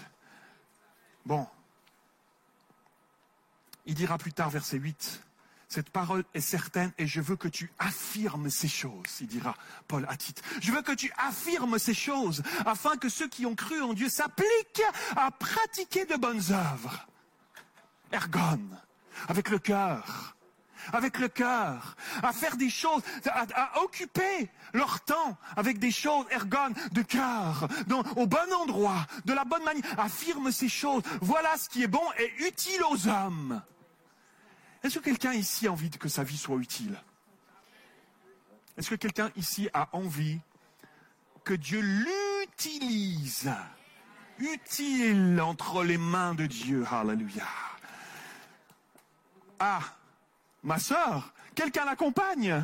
Bon. 1.25 1.47
Il 3.85 3.95
dira 3.95 4.17
plus 4.17 4.33
tard, 4.33 4.49
verset 4.49 4.77
8, 4.77 5.21
cette 5.69 5.89
parole 5.89 6.23
est 6.33 6.41
certaine 6.41 6.93
et 6.97 7.07
je 7.07 7.19
veux 7.19 7.35
que 7.35 7.47
tu 7.47 7.71
affirmes 7.77 8.49
ces 8.49 8.69
choses, 8.69 9.21
il 9.21 9.27
dira 9.27 9.55
Paul 9.87 10.05
à 10.09 10.15
titre. 10.15 10.41
Je 10.61 10.71
veux 10.71 10.81
que 10.81 10.93
tu 10.93 11.11
affirmes 11.17 11.77
ces 11.77 11.93
choses 11.93 12.41
afin 12.65 12.95
que 12.95 13.09
ceux 13.09 13.27
qui 13.27 13.45
ont 13.45 13.55
cru 13.55 13.81
en 13.81 13.93
Dieu 13.93 14.09
s'appliquent 14.09 14.83
à 15.15 15.29
pratiquer 15.31 16.05
de 16.05 16.15
bonnes 16.15 16.51
œuvres. 16.51 17.07
Ergon, 18.13 18.61
avec 19.27 19.49
le 19.49 19.59
cœur, 19.59 20.36
avec 20.93 21.19
le 21.19 21.27
cœur, 21.27 21.95
à 22.23 22.33
faire 22.33 22.57
des 22.57 22.69
choses, 22.69 23.01
à, 23.25 23.81
occuper 23.81 24.49
leur 24.73 25.01
temps 25.01 25.37
avec 25.55 25.79
des 25.79 25.91
choses 25.91 26.25
ergones 26.31 26.73
de 26.91 27.01
cœur, 27.01 27.67
au 28.15 28.27
bon 28.27 28.53
endroit, 28.61 29.05
de 29.25 29.33
la 29.33 29.45
bonne 29.45 29.63
manière. 29.63 29.83
Affirme 29.97 30.51
ces 30.51 30.69
choses. 30.69 31.03
Voilà 31.21 31.57
ce 31.57 31.69
qui 31.69 31.83
est 31.83 31.87
bon 31.87 32.03
et 32.19 32.45
utile 32.45 32.81
aux 32.89 33.07
hommes. 33.07 33.61
Est-ce 34.83 34.99
que 34.99 35.05
quelqu'un 35.05 35.33
ici 35.33 35.67
a 35.67 35.71
envie 35.71 35.89
que 35.89 36.09
sa 36.09 36.23
vie 36.23 36.37
soit 36.37 36.57
utile? 36.57 36.97
Est-ce 38.77 38.91
que 38.91 38.95
quelqu'un 38.95 39.31
ici 39.35 39.69
a 39.73 39.89
envie 39.93 40.39
que 41.43 41.53
Dieu 41.53 41.81
l'utilise? 41.81 43.51
Utile 44.39 45.41
entre 45.41 45.83
les 45.83 45.97
mains 45.97 46.35
de 46.35 46.45
Dieu. 46.45 46.85
Alléluia. 46.91 47.47
Ah, 49.59 49.81
Ma 50.67 50.79
sœur, 50.79 51.31
quelqu'un 51.55 51.85
l'accompagne. 51.85 52.61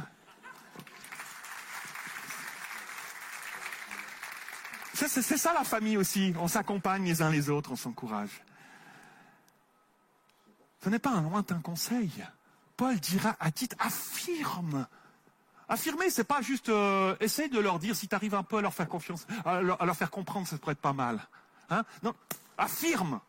C'est 4.94 5.38
ça 5.38 5.54
la 5.54 5.64
famille 5.64 5.96
aussi. 5.96 6.34
On 6.38 6.50
s'accompagne 6.50 7.06
les 7.06 7.22
uns 7.22 7.30
les 7.30 7.50
autres, 7.50 7.72
on 7.72 7.78
s'encourage. 7.78 8.42
Ce 10.84 10.90
n'est 10.90 11.00
pas 11.00 11.12
un 11.12 11.22
lointain 11.22 11.62
conseil. 11.62 12.12
Paul 12.76 13.00
dira 13.00 13.38
à 13.40 13.52
titre, 13.52 13.78
affirme. 13.80 14.86
Affirmer, 15.70 16.10
c'est 16.10 16.26
pas 16.26 16.42
juste 16.42 16.68
euh, 16.68 17.16
essayer 17.22 17.48
de 17.48 17.60
leur 17.60 17.80
dire 17.80 17.96
si 17.96 18.10
tu 18.10 18.16
arrives 18.16 18.36
un 18.36 18.44
peu 18.44 18.58
à 18.58 18.62
leur 18.62 18.74
faire 18.74 18.90
confiance, 18.90 19.26
à 19.46 19.62
leur, 19.62 19.96
faire 19.96 20.12
comprendre, 20.12 20.46
ça 20.46 20.58
pourrait 20.58 20.74
être 20.74 20.82
pas 20.82 20.92
mal. 20.92 21.26
Hein? 21.70 21.86
Non, 22.04 22.14
affirme. 22.58 23.22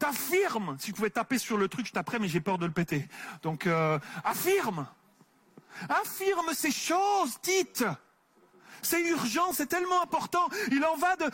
T'affirmes. 0.00 0.76
Si 0.80 0.86
tu 0.86 0.92
pouvais 0.94 1.10
taper 1.10 1.38
sur 1.38 1.56
le 1.56 1.68
truc, 1.68 1.86
je 1.86 1.92
taperais, 1.92 2.18
mais 2.18 2.26
j'ai 2.26 2.40
peur 2.40 2.58
de 2.58 2.66
le 2.66 2.72
péter. 2.72 3.06
Donc, 3.42 3.66
euh, 3.66 3.98
affirme. 4.24 4.88
Affirme 5.88 6.52
ces 6.54 6.72
choses, 6.72 7.38
dites. 7.42 7.84
C'est 8.82 9.02
urgent, 9.02 9.52
c'est 9.52 9.66
tellement 9.66 10.02
important. 10.02 10.48
Il 10.70 10.84
en 10.84 10.96
va 10.96 11.16
de, 11.16 11.30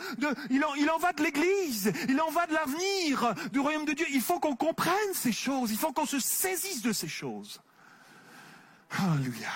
il 0.49 0.89
en 0.89 0.97
va 0.97 1.13
de 1.13 1.23
l'Église, 1.23 1.93
il 2.09 2.19
en 2.19 2.29
va 2.29 2.45
de 2.45 2.53
l'avenir 2.53 3.33
du 3.51 3.59
royaume 3.59 3.85
de 3.85 3.93
Dieu. 3.93 4.05
Il 4.11 4.21
faut 4.21 4.39
qu'on 4.39 4.55
comprenne 4.55 5.13
ces 5.13 5.31
choses, 5.31 5.71
il 5.71 5.77
faut 5.77 5.93
qu'on 5.93 6.05
se 6.05 6.19
saisisse 6.19 6.81
de 6.81 6.91
ces 6.91 7.07
choses. 7.07 7.61
Alléluia. 8.91 9.49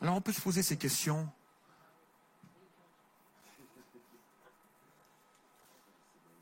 Alors 0.00 0.16
on 0.16 0.20
peut 0.22 0.32
se 0.32 0.40
poser 0.40 0.62
ces 0.62 0.76
questions. 0.76 1.28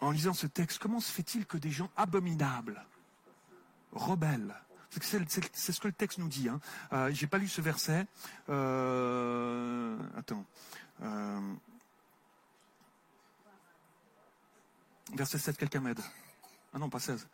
En 0.04 0.10
lisant 0.10 0.34
ce 0.34 0.46
texte, 0.46 0.78
comment 0.78 1.00
se 1.00 1.10
fait-il 1.10 1.46
que 1.46 1.56
des 1.56 1.70
gens 1.70 1.90
abominables, 1.96 2.84
rebelles, 3.92 4.54
c'est 4.90 5.72
ce 5.72 5.80
que 5.80 5.88
le 5.88 5.92
texte 5.92 6.18
nous 6.18 6.28
dit. 6.28 6.48
Hein. 6.48 6.60
Euh, 6.92 7.10
J'ai 7.12 7.26
pas 7.26 7.38
lu 7.38 7.48
ce 7.48 7.60
verset. 7.60 8.06
Euh, 8.48 9.98
attends. 10.16 10.44
Euh, 11.02 11.54
verset 15.14 15.38
7, 15.38 15.56
quelqu'un 15.56 15.80
m'aide. 15.80 16.00
Ah 16.72 16.78
non, 16.78 16.88
pas 16.88 17.00
16. 17.00 17.26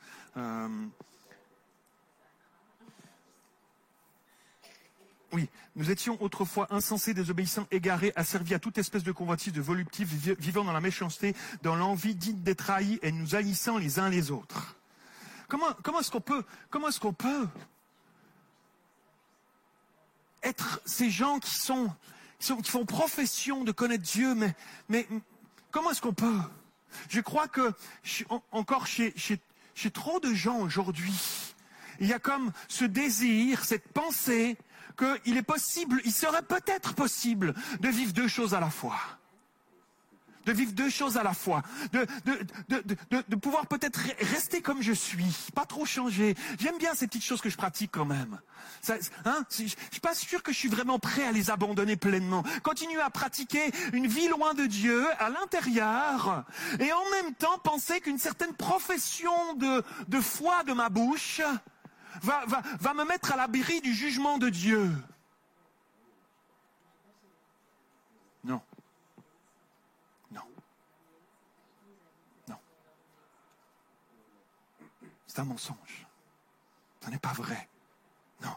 Oui, 5.32 5.48
nous 5.76 5.90
étions 5.90 6.20
autrefois 6.20 6.66
insensés, 6.70 7.14
désobéissants, 7.14 7.66
égarés, 7.70 8.12
asservis 8.16 8.54
à 8.54 8.58
toute 8.58 8.78
espèce 8.78 9.04
de 9.04 9.12
convoitise 9.12 9.52
de 9.52 9.60
voluptif, 9.60 10.08
vivant 10.38 10.64
dans 10.64 10.72
la 10.72 10.80
méchanceté, 10.80 11.36
dans 11.62 11.76
l'envie 11.76 12.16
digne 12.16 12.40
d'être 12.42 12.64
trahis 12.64 12.98
et 13.02 13.12
nous 13.12 13.36
haïssant 13.36 13.78
les 13.78 14.00
uns 14.00 14.08
les 14.08 14.32
autres. 14.32 14.76
Comment, 15.48 15.72
comment 15.82 16.00
est-ce 16.00 16.10
qu'on 16.10 16.20
peut, 16.20 16.44
comment 16.68 16.88
est-ce 16.88 17.00
qu'on 17.00 17.12
peut 17.12 17.46
être 20.42 20.80
ces 20.84 21.10
gens 21.10 21.38
qui 21.38 21.54
sont, 21.54 21.92
qui 22.38 22.52
font 22.64 22.84
profession 22.84 23.62
de 23.62 23.72
connaître 23.72 24.04
Dieu, 24.04 24.34
mais, 24.34 24.54
mais 24.88 25.06
comment 25.70 25.90
est-ce 25.90 26.00
qu'on 26.00 26.14
peut? 26.14 26.40
Je 27.08 27.20
crois 27.20 27.46
que 27.46 27.72
encore 28.50 28.86
chez, 28.86 29.12
chez, 29.16 29.38
chez 29.74 29.90
trop 29.90 30.18
de 30.18 30.34
gens 30.34 30.58
aujourd'hui, 30.58 31.14
il 32.00 32.08
y 32.08 32.12
a 32.12 32.18
comme 32.18 32.52
ce 32.68 32.84
désir, 32.84 33.64
cette 33.64 33.86
pensée 33.92 34.56
qu'il 35.00 35.36
est 35.36 35.42
possible, 35.42 36.00
il 36.04 36.12
serait 36.12 36.42
peut-être 36.42 36.94
possible 36.94 37.54
de 37.80 37.88
vivre 37.88 38.12
deux 38.12 38.28
choses 38.28 38.54
à 38.54 38.60
la 38.60 38.70
fois. 38.70 38.98
De 40.46 40.52
vivre 40.52 40.72
deux 40.72 40.88
choses 40.88 41.18
à 41.18 41.22
la 41.22 41.34
fois. 41.34 41.62
De, 41.92 42.06
de, 43.10 43.36
pouvoir 43.36 43.66
peut-être 43.66 44.00
rester 44.20 44.62
comme 44.62 44.82
je 44.82 44.92
suis, 44.92 45.36
pas 45.54 45.66
trop 45.66 45.84
changer. 45.84 46.34
J'aime 46.58 46.78
bien 46.78 46.94
ces 46.94 47.06
petites 47.06 47.24
choses 47.24 47.42
que 47.42 47.50
je 47.50 47.58
pratique 47.58 47.90
quand 47.92 48.06
même. 48.06 48.40
hein, 49.26 49.44
je 49.50 49.66
suis 49.66 50.00
pas 50.00 50.14
sûr 50.14 50.42
que 50.42 50.50
je 50.50 50.56
suis 50.56 50.68
vraiment 50.68 50.98
prêt 50.98 51.26
à 51.26 51.32
les 51.32 51.50
abandonner 51.50 51.96
pleinement. 51.96 52.42
Continuer 52.62 53.02
à 53.02 53.10
pratiquer 53.10 53.70
une 53.92 54.06
vie 54.06 54.28
loin 54.28 54.54
de 54.54 54.64
Dieu, 54.64 55.06
à 55.18 55.28
l'intérieur, 55.28 56.44
et 56.78 56.90
en 56.90 57.10
même 57.22 57.34
temps 57.34 57.58
penser 57.58 58.00
qu'une 58.00 58.18
certaine 58.18 58.54
profession 58.54 59.54
de, 59.56 59.82
de 60.08 60.20
foi 60.20 60.64
de 60.64 60.72
ma 60.72 60.88
bouche 60.88 61.42
va, 62.22 62.44
va, 62.46 62.62
va 62.78 62.94
me 62.94 63.04
mettre 63.04 63.32
à 63.32 63.36
l'abri 63.36 63.80
du 63.80 63.94
jugement 63.94 64.38
de 64.38 64.48
Dieu. 64.48 64.90
Non. 68.44 68.62
Non. 70.30 70.42
Non. 72.48 72.58
C'est 75.26 75.40
un 75.40 75.44
mensonge. 75.44 76.06
Ce 77.04 77.10
n'est 77.10 77.18
pas 77.18 77.32
vrai. 77.32 77.68
Non. 78.42 78.56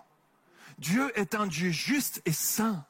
Dieu 0.78 1.12
est 1.18 1.36
un 1.36 1.48
Dieu 1.48 1.72
juste 1.72 2.22
et 2.26 2.34
saint. 2.34 2.86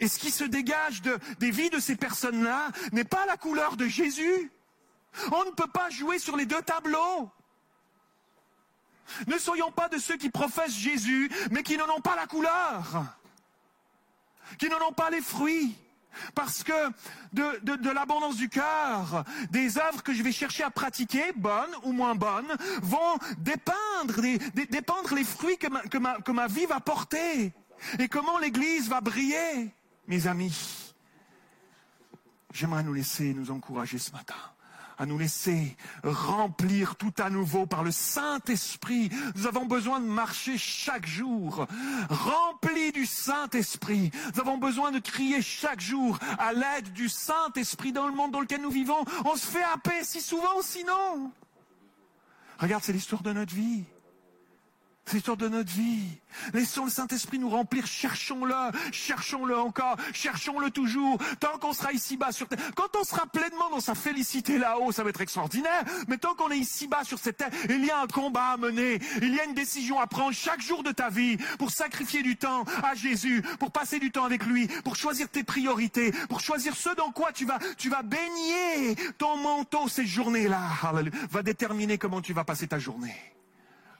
Et 0.00 0.08
ce 0.08 0.18
qui 0.18 0.30
se 0.30 0.44
dégage 0.44 1.02
de, 1.02 1.18
des 1.38 1.50
vies 1.50 1.70
de 1.70 1.78
ces 1.78 1.96
personnes-là 1.96 2.70
n'est 2.92 3.04
pas 3.04 3.26
la 3.26 3.36
couleur 3.36 3.76
de 3.76 3.86
Jésus. 3.86 4.50
On 5.30 5.44
ne 5.44 5.50
peut 5.50 5.70
pas 5.70 5.88
jouer 5.90 6.18
sur 6.18 6.36
les 6.36 6.46
deux 6.46 6.62
tableaux. 6.62 7.30
Ne 9.26 9.38
soyons 9.38 9.70
pas 9.70 9.88
de 9.88 9.98
ceux 9.98 10.16
qui 10.16 10.30
professent 10.30 10.76
Jésus, 10.76 11.30
mais 11.50 11.62
qui 11.62 11.76
n'en 11.76 11.88
ont 11.88 12.00
pas 12.00 12.16
la 12.16 12.26
couleur, 12.26 13.04
qui 14.58 14.68
n'en 14.68 14.80
ont 14.88 14.92
pas 14.92 15.10
les 15.10 15.20
fruits. 15.20 15.76
Parce 16.36 16.62
que 16.62 16.72
de, 17.32 17.90
l'abondance 17.90 18.36
du 18.36 18.48
cœur, 18.48 19.24
des 19.50 19.78
œuvres 19.78 20.02
que 20.02 20.14
je 20.14 20.22
vais 20.22 20.30
chercher 20.30 20.62
à 20.62 20.70
pratiquer, 20.70 21.32
bonnes 21.34 21.74
ou 21.82 21.92
moins 21.92 22.14
bonnes, 22.14 22.56
vont 22.82 23.18
dépeindre, 23.38 24.20
les 24.20 25.24
fruits 25.24 25.58
que 25.58 25.66
ma, 25.66 25.80
que, 25.82 25.98
ma, 25.98 26.20
que 26.20 26.30
ma 26.30 26.46
vie 26.46 26.66
va 26.66 26.78
porter. 26.78 27.52
Et 27.98 28.08
comment 28.08 28.38
l'Église 28.38 28.88
va 28.88 29.00
briller, 29.00 29.70
mes 30.06 30.26
amis. 30.28 30.94
J'aimerais 32.52 32.84
nous 32.84 32.94
laisser 32.94 33.34
nous 33.34 33.50
encourager 33.50 33.98
ce 33.98 34.12
matin 34.12 34.36
à 34.98 35.06
nous 35.06 35.18
laisser 35.18 35.76
remplir 36.02 36.96
tout 36.96 37.12
à 37.18 37.30
nouveau 37.30 37.66
par 37.66 37.82
le 37.82 37.90
Saint-Esprit. 37.90 39.10
Nous 39.36 39.46
avons 39.46 39.66
besoin 39.66 40.00
de 40.00 40.06
marcher 40.06 40.58
chaque 40.58 41.06
jour, 41.06 41.66
remplis 42.08 42.92
du 42.92 43.06
Saint-Esprit. 43.06 44.10
Nous 44.34 44.40
avons 44.40 44.58
besoin 44.58 44.92
de 44.92 44.98
crier 44.98 45.42
chaque 45.42 45.80
jour 45.80 46.18
à 46.38 46.52
l'aide 46.52 46.92
du 46.92 47.08
Saint-Esprit 47.08 47.92
dans 47.92 48.06
le 48.06 48.14
monde 48.14 48.32
dans 48.32 48.40
lequel 48.40 48.60
nous 48.60 48.70
vivons. 48.70 49.04
On 49.24 49.36
se 49.36 49.46
fait 49.46 49.64
paix 49.82 50.02
si 50.02 50.20
souvent 50.20 50.62
sinon. 50.62 51.32
Regarde, 52.58 52.82
c'est 52.82 52.92
l'histoire 52.92 53.22
de 53.22 53.32
notre 53.32 53.54
vie. 53.54 53.84
C'est 55.06 55.16
l'histoire 55.16 55.36
de 55.36 55.48
notre 55.48 55.70
vie. 55.70 56.08
Laissons 56.54 56.86
le 56.86 56.90
Saint-Esprit 56.90 57.38
nous 57.38 57.50
remplir. 57.50 57.86
Cherchons-le, 57.86 58.54
cherchons-le 58.90 59.56
encore, 59.56 59.96
cherchons-le 60.14 60.70
toujours. 60.70 61.18
Tant 61.40 61.58
qu'on 61.58 61.74
sera 61.74 61.92
ici-bas 61.92 62.32
sur 62.32 62.48
terre, 62.48 62.58
quand 62.74 62.96
on 62.98 63.04
sera 63.04 63.26
pleinement 63.26 63.68
dans 63.70 63.80
sa 63.80 63.94
félicité 63.94 64.56
là-haut, 64.56 64.92
ça 64.92 65.04
va 65.04 65.10
être 65.10 65.20
extraordinaire. 65.20 65.84
Mais 66.08 66.16
tant 66.16 66.34
qu'on 66.34 66.50
est 66.50 66.58
ici-bas 66.58 67.04
sur 67.04 67.18
cette 67.18 67.36
terre, 67.36 67.50
il 67.68 67.84
y 67.84 67.90
a 67.90 68.00
un 68.00 68.06
combat 68.06 68.52
à 68.52 68.56
mener. 68.56 68.98
Il 69.20 69.34
y 69.34 69.40
a 69.40 69.44
une 69.44 69.54
décision 69.54 70.00
à 70.00 70.06
prendre 70.06 70.32
chaque 70.32 70.62
jour 70.62 70.82
de 70.82 70.90
ta 70.90 71.10
vie 71.10 71.36
pour 71.58 71.70
sacrifier 71.70 72.22
du 72.22 72.36
temps 72.36 72.64
à 72.82 72.94
Jésus, 72.94 73.42
pour 73.58 73.72
passer 73.72 73.98
du 73.98 74.10
temps 74.10 74.24
avec 74.24 74.46
lui, 74.46 74.68
pour 74.84 74.96
choisir 74.96 75.28
tes 75.28 75.44
priorités, 75.44 76.12
pour 76.30 76.40
choisir 76.40 76.74
ce 76.74 76.94
dans 76.96 77.12
quoi 77.12 77.30
tu 77.32 77.44
vas, 77.44 77.58
tu 77.76 77.90
vas 77.90 78.02
baigner 78.02 78.96
ton 79.18 79.36
manteau 79.36 79.86
ces 79.88 80.06
journées-là. 80.06 80.60
Va 81.30 81.42
déterminer 81.42 81.98
comment 81.98 82.22
tu 82.22 82.32
vas 82.32 82.44
passer 82.44 82.68
ta 82.68 82.78
journée. 82.78 83.14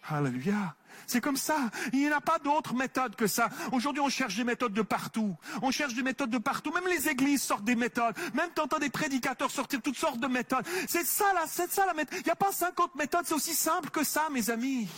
Alléluia. 0.09 0.75
C'est 1.07 1.21
comme 1.21 1.37
ça. 1.37 1.71
Il 1.93 2.01
n'y 2.01 2.09
a 2.09 2.21
pas 2.21 2.39
d'autre 2.39 2.75
méthode 2.75 3.17
que 3.17 3.27
ça. 3.27 3.49
Aujourd'hui, 3.73 4.01
on 4.01 4.09
cherche 4.09 4.37
des 4.37 4.45
méthodes 4.45 4.73
de 4.73 4.83
partout. 4.83 5.37
On 5.63 5.71
cherche 5.71 5.95
des 5.95 6.03
méthodes 6.03 6.31
de 6.31 6.39
partout. 6.39 6.73
Même 6.73 6.87
les 6.89 7.09
églises 7.09 7.43
sortent 7.43 7.65
des 7.65 7.77
méthodes. 7.77 8.15
Même 8.35 8.51
t'entends 8.55 8.79
des 8.79 8.91
prédicateurs 8.91 9.51
sortir 9.51 9.81
toutes 9.83 9.99
sortes 9.99 10.21
de 10.21 10.27
méthodes. 10.27 10.67
C'est 10.89 11.07
ça, 11.07 11.33
là, 11.35 11.45
c'est 11.47 11.71
ça 11.71 11.87
la 11.87 11.95
méthode. 11.95 12.19
Il 12.21 12.25
n'y 12.25 12.31
a 12.31 12.37
pas 12.37 12.53
50 12.53 12.95
méthodes. 12.95 13.25
C'est 13.27 13.35
aussi 13.35 13.55
simple 13.55 13.91
que 13.91 14.05
ça, 14.05 14.29
mes 14.31 14.51
amis. 14.51 14.89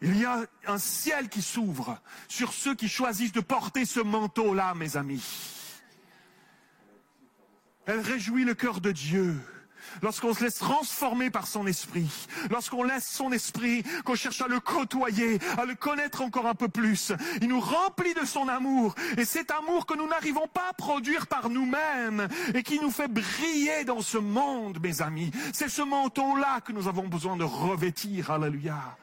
Il 0.00 0.16
y 0.16 0.24
a 0.24 0.46
un 0.66 0.78
ciel 0.78 1.28
qui 1.28 1.42
s'ouvre 1.42 2.00
sur 2.28 2.52
ceux 2.52 2.74
qui 2.74 2.88
choisissent 2.88 3.32
de 3.32 3.40
porter 3.40 3.84
ce 3.84 4.00
manteau-là, 4.00 4.74
mes 4.74 4.96
amis. 4.96 5.24
Elle 7.86 8.00
réjouit 8.00 8.44
le 8.44 8.54
cœur 8.54 8.80
de 8.80 8.92
Dieu 8.92 9.40
lorsqu'on 10.02 10.34
se 10.34 10.44
laisse 10.44 10.58
transformer 10.58 11.30
par 11.30 11.46
son 11.46 11.66
esprit, 11.66 12.10
lorsqu'on 12.50 12.82
laisse 12.82 13.08
son 13.08 13.32
esprit, 13.32 13.82
qu'on 14.04 14.14
cherche 14.14 14.40
à 14.40 14.48
le 14.48 14.60
côtoyer, 14.60 15.38
à 15.56 15.64
le 15.64 15.74
connaître 15.74 16.22
encore 16.22 16.46
un 16.46 16.54
peu 16.54 16.68
plus, 16.68 17.12
il 17.40 17.48
nous 17.48 17.60
remplit 17.60 18.14
de 18.14 18.24
son 18.24 18.48
amour. 18.48 18.94
Et 19.16 19.24
cet 19.24 19.50
amour 19.50 19.86
que 19.86 19.94
nous 19.94 20.06
n'arrivons 20.06 20.48
pas 20.48 20.68
à 20.70 20.72
produire 20.72 21.26
par 21.26 21.50
nous-mêmes 21.50 22.28
et 22.54 22.62
qui 22.62 22.80
nous 22.80 22.90
fait 22.90 23.08
briller 23.08 23.84
dans 23.84 24.00
ce 24.00 24.18
monde, 24.18 24.78
mes 24.82 25.02
amis. 25.02 25.30
C'est 25.52 25.68
ce 25.68 25.82
manteau-là 25.82 26.60
que 26.60 26.72
nous 26.72 26.88
avons 26.88 27.08
besoin 27.08 27.36
de 27.36 27.44
revêtir. 27.44 28.30
Alléluia. 28.30 28.96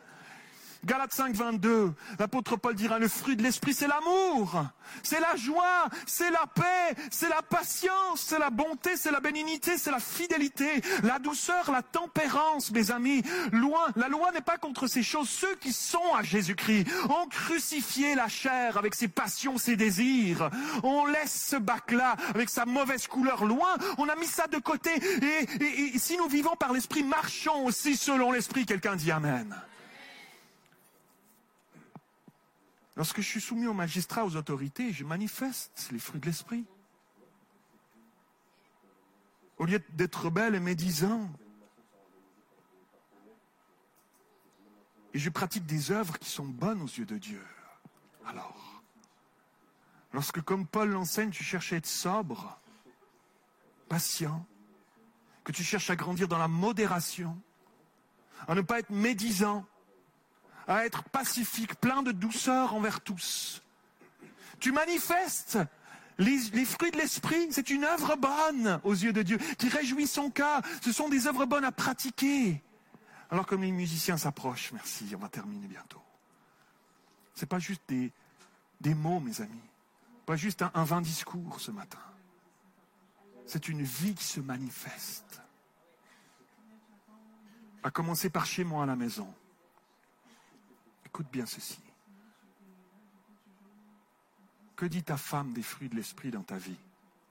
Galates 0.86 1.14
5, 1.14 1.34
22, 1.34 1.94
l'apôtre 2.20 2.58
Paul 2.58 2.76
dira, 2.76 3.00
le 3.00 3.08
fruit 3.08 3.36
de 3.36 3.42
l'esprit, 3.42 3.74
c'est 3.74 3.88
l'amour, 3.88 4.66
c'est 5.02 5.20
la 5.20 5.36
joie, 5.36 5.90
c'est 6.06 6.30
la 6.30 6.46
paix, 6.46 6.96
c'est 7.10 7.28
la 7.28 7.42
patience, 7.42 8.22
c'est 8.22 8.38
la 8.38 8.52
bonté, 8.52 8.96
c'est 8.96 9.10
la 9.10 9.20
bénignité, 9.20 9.80
c'est 9.80 9.90
la 9.90 10.00
fidélité, 10.00 10.82
la 11.02 11.18
douceur, 11.18 11.72
la 11.72 11.82
tempérance, 11.82 12.70
mes 12.70 12.92
amis. 12.92 13.24
Loin, 13.52 13.88
la 13.96 14.10
loi 14.10 14.32
n'est 14.32 14.42
pas 14.42 14.60
contre 14.60 14.86
ces 14.86 15.02
choses. 15.02 15.28
Ceux 15.28 15.56
qui 15.56 15.74
sont 15.74 16.14
à 16.16 16.22
Jésus-Christ 16.22 16.86
ont 17.10 17.28
crucifié 17.30 18.14
la 18.14 18.28
chair 18.28 18.78
avec 18.78 18.94
ses 18.94 19.08
passions, 19.08 19.58
ses 19.58 19.76
désirs. 19.76 20.52
On 20.84 21.08
laisse 21.08 21.48
ce 21.50 21.56
bac-là 21.56 22.16
avec 22.36 22.52
sa 22.52 22.68
mauvaise 22.68 23.08
couleur 23.08 23.46
loin. 23.46 23.76
On 23.98 24.08
a 24.08 24.16
mis 24.16 24.28
ça 24.28 24.46
de 24.46 24.60
côté. 24.60 24.92
Et, 25.24 25.96
et 25.96 25.98
si 25.98 26.16
nous 26.16 26.28
vivons 26.28 26.56
par 26.56 26.74
l'esprit, 26.74 27.02
marchons 27.02 27.66
aussi 27.66 27.98
selon 27.98 28.32
l'esprit. 28.32 28.68
Quelqu'un 28.68 28.96
dit 28.96 29.10
Amen. 29.10 29.56
Lorsque 32.96 33.18
je 33.18 33.28
suis 33.28 33.42
soumis 33.42 33.68
aux 33.68 33.74
magistrats, 33.74 34.26
aux 34.26 34.36
autorités, 34.36 34.94
je 34.94 35.04
manifeste 35.04 35.90
les 35.92 36.00
fruits 36.00 36.22
de 36.22 36.26
l'esprit. 36.26 36.66
Au 39.58 39.66
lieu 39.66 39.82
d'être 39.90 40.26
rebelle 40.26 40.56
et 40.56 40.60
médisant. 40.60 41.30
Et 45.14 45.20
je 45.20 45.30
pratique 45.30 45.66
des 45.66 45.92
œuvres 45.92 46.18
qui 46.20 46.30
sont 46.30 46.46
bonnes 46.46 46.82
aux 46.82 46.88
yeux 46.88 47.06
de 47.06 47.18
Dieu. 47.18 47.46
Alors, 48.26 48.82
lorsque 50.14 50.42
comme 50.42 50.66
Paul 50.66 50.90
l'enseigne, 50.90 51.30
tu 51.32 51.44
cherches 51.44 51.74
à 51.74 51.78
être 51.78 51.86
sobre, 51.86 52.60
patient, 53.88 54.46
que 55.44 55.52
tu 55.52 55.64
cherches 55.64 55.90
à 55.90 55.96
grandir 55.96 56.28
dans 56.28 56.38
la 56.38 56.48
modération, 56.48 57.40
à 58.48 58.56
ne 58.56 58.62
pas 58.62 58.80
être 58.80 58.90
médisant, 58.90 59.66
à 60.68 60.86
être 60.86 61.04
pacifique, 61.04 61.76
plein 61.76 62.04
de 62.04 62.12
douceur 62.12 62.74
envers 62.74 63.02
tous. 63.02 63.62
Tu 64.60 64.72
manifestes 64.72 65.60
les, 66.18 66.66
fruits 66.66 66.92
de 66.92 66.98
l'esprit, 66.98 67.48
c'est 67.52 67.70
une 67.70 67.84
œuvre 67.84 68.16
bonne 68.16 68.80
aux 68.84 68.94
yeux 68.94 69.14
de 69.14 69.22
Dieu, 69.22 69.38
qui 69.58 69.70
réjouit 69.70 70.08
son 70.08 70.30
cœur. 70.30 70.62
Ce 70.82 70.92
sont 70.92 71.10
des 71.10 71.28
œuvres 71.28 71.46
bonnes 71.46 71.66
à 71.66 71.72
pratiquer. 71.72 72.62
Alors 73.30 73.46
comme 73.46 73.64
les 73.64 73.72
musiciens 73.72 74.18
s'approchent, 74.18 74.72
merci, 74.72 75.12
on 75.14 75.20
va 75.20 75.30
terminer 75.30 75.68
bientôt. 75.68 76.02
C'est 77.34 77.48
pas 77.48 77.60
juste 77.60 77.82
des, 77.88 78.12
des 78.80 78.94
mots, 78.94 79.20
mes 79.20 79.42
amis. 79.42 79.60
Pas 80.26 80.38
juste 80.38 80.62
un, 80.62 80.72
un 80.74 80.86
vain 80.86 81.02
discours 81.02 81.60
ce 81.60 81.72
matin. 81.72 82.00
C'est 83.46 83.68
une 83.68 83.84
vie 83.84 84.16
qui 84.16 84.24
se 84.24 84.40
manifeste. 84.40 85.42
À 87.84 87.92
commencer 87.92 88.30
par 88.30 88.46
chez 88.46 88.64
moi 88.64 88.84
à 88.84 88.86
la 88.86 88.96
maison. 88.96 89.32
Écoute 91.16 91.32
bien 91.32 91.46
ceci. 91.46 91.80
Que 94.76 94.86
dit 94.86 95.02
ta 95.02 95.16
femme 95.16 95.54
des 95.54 95.64
fruits 95.64 95.88
de 95.88 95.96
l'esprit 95.96 96.30
dans 96.30 96.44
ta 96.44 96.58
vie? 96.58 96.76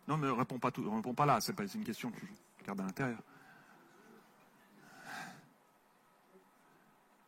Non, 0.08 0.16
ne 0.16 0.30
réponds 0.30 0.58
pas, 0.58 0.70
tout, 0.70 0.90
réponds 0.90 1.12
pas 1.12 1.26
là, 1.26 1.38
c'est 1.42 1.52
pas 1.52 1.66
une 1.66 1.84
question 1.84 2.10
que 2.10 2.18
tu 2.18 2.64
gardes 2.64 2.80
à 2.80 2.84
l'intérieur. 2.84 3.20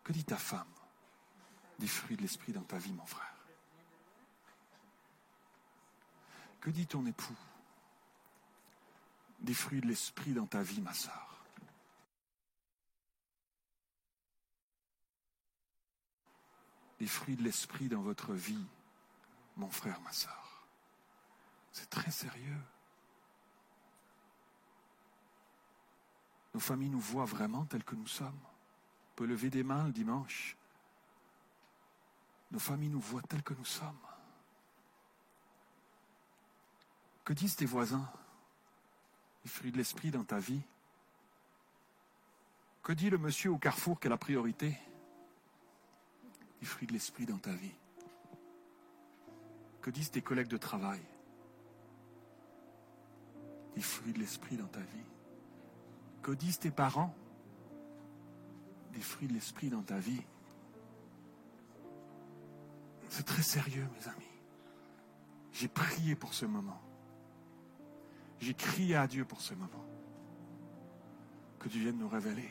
Que 0.03 0.15
dit 0.15 0.25
ta 0.25 0.39
femme 0.39 0.65
des 1.79 1.87
fruits 1.87 2.17
de 2.17 2.23
l'esprit 2.23 2.55
dans 2.55 2.65
ta 2.65 2.79
vie, 2.79 2.95
mon 2.95 3.05
frère? 3.05 3.37
Que 6.63 6.71
dit 6.71 6.87
ton 6.87 7.05
époux 7.05 7.37
des 9.41 9.53
fruits 9.53 9.83
de 9.83 9.89
l'esprit 9.89 10.33
dans 10.33 10.47
ta 10.47 10.63
vie, 10.63 10.81
ma 10.81 10.95
soeur 10.95 11.36
les 17.01 17.07
fruits 17.07 17.37
de 17.37 17.43
l'esprit 17.43 17.89
dans 17.89 18.01
votre 18.01 18.33
vie, 18.33 18.67
mon 19.57 19.71
frère, 19.71 20.01
ma 20.01 20.13
soeur. 20.13 20.67
C'est 21.73 21.91
très 21.91 22.11
sérieux. 22.11 22.63
Nos 26.55 26.61
familles 26.61 26.91
nous 26.91 27.01
voient 27.01 27.27
vraiment 27.27 27.67
tels 27.67 27.85
que 27.85 27.95
nous 27.95 28.07
sommes. 28.07 28.41
On 29.13 29.15
peut 29.17 29.27
lever 29.27 29.51
des 29.51 29.63
mains 29.63 29.85
le 29.85 29.93
dimanche. 29.93 30.57
Nos 32.51 32.59
familles 32.59 32.89
nous 32.89 33.01
voient 33.01 33.23
tels 33.23 33.43
que 33.43 33.55
nous 33.55 33.65
sommes. 33.65 33.99
Que 37.25 37.33
disent 37.33 37.57
tes 37.57 37.67
voisins? 37.67 38.11
Les 39.45 39.51
fruits 39.51 39.73
de 39.73 39.77
l'esprit 39.77 40.11
dans 40.11 40.25
ta 40.25 40.39
vie? 40.39 40.63
Que 42.83 42.93
dit 42.93 43.11
le 43.11 43.19
monsieur 43.19 43.51
au 43.51 43.59
carrefour 43.59 44.01
qui 44.01 44.07
est 44.07 44.11
la 44.11 44.17
priorité? 44.17 44.79
Les 46.61 46.67
fruits 46.67 46.87
de 46.87 46.93
l'esprit 46.93 47.27
dans 47.27 47.39
ta 47.39 47.53
vie. 47.53 47.75
Que 49.81 49.91
disent 49.91 50.11
tes 50.11 50.23
collègues 50.23 50.49
de 50.49 50.57
travail? 50.57 51.01
Les 53.77 53.83
fruits 53.83 54.13
de 54.13 54.19
l'esprit 54.19 54.57
dans 54.57 54.67
ta 54.67 54.81
vie. 54.81 55.07
Que 56.23 56.33
disent 56.33 56.59
tes 56.59 56.71
parents? 56.71 57.15
Les 58.95 59.01
fruits 59.01 59.29
de 59.29 59.35
l'esprit 59.35 59.69
dans 59.69 59.83
ta 59.83 59.99
vie. 59.99 60.23
C'est 63.09 63.25
très 63.27 63.43
sérieux, 63.43 63.87
mes 63.99 64.09
amis. 64.09 64.25
J'ai 65.53 65.69
prié 65.69 66.17
pour 66.17 66.35
ce 66.35 66.47
moment. 66.47 66.81
J'ai 68.41 68.55
crié 68.55 68.97
à 68.97 69.07
Dieu 69.07 69.25
pour 69.25 69.41
ce 69.41 69.55
moment. 69.55 69.85
Que 71.59 71.69
tu 71.69 71.79
viennes 71.79 71.99
nous 71.99 72.09
révéler. 72.09 72.49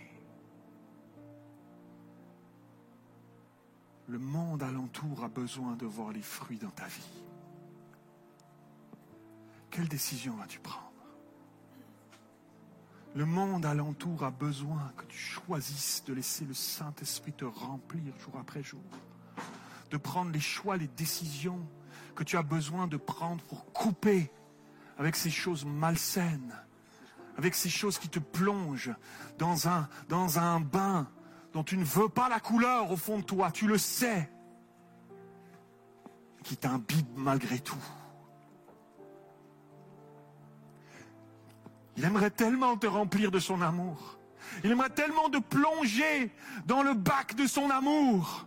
Le 4.07 4.19
monde 4.19 4.61
alentour 4.61 5.23
a 5.23 5.27
besoin 5.27 5.75
de 5.75 5.85
voir 5.85 6.11
les 6.11 6.21
fruits 6.21 6.59
dans 6.59 6.69
ta 6.69 6.85
vie. 6.85 7.23
Quelle 9.71 9.87
décision 9.87 10.35
vas-tu 10.35 10.59
prendre? 10.59 10.91
Le 13.15 13.25
monde 13.25 13.65
alentour 13.65 14.23
a 14.23 14.31
besoin 14.31 14.91
que 14.97 15.05
tu 15.05 15.17
choisisses 15.17 16.03
de 16.05 16.13
laisser 16.13 16.45
le 16.45 16.53
Saint-Esprit 16.53 17.33
te 17.33 17.45
remplir 17.45 18.15
jour 18.19 18.37
après 18.39 18.61
jour. 18.61 18.83
De 19.89 19.97
prendre 19.97 20.31
les 20.31 20.39
choix, 20.39 20.77
les 20.77 20.87
décisions 20.87 21.65
que 22.15 22.23
tu 22.23 22.37
as 22.37 22.43
besoin 22.43 22.87
de 22.87 22.97
prendre 22.97 23.43
pour 23.45 23.71
couper 23.73 24.29
avec 24.97 25.15
ces 25.15 25.29
choses 25.29 25.65
malsaines, 25.65 26.55
avec 27.37 27.55
ces 27.55 27.69
choses 27.69 27.97
qui 27.97 28.09
te 28.09 28.19
plongent 28.19 28.93
dans 29.37 29.67
un, 29.67 29.89
dans 30.09 30.39
un 30.39 30.59
bain 30.59 31.09
dont 31.55 31.63
tu 31.63 31.77
ne 31.77 31.85
veux 31.85 32.09
pas 32.09 32.27
la 32.27 32.41
couleur 32.41 32.91
au 32.91 32.97
fond 32.97 33.19
de 33.19 33.23
toi, 33.23 33.49
tu 33.49 33.65
le 33.65 33.77
sais, 33.77 34.29
qui 36.43 36.57
t'imbibe 36.57 37.07
malgré 37.15 37.59
tout. 37.59 37.81
Il 41.95 42.03
aimerait 42.03 42.31
tellement 42.31 42.75
te 42.75 42.87
remplir 42.87 43.31
de 43.31 43.39
son 43.39 43.61
amour. 43.61 44.17
Il 44.65 44.71
aimerait 44.71 44.89
tellement 44.89 45.29
te 45.29 45.37
plonger 45.37 46.29
dans 46.65 46.83
le 46.83 46.93
bac 46.93 47.35
de 47.35 47.47
son 47.47 47.69
amour. 47.69 48.45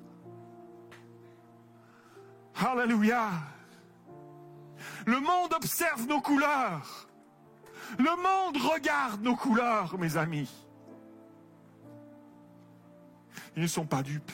Alléluia. 2.57 3.31
Le 5.07 5.19
monde 5.19 5.55
observe 5.55 6.07
nos 6.07 6.21
couleurs. 6.21 7.09
Le 7.99 8.05
monde 8.05 8.59
regarde 8.71 9.23
nos 9.23 9.35
couleurs, 9.35 9.97
mes 9.97 10.19
amis. 10.19 10.68
Ils 13.59 13.63
ne 13.63 13.67
sont 13.67 13.87
pas 13.87 14.05
dupes. 14.05 14.31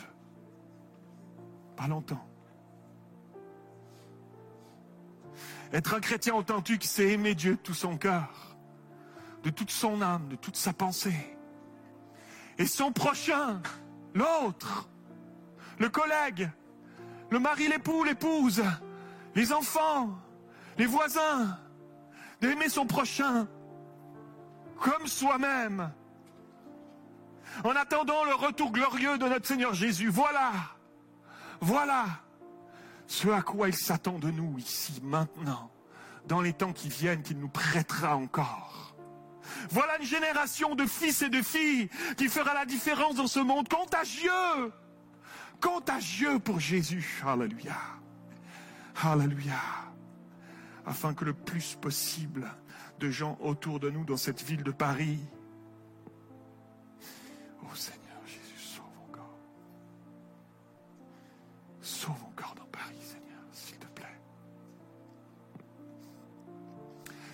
Pas 1.79 1.89
longtemps. 1.89 2.22
Être 5.72 5.95
un 5.95 6.01
chrétien 6.01 6.35
authentique, 6.35 6.85
c'est 6.85 7.12
aimer 7.12 7.35
Dieu 7.35 7.53
de 7.53 7.61
tout 7.61 7.72
son 7.72 7.97
cœur, 7.97 8.55
de 9.43 9.49
toute 9.49 9.70
son 9.70 10.03
âme, 10.03 10.29
de 10.29 10.37
toute 10.37 10.57
sa 10.57 10.75
pensée. 10.75 11.39
Et 12.59 12.66
son 12.66 12.93
prochain, 12.93 13.62
l'autre, 14.12 14.91
le 15.79 15.89
collègue, 15.89 16.51
le 17.31 17.39
mari, 17.39 17.66
l'époux, 17.68 18.05
l'épouse, 18.05 18.62
les 19.35 19.55
enfants, 19.55 20.18
les 20.77 20.85
voisins, 20.85 21.59
d'aimer 22.43 22.68
son 22.68 22.87
prochain 22.87 23.49
comme 24.79 25.07
soi-même. 25.07 25.91
En 27.63 27.71
attendant 27.71 28.25
le 28.25 28.35
retour 28.35 28.73
glorieux 28.73 29.19
de 29.19 29.29
notre 29.29 29.47
Seigneur 29.47 29.75
Jésus, 29.75 30.09
voilà, 30.09 30.53
voilà 31.61 32.07
ce 33.07 33.29
à 33.29 33.43
quoi 33.43 33.69
il 33.69 33.75
s'attend 33.75 34.19
de 34.19 34.31
nous 34.31 34.59
ici, 34.59 35.01
maintenant, 35.03 35.71
dans 36.27 36.41
les 36.41 36.53
temps 36.53 36.73
qui 36.73 36.89
viennent, 36.89 37.23
qu'il 37.23 37.39
nous 37.39 37.49
prêtera 37.49 38.17
encore. 38.17 38.97
Voilà 39.71 39.99
une 39.99 40.07
génération 40.07 40.75
de 40.75 40.87
fils 40.87 41.23
et 41.23 41.29
de 41.29 41.43
filles 41.43 41.89
qui 42.17 42.29
fera 42.29 42.55
la 42.55 42.65
différence 42.65 43.17
dans 43.17 43.27
ce 43.27 43.41
monde 43.41 43.69
contagieux, 43.69 44.73
contagieux 45.61 46.39
pour 46.39 46.61
Jésus. 46.61 47.23
Alléluia. 47.27 47.77
Alléluia 49.03 49.61
afin 50.87 51.15
que 51.15 51.25
le 51.25 51.33
plus 51.33 51.77
possible 51.81 52.47
de 53.01 53.11
gens 53.11 53.39
autour 53.41 53.81
de 53.81 53.91
nous 53.91 54.05
dans 54.05 54.17
cette 54.17 54.43
ville 54.43 54.63
de 54.63 54.71
Paris, 54.71 55.21
Seigneur 57.75 58.20
Jésus, 58.27 58.59
sauve 58.59 58.85
encore. 59.09 59.39
Sauve 61.81 62.25
encore 62.25 62.55
dans 62.55 62.66
Paris, 62.66 63.01
Seigneur, 63.01 63.43
s'il 63.53 63.79
te 63.79 63.87
plaît. 63.87 64.20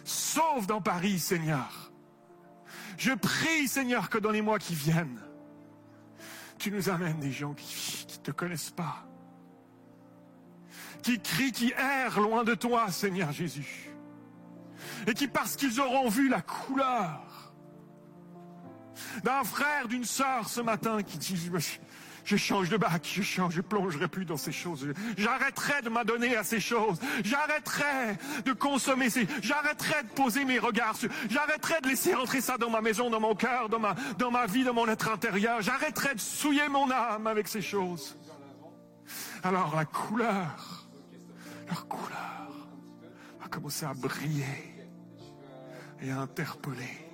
Sauve 0.04 0.66
dans 0.66 0.80
Paris, 0.80 1.18
Seigneur. 1.18 1.92
Je 2.96 3.12
prie, 3.12 3.68
Seigneur, 3.68 4.10
que 4.10 4.18
dans 4.18 4.30
les 4.30 4.42
mois 4.42 4.58
qui 4.58 4.74
viennent, 4.74 5.20
tu 6.58 6.70
nous 6.70 6.88
amènes 6.90 7.20
des 7.20 7.32
gens 7.32 7.54
qui 7.54 8.06
ne 8.08 8.22
te 8.22 8.30
connaissent 8.30 8.70
pas 8.70 9.06
qui 11.02 11.20
crient, 11.20 11.52
qui 11.52 11.72
errent 11.72 12.20
loin 12.20 12.44
de 12.44 12.54
toi, 12.54 12.90
Seigneur 12.90 13.32
Jésus. 13.32 13.90
Et 15.06 15.14
qui, 15.14 15.28
parce 15.28 15.56
qu'ils 15.56 15.80
auront 15.80 16.08
vu 16.08 16.28
la 16.28 16.42
couleur 16.42 17.29
d'un 19.24 19.44
frère, 19.44 19.88
d'une 19.88 20.04
sœur 20.04 20.48
ce 20.48 20.60
matin, 20.60 21.02
qui 21.02 21.18
dit, 21.18 21.50
je 22.24 22.36
change 22.36 22.68
de 22.68 22.76
bac, 22.76 23.08
je 23.10 23.22
change, 23.22 23.54
je 23.54 23.60
plongerai 23.60 24.08
plus 24.08 24.24
dans 24.24 24.36
ces 24.36 24.52
choses. 24.52 24.86
J'arrêterai 25.16 25.82
de 25.82 25.88
m'adonner 25.88 26.36
à 26.36 26.44
ces 26.44 26.60
choses. 26.60 26.98
J'arrêterai 27.24 28.18
de 28.44 28.52
consommer 28.52 29.10
ces, 29.10 29.26
j'arrêterai 29.42 30.02
de 30.02 30.08
poser 30.08 30.44
mes 30.44 30.58
regards 30.58 30.96
j'arrêterai 31.28 31.80
de 31.82 31.88
laisser 31.88 32.14
entrer 32.14 32.40
ça 32.40 32.58
dans 32.58 32.70
ma 32.70 32.80
maison, 32.80 33.10
dans 33.10 33.20
mon 33.20 33.34
cœur, 33.34 33.68
dans 33.68 33.78
ma, 33.78 33.94
dans 34.18 34.30
ma 34.30 34.46
vie, 34.46 34.64
dans 34.64 34.74
mon 34.74 34.86
être 34.88 35.10
intérieur. 35.10 35.62
J'arrêterai 35.62 36.14
de 36.14 36.20
souiller 36.20 36.68
mon 36.68 36.90
âme 36.90 37.26
avec 37.26 37.48
ces 37.48 37.62
choses. 37.62 38.16
Alors 39.42 39.74
la 39.74 39.84
couleur 39.86 40.80
leur 41.70 41.86
couleur 41.86 42.50
va 43.40 43.48
commencer 43.48 43.86
à 43.86 43.94
briller 43.94 44.74
et 46.02 46.10
à 46.10 46.20
interpeller. 46.20 47.09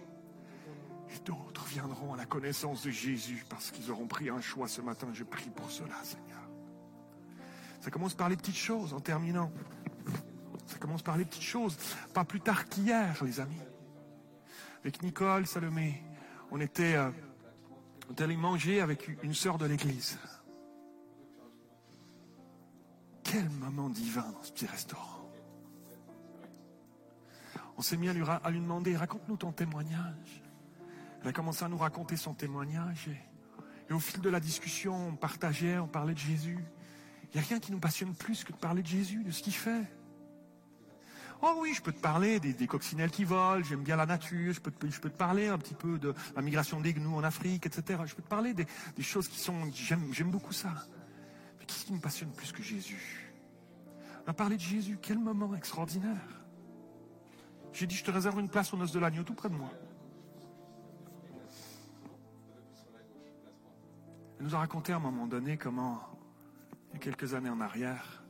D'autres 1.27 1.64
viendront 1.66 2.14
à 2.14 2.16
la 2.16 2.24
connaissance 2.24 2.85
de 2.85 2.91
Jésus 2.91 3.45
parce 3.49 3.72
qu'ils 3.72 3.91
auront 3.91 4.07
pris 4.07 4.31
un 4.31 4.41
choix 4.41 4.68
ce 4.68 4.81
matin. 4.81 5.09
Je 5.12 5.24
prie 5.24 5.51
pour 5.51 5.70
cela, 5.72 5.97
Seigneur. 6.05 6.41
Ça 7.81 7.91
commence 7.91 8.14
par 8.14 8.29
les 8.29 8.37
petites 8.37 8.57
choses 8.57 8.95
en 8.95 9.01
terminant. 9.01 9.51
Ça 10.68 10.79
commence 10.79 11.03
par 11.03 11.16
les 11.16 11.24
petites 11.24 11.43
choses. 11.43 11.77
Pas 12.14 12.24
plus 12.24 12.41
tard 12.41 12.68
qu'hier, 12.68 13.22
les 13.24 13.41
amis. 13.41 13.61
Avec 14.81 15.03
Nicole, 15.03 15.49
Salomé, 15.49 16.01
on 16.53 16.61
était, 16.61 16.95
euh, 16.95 17.11
allé 18.20 18.37
manger 18.37 18.81
avec 18.81 19.09
une 19.24 19.35
sœur 19.35 19.59
de 19.59 19.66
l'église. 19.66 20.18
Quel 23.24 23.51
moment 23.51 23.89
divin 23.89 24.31
dans 24.31 24.43
ce 24.45 24.53
petit 24.53 24.66
restaurant. 24.66 25.29
On 27.77 27.83
s'est 27.83 27.97
mis 27.97 28.09
à 28.09 28.12
lui 28.12 28.61
demander, 28.61 28.97
raconte-nous 28.97 29.37
ton 29.37 29.51
témoignage. 29.51 30.45
Elle 31.27 31.31
a 31.31 31.33
commencé 31.33 31.64
à 31.64 31.68
nous 31.68 31.77
raconter 31.77 32.16
son 32.16 32.35
témoignage. 32.35 33.09
Et, 33.91 33.93
au 33.93 33.99
fil 33.99 34.20
de 34.20 34.31
la 34.31 34.39
discussion, 34.39 35.09
on 35.09 35.16
partageait, 35.16 35.77
on 35.77 35.89
parlait 35.89 36.14
de 36.14 36.20
Jésus. 36.20 36.64
Il 37.24 37.41
n'y 37.41 37.45
a 37.45 37.49
rien 37.49 37.59
qui 37.59 37.72
nous 37.72 37.81
passionne 37.81 38.14
plus 38.14 38.45
que 38.45 38.53
de 38.53 38.57
parler 38.57 38.81
de 38.81 38.87
Jésus, 38.87 39.24
de 39.24 39.33
ce 39.33 39.43
qu'il 39.43 39.53
fait. 39.53 39.91
Oh 41.43 41.57
oui, 41.59 41.74
je 41.74 41.83
peux 41.83 41.91
te 41.91 41.99
parler 41.99 42.39
des, 42.39 42.66
coccinelles 42.68 43.11
qui 43.11 43.24
volent, 43.24 43.64
j'aime 43.64 43.83
bien 43.83 43.97
la 43.97 44.07
nature, 44.07 44.53
je 44.53 44.61
peux, 44.61 44.70
te, 44.70 45.09
parler 45.09 45.49
un 45.49 45.59
petit 45.59 45.74
peu 45.74 45.99
de 45.99 46.14
la 46.37 46.43
migration 46.43 46.81
des 46.81 46.95
gnous 46.95 47.16
en 47.16 47.24
Afrique, 47.24 47.66
etc. 47.66 48.03
Je 48.07 48.14
peux 48.14 48.22
te 48.22 48.29
parler 48.29 48.55
des, 48.55 48.66
choses 49.01 49.27
qui 49.27 49.41
sont... 49.41 49.68
J'aime 49.72 50.31
beaucoup 50.31 50.53
ça. 50.53 50.74
Mais 51.59 51.66
qu'est-ce 51.66 51.87
qui 51.87 51.93
me 51.93 51.99
passionne 51.99 52.31
plus 52.31 52.53
que 52.53 52.62
Jésus? 52.62 53.33
On 54.24 54.31
a 54.31 54.33
parlé 54.33 54.55
de 54.55 54.62
Jésus, 54.62 54.97
quel 55.03 55.18
moment 55.18 55.57
extraordinaire. 55.57 56.45
J'ai 57.72 57.89
dit, 57.89 57.97
je 57.97 58.05
te 58.05 58.12
réserve 58.12 58.39
une 58.39 58.49
place 58.49 58.72
au 58.72 58.77
noces 58.77 58.93
de 58.93 59.01
l'agneau 59.01 59.24
tout 59.24 59.35
près 59.35 59.49
de 59.49 59.55
moi. 59.55 59.72
Nous 64.47 64.55
a 64.55 64.59
raconté 64.59 64.92
à 64.92 64.97
un 64.97 65.01
moment 65.01 65.26
donné 65.26 65.57
comment, 65.57 66.01
il 66.92 66.94
y 66.94 66.97
a 66.99 67.01
quelques 67.01 67.34
années 67.34 67.51
en 67.51 67.61
arrière, 67.61 68.22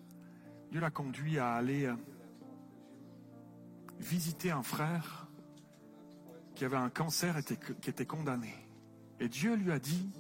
Dieu 0.71 0.81
l'a 0.81 0.91
conduit 0.91 1.39
à 1.39 1.53
aller 1.53 1.85
euh, 1.85 1.95
visiter 3.99 4.51
un 4.51 4.63
frère 4.63 5.29
qui 6.55 6.65
avait 6.65 6.79
un 6.79 6.89
cancer 6.89 7.37
et 7.37 7.43
qui 7.43 7.91
était 7.91 8.07
condamné. 8.07 8.55
Et 9.21 9.29
Dieu 9.29 9.57
lui 9.57 9.71
a 9.71 9.79
dit, 9.79 10.11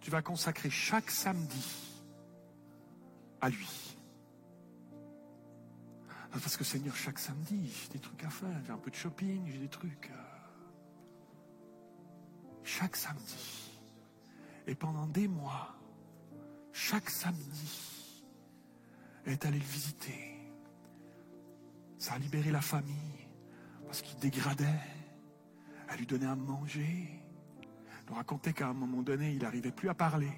tu 0.00 0.12
vas 0.12 0.22
consacrer 0.22 0.70
chaque 0.70 1.10
samedi 1.10 2.04
à 3.40 3.50
lui. 3.50 3.98
Parce 6.30 6.56
que 6.56 6.62
Seigneur, 6.62 6.94
chaque 6.94 7.18
samedi, 7.18 7.72
j'ai 7.82 7.94
des 7.94 7.98
trucs 7.98 8.22
à 8.22 8.30
faire, 8.30 8.62
j'ai 8.64 8.72
un 8.72 8.78
peu 8.78 8.90
de 8.92 8.96
shopping, 8.96 9.50
j'ai 9.50 9.58
des 9.58 9.68
trucs. 9.68 10.10
Euh, 10.10 10.14
chaque 12.62 12.94
samedi. 12.94 13.63
Et 14.66 14.74
pendant 14.74 15.06
des 15.06 15.28
mois, 15.28 15.74
chaque 16.72 17.10
samedi, 17.10 18.24
elle 19.24 19.34
est 19.34 19.44
allée 19.44 19.58
le 19.58 19.64
visiter. 19.64 20.34
Ça 21.98 22.14
a 22.14 22.18
libéré 22.18 22.50
la 22.50 22.60
famille 22.60 23.28
parce 23.86 24.02
qu'il 24.02 24.18
dégradait. 24.18 24.80
Elle 25.88 25.98
lui 25.98 26.06
donnait 26.06 26.26
à 26.26 26.34
manger. 26.34 27.22
Elle 27.62 28.08
nous 28.08 28.14
racontait 28.14 28.52
qu'à 28.52 28.68
un 28.68 28.74
moment 28.74 29.02
donné, 29.02 29.32
il 29.32 29.42
n'arrivait 29.42 29.72
plus 29.72 29.88
à 29.88 29.94
parler. 29.94 30.32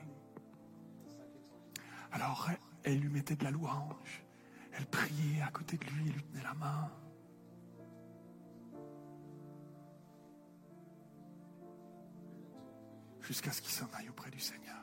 Alors, 2.12 2.49
elle 2.83 3.01
lui 3.01 3.09
mettait 3.09 3.37
de 3.37 3.45
la 3.45 3.51
louange. 3.51 4.24
Elle 4.72 4.87
priait 4.87 5.41
à 5.43 5.51
côté 5.51 5.77
de 5.77 5.85
lui, 5.85 6.09
elle 6.09 6.14
lui 6.14 6.22
tenait 6.22 6.43
la 6.43 6.55
main. 6.55 6.91
Jusqu'à 13.27 13.51
ce 13.51 13.61
qu'il 13.61 13.72
s'en 13.72 13.89
aille 13.95 14.09
auprès 14.09 14.31
du 14.31 14.39
Seigneur. 14.39 14.77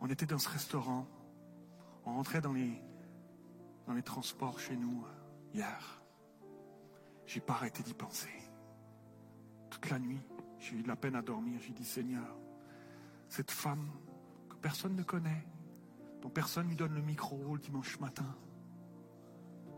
On 0.00 0.08
était 0.08 0.26
dans 0.26 0.38
ce 0.38 0.48
restaurant. 0.48 1.06
On 2.04 2.14
rentrait 2.14 2.40
dans 2.40 2.52
les, 2.52 2.82
transports 4.04 4.58
chez 4.58 4.76
nous 4.76 5.04
euh, 5.04 5.54
hier. 5.54 6.02
J'ai 7.26 7.40
pas 7.40 7.54
arrêté 7.54 7.84
d'y 7.84 7.94
penser. 7.94 8.30
Toute 9.70 9.88
la 9.88 10.00
nuit, 10.00 10.20
j'ai 10.58 10.76
eu 10.76 10.82
de 10.82 10.88
la 10.88 10.96
peine 10.96 11.14
à 11.14 11.22
dormir. 11.22 11.60
J'ai 11.60 11.72
dit, 11.72 11.84
Seigneur, 11.84 12.36
cette 13.28 13.52
femme 13.52 13.88
que 14.48 14.56
personne 14.56 14.96
ne 14.96 15.02
connaît, 15.04 15.46
dont 16.22 16.30
personne 16.30 16.68
lui 16.68 16.76
donne 16.76 16.94
le 16.94 17.02
micro 17.02 17.54
le 17.54 17.60
dimanche 17.60 18.00
matin, 18.00 18.36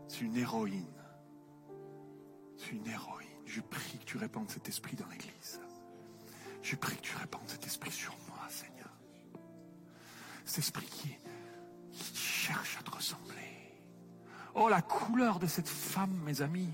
c'est 0.07 0.21
une 0.21 0.35
héroïne. 0.35 0.85
C'est 2.57 2.71
une 2.71 2.87
héroïne. 2.87 3.28
Je 3.49 3.61
prie 3.61 3.97
que 3.97 4.05
tu 4.05 4.17
répandes 4.17 4.47
cet 4.51 4.69
esprit 4.69 4.95
dans 4.95 5.07
l'Église. 5.07 5.59
Je 6.61 6.75
prie 6.75 6.95
que 6.97 7.01
tu 7.01 7.15
répandes 7.17 7.47
cet 7.47 7.65
esprit 7.65 7.91
sur 7.91 8.15
moi, 8.27 8.47
Seigneur. 8.47 8.91
Cet 10.45 10.59
esprit 10.59 10.85
qui, 10.85 11.17
cherche 12.13 12.77
à 12.79 12.83
te 12.83 12.91
ressembler. 12.91 13.73
Oh, 14.53 14.69
la 14.69 14.83
couleur 14.83 15.39
de 15.39 15.47
cette 15.47 15.67
femme, 15.67 16.15
mes 16.25 16.43
amis. 16.43 16.69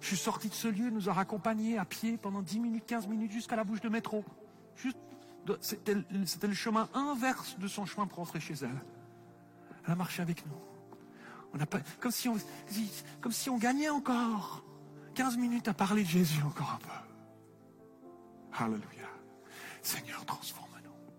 Je 0.00 0.06
suis 0.06 0.16
sorti 0.16 0.48
de 0.48 0.54
ce 0.54 0.68
lieu, 0.68 0.88
nous 0.88 1.08
a 1.08 1.12
raccompagnés 1.12 1.78
à 1.78 1.84
pied 1.84 2.16
pendant 2.16 2.42
10 2.42 2.60
minutes, 2.60 2.86
15 2.86 3.08
minutes 3.08 3.32
jusqu'à 3.32 3.56
la 3.56 3.64
bouche 3.64 3.80
de 3.80 3.88
métro. 3.88 4.24
C'était 5.60 5.94
le 5.94 6.54
chemin 6.54 6.88
inverse 6.94 7.58
de 7.58 7.66
son 7.66 7.86
chemin 7.86 8.06
pour 8.06 8.18
rentrer 8.18 8.38
chez 8.38 8.54
elle. 8.54 8.80
Elle 9.84 9.92
a 9.92 9.96
marché 9.96 10.22
avec 10.22 10.44
nous. 10.46 11.58
Comme 11.98 13.32
si 13.32 13.50
on 13.50 13.58
gagnait 13.58 13.90
encore 13.90 14.62
15 15.20 15.36
minutes 15.36 15.68
à 15.68 15.74
parler 15.74 16.02
de 16.02 16.08
Jésus 16.08 16.40
encore 16.46 16.78
un 16.78 16.78
peu. 16.78 18.64
Alléluia. 18.64 19.06
Seigneur, 19.82 20.24
transforme-nous. 20.24 21.12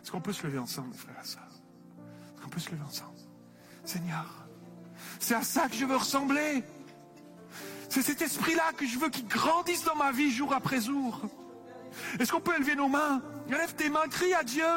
Est-ce 0.00 0.12
qu'on 0.12 0.20
peut 0.20 0.32
se 0.32 0.46
lever 0.46 0.58
ensemble, 0.58 0.94
frères 0.94 1.16
et 1.20 1.26
sœurs? 1.26 1.42
Est-ce 2.36 2.40
qu'on 2.40 2.50
peut 2.50 2.60
se 2.60 2.70
lever 2.70 2.84
ensemble? 2.86 3.18
Seigneur, 3.84 4.46
c'est 5.18 5.34
à 5.34 5.42
ça 5.42 5.68
que 5.68 5.74
je 5.74 5.84
veux 5.84 5.96
ressembler. 5.96 6.62
C'est 7.88 8.02
cet 8.02 8.22
esprit-là 8.22 8.74
que 8.76 8.86
je 8.86 8.96
veux 8.96 9.08
qu'il 9.08 9.26
grandisse 9.26 9.82
dans 9.82 9.96
ma 9.96 10.12
vie 10.12 10.30
jour 10.30 10.54
après 10.54 10.80
jour. 10.80 11.20
Est-ce 12.20 12.30
qu'on 12.30 12.40
peut 12.40 12.54
élever 12.54 12.76
nos 12.76 12.88
mains? 12.88 13.20
Lève 13.48 13.74
tes 13.74 13.88
mains, 13.88 14.06
crie 14.08 14.34
à 14.34 14.44
Dieu. 14.44 14.70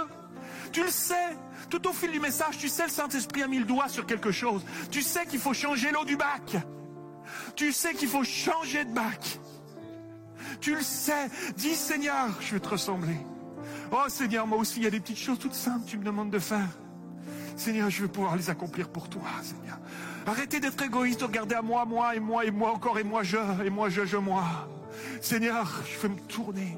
Tu 0.71 0.81
le 0.81 0.89
sais. 0.89 1.37
Tout 1.69 1.87
au 1.87 1.93
fil 1.93 2.09
du 2.09 2.19
message, 2.19 2.57
tu 2.57 2.67
sais, 2.67 2.85
le 2.85 2.89
Saint-Esprit 2.89 3.43
a 3.43 3.47
mis 3.47 3.59
le 3.59 3.65
doigt 3.65 3.89
sur 3.89 4.07
quelque 4.07 4.31
chose. 4.31 4.65
Tu 4.89 5.03
sais 5.03 5.27
qu'il 5.27 5.39
faut 5.39 5.53
changer 5.53 5.91
l'eau 5.91 6.03
du 6.03 6.17
bac. 6.17 6.57
Tu 7.55 7.71
sais 7.71 7.93
qu'il 7.93 8.07
faut 8.07 8.23
changer 8.23 8.85
de 8.85 8.93
bac. 8.93 9.39
Tu 10.59 10.75
le 10.75 10.81
sais. 10.81 11.29
Dis 11.57 11.75
Seigneur, 11.75 12.29
je 12.39 12.53
veux 12.53 12.59
te 12.59 12.69
ressembler. 12.69 13.17
Oh 13.91 14.07
Seigneur, 14.07 14.47
moi 14.47 14.57
aussi, 14.57 14.79
il 14.79 14.83
y 14.83 14.87
a 14.87 14.89
des 14.89 14.99
petites 14.99 15.17
choses 15.17 15.39
toutes 15.39 15.53
simples 15.53 15.85
que 15.85 15.91
tu 15.91 15.97
me 15.97 16.03
demandes 16.03 16.29
de 16.29 16.39
faire. 16.39 16.69
Seigneur, 17.55 17.89
je 17.89 18.01
veux 18.01 18.07
pouvoir 18.07 18.35
les 18.35 18.49
accomplir 18.49 18.89
pour 18.89 19.09
toi, 19.09 19.27
Seigneur. 19.41 19.77
Arrêtez 20.25 20.59
d'être 20.59 20.81
égoïste, 20.81 21.21
regardez 21.21 21.55
à 21.55 21.61
moi, 21.61 21.85
moi, 21.85 22.15
et 22.15 22.19
moi, 22.19 22.45
et 22.45 22.51
moi 22.51 22.71
encore, 22.73 22.99
et 22.99 23.03
moi, 23.03 23.23
je, 23.23 23.37
et 23.65 23.69
moi, 23.69 23.89
je, 23.89 24.05
je, 24.05 24.17
moi. 24.17 24.43
Seigneur, 25.19 25.83
je 25.85 25.99
veux 25.99 26.13
me 26.13 26.19
tourner. 26.21 26.77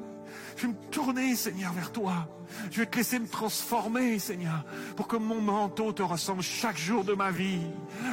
Je 0.55 0.63
vais 0.63 0.67
me 0.69 0.91
tourner, 0.91 1.35
Seigneur, 1.35 1.73
vers 1.73 1.91
toi. 1.91 2.27
Je 2.71 2.79
vais 2.79 2.85
te 2.85 2.97
laisser 2.97 3.19
me 3.19 3.27
transformer, 3.27 4.19
Seigneur, 4.19 4.63
pour 4.95 5.07
que 5.07 5.15
mon 5.15 5.41
manteau 5.41 5.91
te 5.91 6.03
ressemble 6.03 6.43
chaque 6.43 6.77
jour 6.77 7.03
de 7.03 7.13
ma 7.13 7.31
vie. 7.31 7.61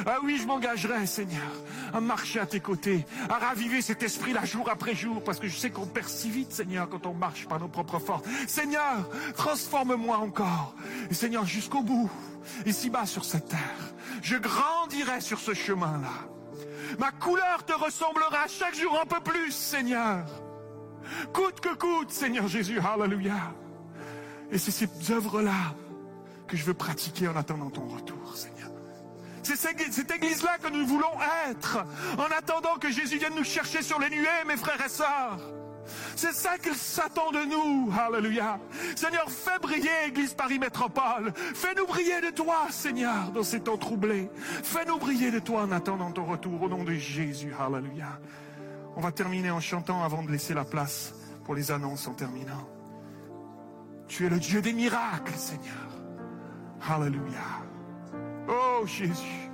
Ah 0.05 0.17
oui, 0.23 0.39
je 0.41 0.47
m'engagerai, 0.47 1.05
Seigneur, 1.05 1.51
à 1.93 2.01
marcher 2.01 2.39
à 2.39 2.45
tes 2.45 2.59
côtés, 2.59 3.05
à 3.29 3.35
raviver 3.35 3.81
cet 3.81 4.03
esprit-là 4.03 4.45
jour 4.45 4.69
après 4.69 4.95
jour, 4.95 5.23
parce 5.23 5.39
que 5.39 5.47
je 5.47 5.55
sais 5.55 5.69
qu'on 5.69 5.85
perd 5.85 6.07
si 6.07 6.29
vite, 6.29 6.51
Seigneur, 6.51 6.89
quand 6.89 7.05
on 7.05 7.13
marche 7.13 7.47
par 7.47 7.59
nos 7.59 7.67
propres 7.67 7.99
forces. 7.99 8.23
Seigneur, 8.47 9.09
transforme-moi 9.35 10.17
encore. 10.17 10.75
Et 11.09 11.13
Seigneur, 11.13 11.45
jusqu'au 11.45 11.83
bout, 11.83 12.09
ici-bas 12.65 13.05
sur 13.05 13.25
cette 13.25 13.49
terre, 13.49 13.59
je 14.21 14.37
grandirai 14.37 15.21
sur 15.21 15.39
ce 15.39 15.53
chemin-là. 15.53 16.29
Ma 16.99 17.11
couleur 17.11 17.63
te 17.65 17.73
ressemblera 17.73 18.47
chaque 18.47 18.75
jour 18.75 18.99
un 19.01 19.05
peu 19.05 19.21
plus, 19.21 19.51
Seigneur. 19.51 20.25
Coûte 21.33 21.59
que 21.59 21.75
coûte, 21.75 22.11
Seigneur 22.11 22.47
Jésus, 22.47 22.79
Alléluia. 22.79 23.53
Et 24.51 24.57
c'est 24.57 24.71
ces 24.71 24.89
œuvres-là 25.11 25.75
que 26.47 26.57
je 26.57 26.65
veux 26.65 26.73
pratiquer 26.73 27.27
en 27.27 27.35
attendant 27.35 27.69
ton 27.69 27.87
retour, 27.87 28.35
Seigneur. 28.35 28.69
C'est 29.43 29.55
cette 29.55 29.91
cette 29.91 30.11
église-là 30.11 30.57
que 30.61 30.69
nous 30.69 30.85
voulons 30.85 31.17
être 31.49 31.83
en 32.17 32.37
attendant 32.37 32.75
que 32.79 32.91
Jésus 32.91 33.17
vienne 33.17 33.33
nous 33.35 33.43
chercher 33.43 33.81
sur 33.81 33.99
les 33.99 34.09
nuées, 34.09 34.27
mes 34.47 34.57
frères 34.57 34.85
et 34.85 34.89
sœurs. 34.89 35.39
C'est 36.15 36.33
ça 36.33 36.57
qu'il 36.57 36.75
s'attend 36.75 37.31
de 37.31 37.43
nous. 37.45 37.91
Alléluia. 37.97 38.59
Seigneur, 38.95 39.29
fais 39.29 39.59
briller 39.59 39.89
Église 40.07 40.33
Paris 40.33 40.59
Métropole. 40.59 41.33
Fais-nous 41.35 41.87
briller 41.87 42.21
de 42.21 42.29
toi, 42.29 42.67
Seigneur, 42.69 43.31
dans 43.33 43.43
ces 43.43 43.61
temps 43.61 43.77
troublés. 43.77 44.29
Fais-nous 44.63 44.99
briller 44.99 45.31
de 45.31 45.39
toi 45.39 45.63
en 45.63 45.71
attendant 45.71 46.11
ton 46.11 46.25
retour 46.25 46.61
au 46.61 46.69
nom 46.69 46.83
de 46.83 46.93
Jésus. 46.93 47.53
Alléluia. 47.59 48.19
On 48.95 49.01
va 49.01 49.11
terminer 49.11 49.51
en 49.51 49.59
chantant 49.59 50.03
avant 50.03 50.23
de 50.23 50.31
laisser 50.31 50.53
la 50.53 50.65
place 50.65 51.13
pour 51.43 51.55
les 51.55 51.71
annonces 51.71 52.07
en 52.07 52.13
terminant. 52.13 52.67
Tu 54.07 54.25
es 54.25 54.29
le 54.29 54.39
Dieu 54.39 54.61
des 54.61 54.73
miracles, 54.73 55.33
Seigneur. 55.35 55.87
Alléluia. 56.89 57.63
Oh 58.49 58.85
Jésus. 58.85 59.50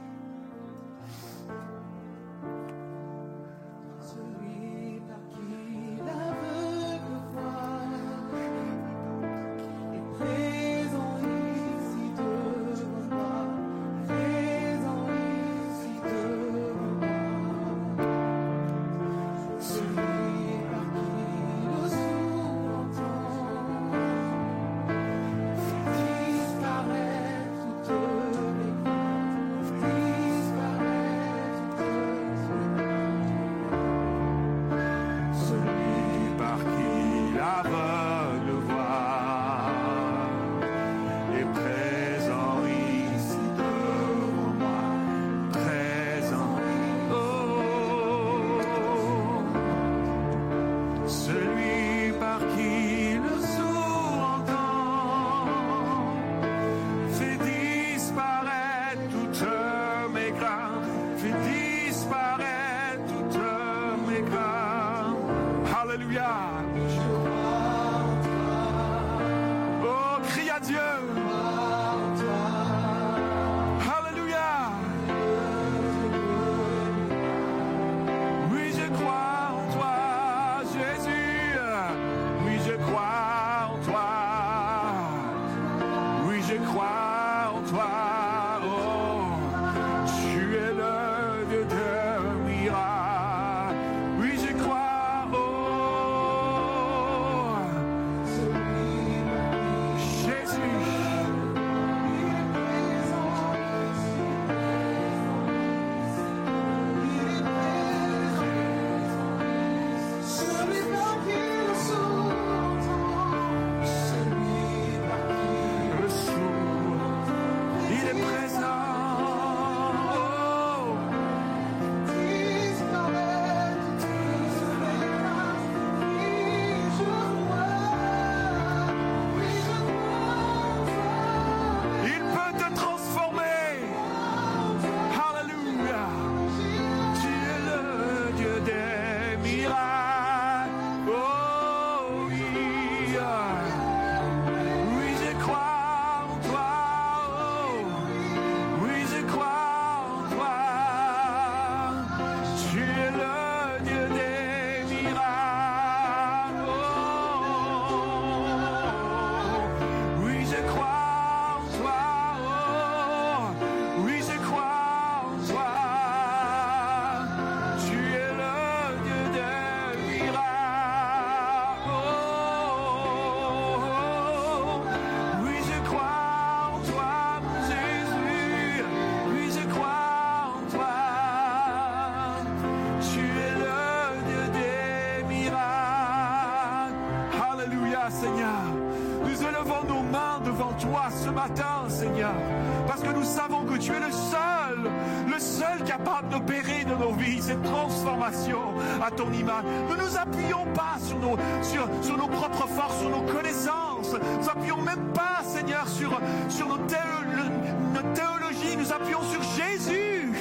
Ne 199.43 199.95
nous 199.95 200.17
appuyons 200.17 200.65
pas 200.73 200.97
sur 201.01 201.19
nos, 201.19 202.27
propres 202.27 202.67
forces, 202.67 202.99
sur 202.99 203.09
nos 203.09 203.21
connaissances. 203.21 204.13
Nous 204.13 204.49
appuyons 204.49 204.81
même 204.81 205.11
pas, 205.13 205.43
Seigneur, 205.43 205.87
sur, 205.87 206.09
nos, 206.09 206.67
notre 206.67 208.13
théologie. 208.13 208.77
Nous 208.77 208.91
appuyons 208.91 209.21
sur 209.23 209.41
Jésus. 209.43 210.33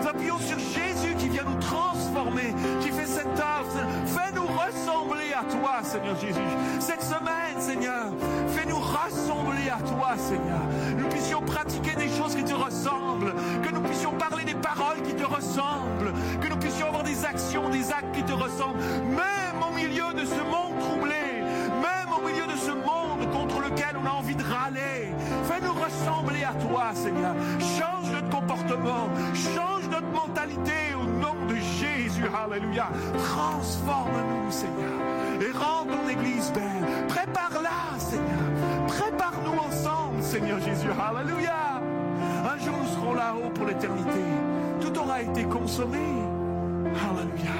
Nous 0.00 0.08
appuyons 0.08 0.38
sur 0.38 0.58
Jésus 0.58 1.14
qui 1.18 1.28
vient 1.28 1.44
nous 1.44 1.60
transformer, 1.60 2.54
qui 2.80 2.88
fait 2.90 3.06
cette 3.06 3.26
œuvre. 3.26 3.86
Fais-nous 4.06 4.46
ressembler 4.46 5.32
à 5.32 5.44
toi, 5.44 5.82
Seigneur 5.82 6.18
Jésus. 6.20 6.40
Cette 6.80 7.02
semaine, 7.02 7.60
Seigneur, 7.60 8.06
à 9.70 9.78
toi, 9.78 10.16
Seigneur. 10.16 10.60
Nous 10.98 11.08
puissions 11.08 11.42
pratiquer 11.42 11.94
des 11.96 12.08
choses 12.08 12.34
qui 12.34 12.44
te 12.44 12.54
ressemblent, 12.54 13.34
que 13.62 13.70
nous 13.72 13.80
puissions 13.80 14.12
parler 14.12 14.44
des 14.44 14.54
paroles 14.54 15.02
qui 15.02 15.14
te 15.14 15.24
ressemblent, 15.24 16.12
que 16.40 16.48
nous 16.48 16.56
puissions 16.56 16.86
avoir 16.86 17.02
des 17.02 17.24
actions, 17.24 17.68
des 17.68 17.90
actes 17.90 18.14
qui 18.14 18.22
te 18.22 18.32
ressemblent, 18.32 18.78
même 19.08 19.62
au 19.66 19.74
milieu 19.74 20.12
de 20.14 20.24
ce 20.24 20.40
monde 20.42 20.78
troublé, 20.80 21.42
même 21.42 22.10
au 22.16 22.26
milieu 22.26 22.46
de 22.46 22.58
ce 22.58 22.70
monde 22.70 23.30
contre 23.32 23.60
lequel 23.60 23.96
on 24.02 24.06
a 24.06 24.10
envie 24.10 24.34
de 24.36 24.42
râler. 24.42 25.12
Fais-nous 25.44 25.72
ressembler 25.72 26.44
à 26.44 26.54
toi, 26.54 26.92
Seigneur. 26.94 27.34
Change 27.60 28.10
notre 28.12 28.30
comportement, 28.30 29.08
change 29.34 29.88
notre 29.90 30.10
mentalité 30.12 30.94
au 30.94 31.04
nom 31.04 31.34
de 31.48 31.56
Jésus. 31.56 32.24
Alléluia. 32.34 32.88
Transforme-nous, 33.18 34.50
Seigneur, 34.50 34.98
et 35.40 35.52
rends 35.56 35.84
ton 35.84 36.08
Église 36.08 36.52
belle. 36.52 37.06
Prépare-la, 37.08 37.98
Seigneur. 37.98 38.37
Prépare-nous 38.98 39.58
ensemble, 39.58 40.22
Seigneur 40.22 40.58
Jésus. 40.60 40.88
Alléluia. 40.90 41.80
Un 42.44 42.58
jour, 42.58 42.74
nous 42.82 42.88
serons 42.88 43.14
là-haut 43.14 43.50
pour 43.54 43.66
l'éternité. 43.66 44.24
Tout 44.80 44.98
aura 44.98 45.22
été 45.22 45.44
consommé. 45.44 45.98
Alléluia. 46.84 47.58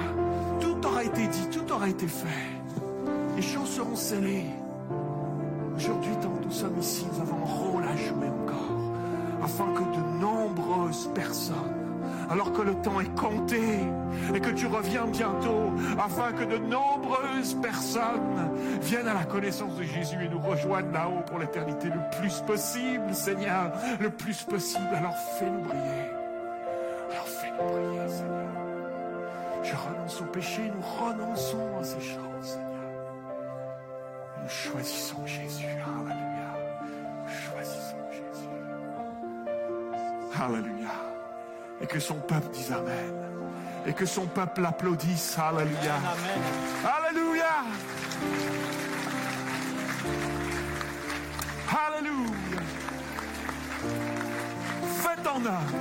Tout 0.61 0.87
aura 0.87 1.05
été 1.05 1.27
dit, 1.27 1.49
tout 1.51 1.73
aura 1.73 1.89
été 1.89 2.07
fait. 2.07 2.49
Les 3.37 3.43
choses 3.43 3.69
seront 3.69 3.95
scellées. 3.95 4.47
Aujourd'hui, 5.77 6.13
tant 6.21 6.33
nous 6.45 6.51
sommes 6.51 6.79
ici, 6.81 7.07
nous 7.13 7.21
avons 7.21 7.37
un 7.37 7.47
rôle 7.47 7.85
à 7.85 7.97
jouer 7.97 8.29
encore, 8.29 9.45
afin 9.45 9.67
que 9.75 9.97
de 9.97 10.21
nombreuses 10.21 11.09
personnes, 11.15 11.78
alors 12.31 12.53
que 12.53 12.63
le 12.63 12.75
temps 12.77 13.01
est 13.01 13.15
compté 13.17 13.61
et 14.35 14.41
que 14.41 14.51
tu 14.51 14.67
reviens 14.67 15.07
bientôt, 15.07 15.73
afin 15.99 16.33
que 16.33 16.45
de 16.45 16.59
nombreuses 16.59 17.55
personnes 17.63 18.51
viennent 18.83 19.09
à 19.09 19.15
la 19.15 19.25
connaissance 19.25 19.75
de 19.77 19.83
Jésus 19.83 20.17
et 20.25 20.29
nous 20.29 20.41
rejoignent 20.41 20.93
là-haut 20.93 21.23
pour 21.27 21.39
l'éternité 21.39 21.89
le 21.89 22.19
plus 22.21 22.41
possible, 22.43 23.15
Seigneur, 23.15 23.73
le 24.01 24.11
plus 24.11 24.43
possible. 24.45 24.95
Alors 24.95 25.17
fais-nous 25.39 25.61
briller. 25.61 26.11
Alors 27.11 27.29
fais-nous 27.29 27.69
briller, 27.69 28.09
Seigneur. 28.09 28.49
Je 29.63 29.75
renonce 29.75 30.21
au 30.21 30.25
péché, 30.25 30.63
nous 30.75 31.05
renonçons 31.05 31.79
à 31.81 31.85
ces 31.85 32.01
choses, 32.01 32.43
Seigneur. 32.43 32.69
Nous 34.43 34.49
choisissons 34.49 35.27
Jésus. 35.27 35.67
Alléluia. 35.67 36.55
Nous 37.25 37.31
choisissons 37.31 37.97
Jésus. 38.11 38.49
Alléluia. 40.41 41.18
Et 41.81 41.87
que 41.87 42.01
son 42.01 42.17
peuple 42.17 42.49
dise 42.53 42.73
Amen. 42.73 43.15
Et 43.87 43.93
que 43.93 44.07
son 44.07 44.27
peuple 44.27 44.65
applaudisse. 44.65 45.39
Alléluia. 45.39 45.95
Alléluia. 46.85 47.45
Alléluia. 51.87 52.31
Faites 55.03 55.27
en 55.27 55.45
œuvre. 55.45 55.75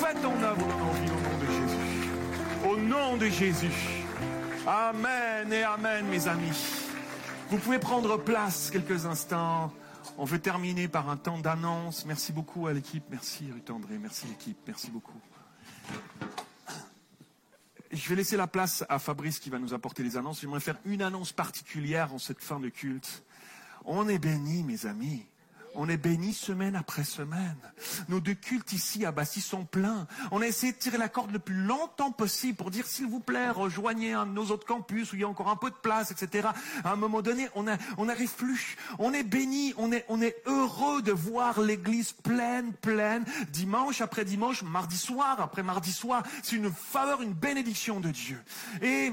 Faites 0.00 0.24
en 0.24 0.42
œuvre 0.42 0.66
au 0.66 1.06
nom 1.06 1.38
de 1.40 1.46
Jésus. 1.46 2.10
Au 2.68 2.76
nom 2.76 3.16
de 3.16 3.26
Jésus. 3.26 4.04
Amen 4.66 5.52
et 5.52 5.62
Amen, 5.62 6.06
mes 6.10 6.28
amis. 6.28 6.86
Vous 7.50 7.58
pouvez 7.58 7.78
prendre 7.78 8.16
place 8.16 8.70
quelques 8.70 9.06
instants. 9.06 9.70
On 10.18 10.24
veut 10.24 10.38
terminer 10.38 10.88
par 10.88 11.10
un 11.10 11.18
temps 11.18 11.38
d'annonce. 11.38 12.06
Merci 12.06 12.32
beaucoup 12.32 12.66
à 12.66 12.72
l'équipe. 12.72 13.04
Merci 13.10 13.50
Ruth 13.52 13.70
André. 13.70 13.98
Merci 13.98 14.26
l'équipe. 14.26 14.56
Merci 14.66 14.90
beaucoup. 14.90 15.20
Je 17.92 18.08
vais 18.08 18.16
laisser 18.16 18.38
la 18.38 18.46
place 18.46 18.82
à 18.88 18.98
Fabrice 18.98 19.38
qui 19.38 19.50
va 19.50 19.58
nous 19.58 19.74
apporter 19.74 20.02
les 20.02 20.16
annonces. 20.16 20.40
J'aimerais 20.40 20.60
faire 20.60 20.78
une 20.86 21.02
annonce 21.02 21.32
particulière 21.32 22.14
en 22.14 22.18
cette 22.18 22.40
fin 22.40 22.58
de 22.58 22.70
culte. 22.70 23.24
On 23.84 24.08
est 24.08 24.18
bénis, 24.18 24.62
mes 24.62 24.86
amis. 24.86 25.26
On 25.78 25.88
est 25.88 25.96
bénis 25.96 26.32
semaine 26.34 26.74
après 26.74 27.04
semaine. 27.04 27.56
Nos 28.08 28.20
deux 28.20 28.34
cultes 28.34 28.72
ici 28.72 29.04
à 29.04 29.12
Bassis 29.12 29.40
sont 29.42 29.64
pleins. 29.64 30.06
On 30.30 30.40
a 30.40 30.46
essayé 30.46 30.72
de 30.72 30.78
tirer 30.78 30.98
la 30.98 31.08
corde 31.08 31.30
le 31.32 31.38
plus 31.38 31.54
longtemps 31.54 32.10
possible 32.12 32.56
pour 32.56 32.70
dire 32.70 32.86
s'il 32.86 33.06
vous 33.06 33.20
plaît, 33.20 33.50
rejoignez 33.50 34.12
un 34.12 34.26
de 34.26 34.32
nos 34.32 34.46
autres 34.50 34.66
campus 34.66 35.12
où 35.12 35.16
il 35.16 35.20
y 35.20 35.24
a 35.24 35.28
encore 35.28 35.48
un 35.50 35.56
peu 35.56 35.70
de 35.70 35.76
place, 35.76 36.10
etc. 36.10 36.48
À 36.82 36.92
un 36.92 36.96
moment 36.96 37.22
donné, 37.22 37.48
on 37.54 37.66
a- 37.68 37.76
on 37.98 38.06
plus. 38.36 38.76
On 38.98 39.12
est 39.12 39.22
bénis, 39.22 39.74
on 39.76 39.92
est, 39.92 40.04
on 40.08 40.20
est 40.22 40.36
heureux 40.46 41.02
de 41.02 41.12
voir 41.12 41.60
l'église 41.60 42.12
pleine, 42.12 42.72
pleine, 42.72 43.24
dimanche 43.52 44.00
après 44.00 44.24
dimanche, 44.24 44.62
mardi 44.62 44.96
soir 44.96 45.40
après 45.40 45.62
mardi 45.62 45.92
soir. 45.92 46.22
C'est 46.42 46.56
une 46.56 46.72
faveur, 46.72 47.22
une 47.22 47.34
bénédiction 47.34 48.00
de 48.00 48.10
Dieu. 48.10 48.42
Et 48.82 49.12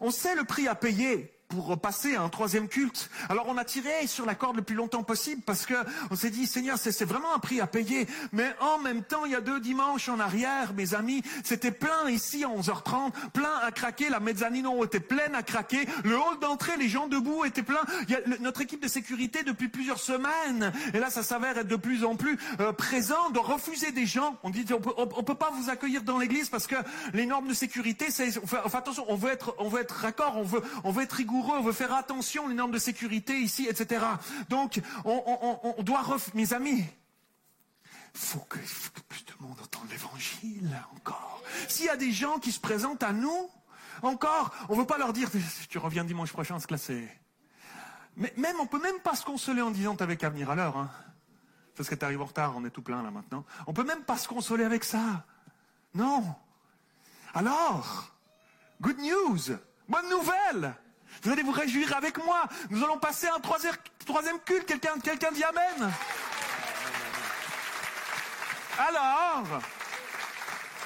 on 0.00 0.10
sait 0.10 0.34
le 0.34 0.44
prix 0.44 0.68
à 0.68 0.74
payer 0.74 1.33
pour 1.54 1.78
passer 1.78 2.16
à 2.16 2.22
un 2.22 2.28
troisième 2.28 2.66
culte. 2.66 3.08
Alors 3.28 3.46
on 3.48 3.56
a 3.56 3.64
tiré 3.64 4.08
sur 4.08 4.26
la 4.26 4.34
corde 4.34 4.56
le 4.56 4.62
plus 4.62 4.74
longtemps 4.74 5.04
possible 5.04 5.42
parce 5.46 5.66
que 5.66 5.74
on 6.10 6.16
s'est 6.16 6.30
dit 6.30 6.46
Seigneur 6.46 6.78
c'est 6.78 7.04
vraiment 7.04 7.32
un 7.32 7.38
prix 7.38 7.60
à 7.60 7.68
payer. 7.68 8.08
Mais 8.32 8.52
en 8.60 8.78
même 8.78 9.04
temps 9.04 9.24
il 9.24 9.32
y 9.32 9.36
a 9.36 9.40
deux 9.40 9.60
dimanches 9.60 10.08
en 10.08 10.18
arrière 10.18 10.74
mes 10.74 10.94
amis 10.94 11.22
c'était 11.44 11.70
plein 11.70 12.10
ici 12.10 12.42
à 12.42 12.48
11h30 12.48 13.12
plein 13.32 13.54
à 13.62 13.70
craquer 13.70 14.08
la 14.08 14.18
mezzanino 14.18 14.84
était 14.84 14.98
pleine 14.98 15.34
à 15.36 15.44
craquer 15.44 15.86
le 16.02 16.16
hall 16.16 16.40
d'entrée 16.40 16.76
les 16.76 16.88
gens 16.88 17.06
debout 17.06 17.44
étaient 17.44 17.62
pleins. 17.62 17.84
Notre 18.40 18.60
équipe 18.62 18.82
de 18.82 18.88
sécurité 18.88 19.44
depuis 19.44 19.68
plusieurs 19.68 20.00
semaines 20.00 20.72
et 20.92 20.98
là 20.98 21.08
ça 21.10 21.22
s'avère 21.22 21.56
être 21.56 21.68
de 21.68 21.76
plus 21.76 22.04
en 22.04 22.16
plus 22.16 22.36
euh, 22.58 22.72
présent 22.72 23.30
de 23.30 23.38
refuser 23.38 23.92
des 23.92 24.06
gens. 24.06 24.36
On 24.42 24.50
dit 24.50 24.64
on 24.72 24.80
peut, 24.80 24.92
on, 24.96 25.08
on 25.16 25.22
peut 25.22 25.36
pas 25.36 25.52
vous 25.56 25.70
accueillir 25.70 26.02
dans 26.02 26.18
l'église 26.18 26.48
parce 26.48 26.66
que 26.66 26.76
les 27.12 27.26
normes 27.26 27.46
de 27.46 27.54
sécurité 27.54 28.10
c'est 28.10 28.32
fait 28.32 28.56
attention 28.74 29.04
on 29.08 29.14
veut 29.14 29.30
être 29.30 29.54
on 29.58 29.68
veut 29.68 29.80
être 29.80 29.94
raccord 29.94 30.36
on 30.36 30.42
veut 30.42 30.62
on 30.82 30.90
veut 30.90 31.04
être 31.04 31.12
rigoureux 31.12 31.43
on 31.52 31.62
veut 31.62 31.72
faire 31.72 31.94
attention 31.94 32.48
les 32.48 32.54
normes 32.54 32.72
de 32.72 32.78
sécurité 32.78 33.38
ici 33.38 33.66
etc. 33.68 34.04
Donc 34.48 34.80
on, 35.04 35.82
doit 35.82 36.02
ref... 36.02 36.32
mes 36.34 36.52
amis 36.52 36.84
faut 38.14 38.40
que, 38.40 38.58
faut 38.58 38.92
que 38.92 39.00
plus 39.00 39.24
de 39.24 39.32
monde 39.40 39.58
entende 39.60 39.90
l'évangile 39.90 40.70
encore. 40.96 41.42
S'il 41.68 41.86
y 41.86 41.88
a 41.88 41.96
des 41.96 42.12
gens 42.12 42.38
qui 42.38 42.52
se 42.52 42.60
présentent 42.60 43.02
à 43.02 43.12
nous, 43.12 43.50
encore, 44.02 44.54
on 44.68 44.76
veut 44.76 44.86
pas 44.86 44.98
leur 44.98 45.12
dire 45.12 45.28
tu 45.68 45.78
reviens 45.78 46.04
dimanche 46.04 46.32
prochain 46.32 46.58
se 46.60 46.66
classer. 46.66 47.08
Mais 48.16 48.32
même 48.36 48.56
on 48.60 48.66
peut 48.66 48.80
même 48.80 49.00
pas 49.00 49.16
se 49.16 49.24
consoler 49.24 49.62
en 49.62 49.70
disant 49.70 49.96
t'avais 49.96 50.16
qu'à 50.16 50.30
venir 50.30 50.50
à 50.50 50.54
l'heure. 50.54 50.76
Hein. 50.76 50.90
parce 51.76 51.88
que 51.88 51.94
tu 51.94 52.04
arrives 52.04 52.22
en 52.22 52.26
retard, 52.26 52.54
on 52.56 52.64
est 52.64 52.70
tout 52.70 52.82
plein 52.82 53.02
là 53.02 53.10
maintenant. 53.10 53.44
On 53.66 53.72
peut 53.72 53.84
même 53.84 54.04
pas 54.04 54.16
se 54.16 54.28
consoler 54.28 54.64
avec 54.64 54.84
ça. 54.84 55.24
Non. 55.94 56.24
Alors, 57.34 58.12
good 58.80 58.98
news, 58.98 59.56
bonne 59.88 60.08
nouvelle. 60.08 60.74
Vous 61.24 61.32
allez 61.32 61.42
vous 61.42 61.52
réjouir 61.52 61.96
avec 61.96 62.22
moi. 62.22 62.44
Nous 62.68 62.84
allons 62.84 62.98
passer 62.98 63.26
un 63.28 63.40
troisième, 63.40 63.74
culte. 64.44 64.66
Quelqu'un 64.66 64.98
quelqu'un 65.02 65.32
dit 65.32 65.42
Amen. 65.42 65.90
Alors, 68.78 69.60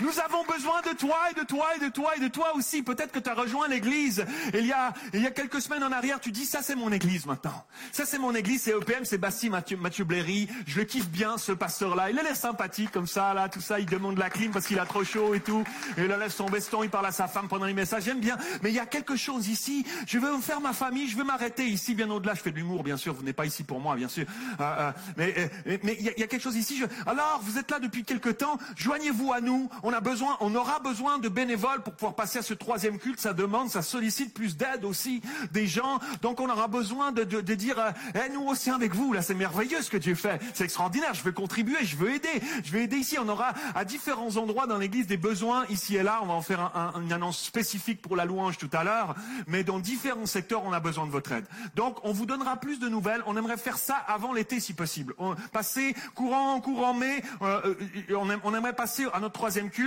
nous 0.01 0.21
avons 0.21 0.45
besoin 0.45 0.81
de 0.83 0.97
toi 0.97 1.17
et 1.31 1.41
de 1.41 1.45
toi 1.45 1.67
et 1.77 1.81
de 1.81 1.89
toi 1.89 2.17
et 2.17 2.21
de 2.21 2.29
toi 2.29 2.55
aussi. 2.55 2.83
Peut-être 2.83 3.13
que 3.13 3.19
tu 3.19 3.29
as 3.29 3.35
rejoint 3.35 3.69
l'église. 3.69 4.25
Il 4.55 4.67
y 4.67 4.73
a, 4.73 4.93
il 5.13 5.23
y 5.23 5.27
a 5.27 5.31
quelques 5.31 5.61
semaines 5.61 5.83
en 5.83 5.93
arrière, 5.93 6.21
tu 6.21 6.33
dis 6.33 6.47
ça 6.47 6.63
c'est 6.63 6.77
mon 6.77 6.93
église 6.93 7.27
maintenant. 7.27 7.65
Ça 7.93 8.05
c'est 8.05 8.19
mon 8.19 8.35
église, 8.35 8.63
c'est 8.63 8.73
EPM, 8.73 9.05
c'est 9.05 9.19
Bastien 9.19 9.51
Mathieu, 9.51 10.05
Bléry. 10.05 10.49
Je 10.67 10.79
le 10.79 10.85
kiffe 10.85 11.09
bien 11.09 11.39
ce 11.39 11.53
pasteur-là. 11.53 12.11
Il 12.11 12.19
a 12.19 12.23
l'air 12.23 12.37
sympathique 12.37 12.91
comme 12.91 13.07
ça, 13.07 13.35
là, 13.35 13.49
tout 13.49 13.61
ça. 13.61 13.81
Il 13.81 13.87
demande 13.87 14.19
la 14.19 14.31
clim 14.31 14.53
parce 14.53 14.67
qu'il 14.67 14.79
a 14.79 14.87
trop 14.87 15.05
chaud 15.05 15.35
et 15.35 15.41
tout. 15.41 15.65
Il 15.97 16.13
enlève 16.13 16.31
son 16.31 16.47
veston, 16.47 16.83
il 16.83 16.91
parle 16.91 17.07
à 17.07 17.13
sa 17.13 17.29
femme 17.29 17.49
pendant 17.49 17.67
les 17.67 17.75
messages. 17.75 18.05
J'aime 18.05 18.21
bien. 18.21 18.37
Mais 18.63 18.71
il 18.71 18.75
y 18.75 18.81
a 18.81 18.87
quelque 18.87 19.17
chose 19.17 19.49
ici. 19.49 19.85
Je 20.07 20.19
veux 20.19 20.39
faire 20.41 20.61
ma 20.61 20.73
famille. 20.73 21.09
Je 21.09 21.17
veux 21.17 21.25
m'arrêter 21.25 21.67
ici, 21.67 21.95
bien 21.95 22.11
au-delà. 22.11 22.35
Je 22.35 22.41
fais 22.41 22.51
de 22.51 22.57
l'humour, 22.57 22.83
bien 22.83 22.97
sûr. 22.97 23.15
Vous 23.15 23.23
n'êtes 23.23 23.37
pas 23.37 23.47
ici 23.47 23.65
pour 23.65 23.81
moi, 23.81 23.97
bien 23.97 24.09
sûr. 24.09 24.27
Euh, 24.61 24.65
euh, 24.79 24.93
mais 25.17 25.35
euh, 25.39 25.79
mais 25.83 25.97
il 25.99 26.07
y, 26.07 26.23
a, 26.23 26.27
quelque 26.27 26.43
chose 26.43 26.57
ici. 26.57 26.83
Alors, 27.07 27.41
vous 27.43 27.59
êtes 27.59 27.71
là 27.71 27.79
depuis 27.79 28.05
quelque 28.05 28.29
temps. 28.29 28.59
Joignez-vous 28.77 29.33
à 29.33 29.41
nous. 29.41 29.69
A 29.93 30.01
besoin, 30.01 30.37
on 30.41 30.55
aura 30.55 30.79
besoin 30.81 31.19
de 31.19 31.29
bénévoles 31.29 31.83
pour 31.83 31.95
pouvoir 31.95 32.15
passer 32.15 32.39
à 32.39 32.43
ce 32.43 32.55
troisième 32.55 32.99
culte. 32.99 33.21
Ça 33.21 33.33
demande, 33.33 33.69
ça 33.71 33.83
sollicite 33.83 34.35
plus 34.35 34.57
d'aide 34.57 34.85
aussi 34.85 35.21
des 35.53 35.67
gens. 35.67 35.99
Donc, 36.23 36.41
on 36.41 36.49
aura 36.49 36.69
besoin 36.69 37.13
de, 37.13 37.23
dire, 37.55 37.79
euh, 37.79 37.91
Eh, 38.15 38.31
nous 38.33 38.47
aussi 38.47 38.71
avec 38.71 38.95
vous. 38.95 39.13
Là, 39.13 39.23
c'est 39.23 39.35
merveilleux 39.35 39.83
ce 39.83 39.91
que 39.91 39.97
Dieu 39.97 40.15
fait. 40.15 40.41
C'est 40.55 40.65
extraordinaire. 40.65 41.15
Je 41.15 41.23
veux 41.23 41.33
contribuer. 41.33 41.85
Je 41.85 41.97
veux 41.97 42.13
aider. 42.15 42.41
Je 42.65 42.73
veux 42.73 42.81
aider 42.81 42.97
ici. 42.97 43.19
On 43.19 43.29
aura 43.29 43.53
à 43.75 43.85
différents 43.85 44.37
endroits 44.37 44.67
dans 44.67 44.79
l'église 44.79 45.07
des 45.07 45.17
besoins 45.17 45.65
ici 45.69 45.97
et 45.97 46.03
là. 46.03 46.19
On 46.23 46.27
va 46.27 46.35
en 46.35 46.43
faire 46.43 46.61
un- 46.61 46.93
un- 46.97 47.03
une 47.03 47.13
annonce 47.13 47.39
spécifique 47.39 48.01
pour 48.03 48.17
la 48.17 48.25
louange 48.25 48.59
tout 48.59 48.71
à 48.73 48.85
l'heure. 48.85 49.15
Mais 49.47 49.65
dans 49.65 49.79
différents 49.79 50.27
secteurs, 50.27 50.65
on 50.65 50.73
a 50.73 50.81
besoin 50.81 51.07
de 51.07 51.11
votre 51.11 51.33
aide. 51.33 51.47
Donc, 51.75 51.99
on 52.05 52.13
vous 52.13 52.27
donnera 52.27 52.57
plus 52.57 52.79
de 52.79 52.89
nouvelles. 52.89 53.23
On 53.27 53.37
aimerait 53.37 53.57
faire 53.57 53.79
ça 53.79 53.97
avant 53.97 54.33
l'été 54.33 54.61
si 54.61 54.75
possible. 54.75 55.15
On, 55.19 55.35
passer 55.53 55.95
courant, 56.15 56.61
courant 56.61 56.95
mai. 56.95 57.23
euh, 57.43 57.75
euh, 58.11 58.17
on, 58.17 58.29
on 58.45 58.55
aimerait 58.55 58.75
passer 58.75 59.07
à 59.13 59.21
notre 59.21 59.35
troisième 59.35 59.71
culte 59.71 59.78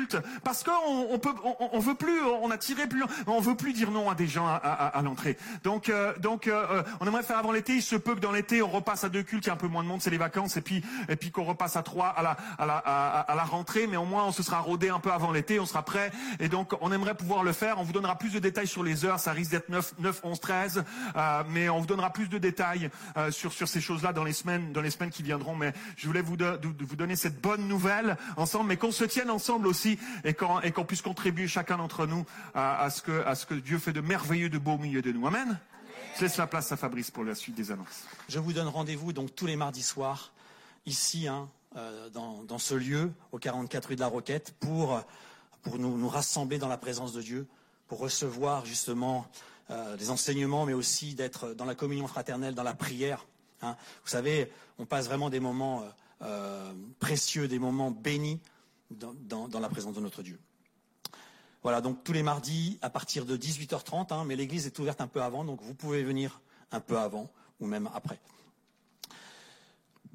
parce 0.43 0.63
qu'on 0.63 0.71
on 1.09 1.19
peut, 1.19 1.33
veut 1.79 1.95
plus. 1.95 2.21
On 2.41 2.51
a 2.51 2.57
tiré 2.57 2.87
plus. 2.87 3.03
On 3.27 3.39
veut 3.39 3.55
plus 3.55 3.73
dire 3.73 3.91
non 3.91 4.09
à 4.09 4.15
des 4.15 4.27
gens 4.27 4.47
à, 4.47 5.01
l'entrée. 5.03 5.37
Donc, 5.63 5.89
euh, 5.89 6.13
euh, 6.23 6.37
euh, 6.47 6.83
on 6.99 7.07
aimerait 7.07 7.23
faire 7.23 7.37
avant 7.37 7.51
l'été. 7.51 7.75
Il 7.75 7.81
se 7.81 7.95
peut 7.95 8.15
que 8.15 8.19
dans 8.19 8.31
l'été, 8.31 8.61
on 8.61 8.69
repasse 8.69 9.03
à 9.03 9.09
deux 9.09 9.23
cultes. 9.23 9.45
Il 9.45 9.47
y 9.47 9.49
a 9.49 9.53
un 9.53 9.57
peu 9.57 9.67
moins 9.67 9.83
de 9.83 9.87
monde, 9.87 10.01
c'est 10.01 10.09
les 10.09 10.17
vacances, 10.17 10.57
et 10.57 10.61
puis, 10.61 10.83
et 11.09 11.15
qu'on 11.31 11.43
repasse 11.43 11.75
à 11.75 11.83
trois 11.83 12.07
à 12.07 12.37
la, 12.65 13.43
rentrée. 13.43 13.87
Mais 13.87 13.97
au 13.97 14.05
moins, 14.05 14.25
on 14.25 14.31
se 14.31 14.43
sera 14.43 14.59
rodé 14.59 14.89
un 14.89 14.99
peu 14.99 15.11
avant 15.11 15.31
l'été. 15.31 15.59
On 15.59 15.65
sera 15.65 15.83
prêt. 15.83 16.11
Et 16.39 16.49
donc, 16.49 16.73
on 16.81 16.91
aimerait 16.91 17.15
pouvoir 17.15 17.43
le 17.43 17.53
faire. 17.53 17.79
On 17.79 17.83
vous 17.83 17.93
donnera 17.93 18.17
plus 18.17 18.31
de 18.31 18.39
détails 18.39 18.67
sur 18.67 18.83
les 18.83 19.05
heures. 19.05 19.19
Ça 19.19 19.31
risque 19.31 19.51
d'être 19.51 19.69
9, 19.69 19.93
9, 19.99 20.21
11, 20.23 20.39
13. 20.39 20.83
Euh, 21.15 21.43
mais 21.49 21.69
on 21.69 21.79
vous 21.79 21.85
donnera 21.85 22.11
plus 22.11 22.27
de 22.27 22.37
détails 22.37 22.89
sur 23.29 23.51
ces 23.53 23.81
choses-là 23.81 24.13
dans 24.13 24.23
les 24.23 24.33
semaines 24.33 24.71
qui 25.11 25.23
viendront. 25.23 25.55
Mais 25.55 25.73
je 25.97 26.07
voulais 26.07 26.21
vous 26.21 26.37
donner 26.37 27.15
cette 27.15 27.41
bonne 27.41 27.67
nouvelle 27.67 28.17
ensemble, 28.37 28.69
mais 28.69 28.77
qu'on 28.77 28.91
se 28.91 29.03
tienne 29.03 29.29
ensemble 29.29 29.67
aussi 29.67 29.80
et 30.23 30.34
qu'on 30.34 30.86
puisse 30.86 31.01
contribuer 31.01 31.47
chacun 31.47 31.77
d'entre 31.77 32.05
nous 32.05 32.25
à, 32.53 32.89
ce 32.89 33.01
que 33.01 33.53
Dieu 33.55 33.79
fait 33.79 33.93
de 33.93 34.01
merveilleux, 34.01 34.49
de 34.49 34.57
beau 34.57 34.73
au 34.73 34.77
milieu 34.77 35.01
de 35.01 35.11
nous. 35.11 35.25
Amen. 35.27 35.59
Je 36.17 36.21
laisse 36.21 36.38
la 36.38 36.47
place 36.47 36.71
à 36.71 36.77
Fabrice 36.77 37.11
pour 37.11 37.23
la 37.23 37.36
suite 37.36 37.55
des 37.55 37.71
annonces. 37.71 38.03
Je 38.27 38.39
vous 38.39 38.53
donne 38.53 38.67
rendez-vous 38.67 39.13
donc 39.13 39.34
tous 39.34 39.45
les 39.45 39.55
mardis 39.55 39.84
soirs, 39.84 40.34
ici, 40.86 41.27
hein, 41.27 41.49
euh, 41.77 42.09
dans, 42.09 42.57
ce 42.57 42.75
lieu, 42.75 43.11
au 43.32 43.39
44 43.39 43.89
rue 43.89 43.95
de 43.95 44.01
la 44.01 44.07
Roquette, 44.07 44.53
pour, 44.59 45.01
nous, 45.77 46.07
rassembler 46.09 46.57
dans 46.57 46.67
la 46.67 46.77
présence 46.77 47.13
de 47.13 47.21
Dieu, 47.21 47.47
pour 47.88 47.99
recevoir 47.99 48.65
justement 48.65 49.25
euh, 49.69 49.95
des 49.95 50.09
enseignements, 50.09 50.65
mais 50.65 50.73
aussi 50.73 51.15
d'être 51.15 51.53
dans 51.53 51.65
la 51.65 51.75
communion 51.75 52.07
fraternelle, 52.07 52.55
dans 52.55 52.63
la 52.63 52.73
prière. 52.73 53.25
hein. 53.61 53.77
Vous 54.03 54.09
savez, 54.09 54.51
on 54.79 54.86
passe 54.86 55.05
vraiment 55.05 55.29
des 55.29 55.39
moments 55.39 55.84
euh, 56.21 56.73
précieux, 56.99 57.47
des 57.47 57.59
moments 57.59 57.89
bénis 57.91 58.39
dans, 58.91 59.59
la 59.59 59.69
présence 59.69 59.95
de 59.95 60.01
notre 60.01 60.23
Dieu. 60.23 60.39
Voilà, 61.63 61.81
donc 61.81 62.03
tous 62.03 62.13
les 62.13 62.23
mardis 62.23 62.79
à 62.81 62.89
partir 62.89 63.25
de 63.25 63.37
18h30, 63.37 64.13
hein, 64.13 64.23
mais 64.25 64.35
l'église 64.35 64.65
est 64.65 64.77
ouverte 64.79 65.01
un 65.01 65.07
peu 65.07 65.21
avant, 65.21 65.43
donc 65.45 65.61
vous 65.61 65.73
pouvez 65.75 66.03
venir 66.03 66.41
un 66.71 66.79
peu 66.79 66.97
avant 66.97 67.29
ou 67.59 67.67
même 67.67 67.89
après. 67.93 68.19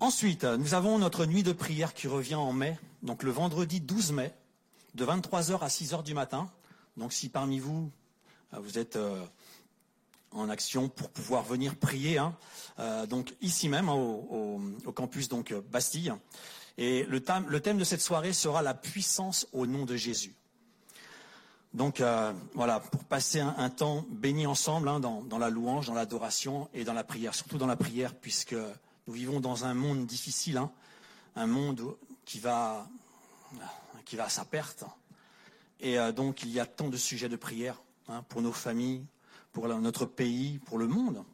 Ensuite, 0.00 0.44
nous 0.44 0.74
avons 0.74 0.98
notre 0.98 1.24
nuit 1.24 1.42
de 1.42 1.52
prière 1.52 1.94
qui 1.94 2.06
revient 2.08 2.34
en 2.34 2.52
mai, 2.52 2.78
donc 3.02 3.22
le 3.22 3.30
vendredi 3.30 3.80
12 3.80 4.12
mai, 4.12 4.34
de 4.94 5.04
23h 5.06 5.58
à 5.60 5.68
6h 5.68 6.02
du 6.02 6.12
matin. 6.14 6.50
Donc 6.96 7.12
si 7.12 7.28
parmi 7.28 7.58
vous, 7.58 7.90
euh, 8.54 8.58
vous 8.58 8.78
êtes 8.78 8.96
euh, 8.96 9.24
en 10.32 10.48
action 10.48 10.88
pour 10.88 11.10
pouvoir 11.10 11.44
venir 11.44 11.76
prier, 11.76 12.18
hein, 12.18 12.36
euh, 12.78 13.06
donc 13.06 13.34
ici 13.40 13.68
même 13.68 13.88
hein, 13.88 13.94
au, 13.94 14.60
au- 14.84 14.92
campus 14.92 15.28
donc 15.28 15.54
Bastille. 15.70 16.12
Et 16.78 17.04
le 17.04 17.20
thème, 17.20 17.78
de 17.78 17.84
cette 17.84 18.00
soirée 18.00 18.32
sera 18.32 18.62
la 18.62 18.74
puissance 18.74 19.46
au 19.52 19.66
nom 19.66 19.84
de 19.84 19.96
Jésus. 19.96 20.34
Donc 21.72 22.00
euh, 22.00 22.32
voilà, 22.54 22.80
pour 22.80 23.04
passer 23.04 23.40
un, 23.40 23.70
temps 23.70 24.04
béni 24.10 24.46
ensemble 24.46 24.88
hein, 24.88 25.00
dans, 25.00 25.38
la 25.38 25.50
louange, 25.50 25.86
dans 25.86 25.94
l'adoration 25.94 26.68
et 26.72 26.84
dans 26.84 26.94
la 26.94 27.04
prière, 27.04 27.34
surtout 27.34 27.58
dans 27.58 27.66
la 27.66 27.76
prière, 27.76 28.14
puisque 28.14 28.56
nous 29.06 29.12
vivons 29.12 29.40
dans 29.40 29.64
un 29.64 29.74
monde 29.74 30.06
difficile, 30.06 30.56
hein, 30.58 30.70
un 31.34 31.46
monde 31.46 31.96
qui 32.24 32.40
va, 32.40 32.88
qui 34.04 34.16
va 34.16 34.24
à 34.24 34.28
sa 34.28 34.44
perte. 34.44 34.84
Et 35.80 35.98
euh, 35.98 36.12
donc 36.12 36.42
il 36.42 36.50
y 36.50 36.60
a 36.60 36.66
tant 36.66 36.88
de 36.88 36.96
sujets 36.96 37.28
de 37.28 37.36
prière 37.36 37.82
hein, 38.08 38.24
pour 38.28 38.40
nos 38.42 38.52
familles, 38.52 39.04
pour 39.52 39.68
notre 39.68 40.06
pays, 40.06 40.58
pour 40.58 40.78
le 40.78 40.86
monde, 40.86 41.24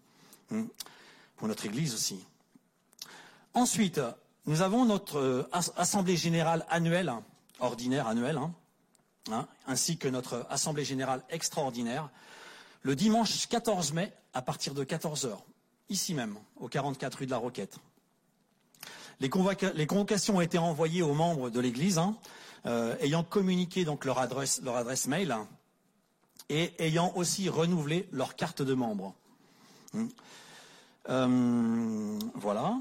hein, 0.52 0.66
pour 1.36 1.46
notre 1.48 1.66
Église 1.66 1.94
aussi. 1.94 2.24
Ensuite, 3.54 4.00
nous 4.46 4.62
avons 4.62 4.84
notre 4.84 5.18
euh, 5.18 5.48
as- 5.52 5.72
assemblée 5.76 6.16
générale 6.16 6.64
annuelle, 6.68 7.08
hein, 7.08 7.22
ordinaire 7.60 8.06
annuelle, 8.08 8.38
hein, 8.38 8.52
hein, 9.30 9.46
ainsi 9.66 9.98
que 9.98 10.08
notre 10.08 10.46
assemblée 10.50 10.84
générale 10.84 11.22
extraordinaire, 11.30 12.10
le 12.82 12.96
dimanche 12.96 13.46
14 13.48 13.92
mai 13.92 14.12
à 14.34 14.42
partir 14.42 14.74
de 14.74 14.84
14h, 14.84 15.36
ici 15.88 16.14
même, 16.14 16.36
au 16.56 16.68
44 16.68 17.18
rue 17.18 17.26
de 17.26 17.30
la 17.30 17.38
Roquette. 17.38 17.76
Les, 19.20 19.28
convoca- 19.28 19.72
les 19.74 19.86
convocations 19.86 20.36
ont 20.38 20.40
été 20.40 20.58
envoyées 20.58 21.02
aux 21.02 21.14
membres 21.14 21.48
de 21.50 21.60
l'Église, 21.60 22.00
euh, 22.66 22.96
ayant 23.00 23.22
communiqué 23.22 23.84
donc 23.84 24.04
leur 24.04 24.18
adresse, 24.18 24.60
leur 24.62 24.76
adresse 24.76 25.06
mail 25.06 25.36
et 26.48 26.72
ayant 26.84 27.12
aussi 27.14 27.48
renouvelé 27.48 28.08
leur 28.10 28.34
carte 28.34 28.62
de 28.62 28.74
membre. 28.74 29.14
Hmm. 29.92 30.08
Euh, 31.08 32.18
voilà. 32.34 32.76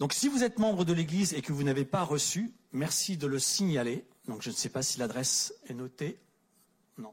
Donc 0.00 0.12
si 0.14 0.26
vous 0.28 0.42
êtes 0.42 0.58
membre 0.58 0.86
de 0.86 0.94
l'Église 0.94 1.34
et 1.34 1.42
que 1.42 1.52
vous 1.52 1.62
n'avez 1.62 1.84
pas 1.84 2.04
reçu, 2.04 2.54
merci 2.72 3.18
de 3.18 3.26
le 3.26 3.38
signaler. 3.38 4.06
Donc 4.26 4.40
je 4.40 4.48
ne 4.48 4.54
sais 4.54 4.70
pas 4.70 4.82
si 4.82 4.98
l'adresse 4.98 5.52
est 5.68 5.74
notée. 5.74 6.18
Non. 6.96 7.12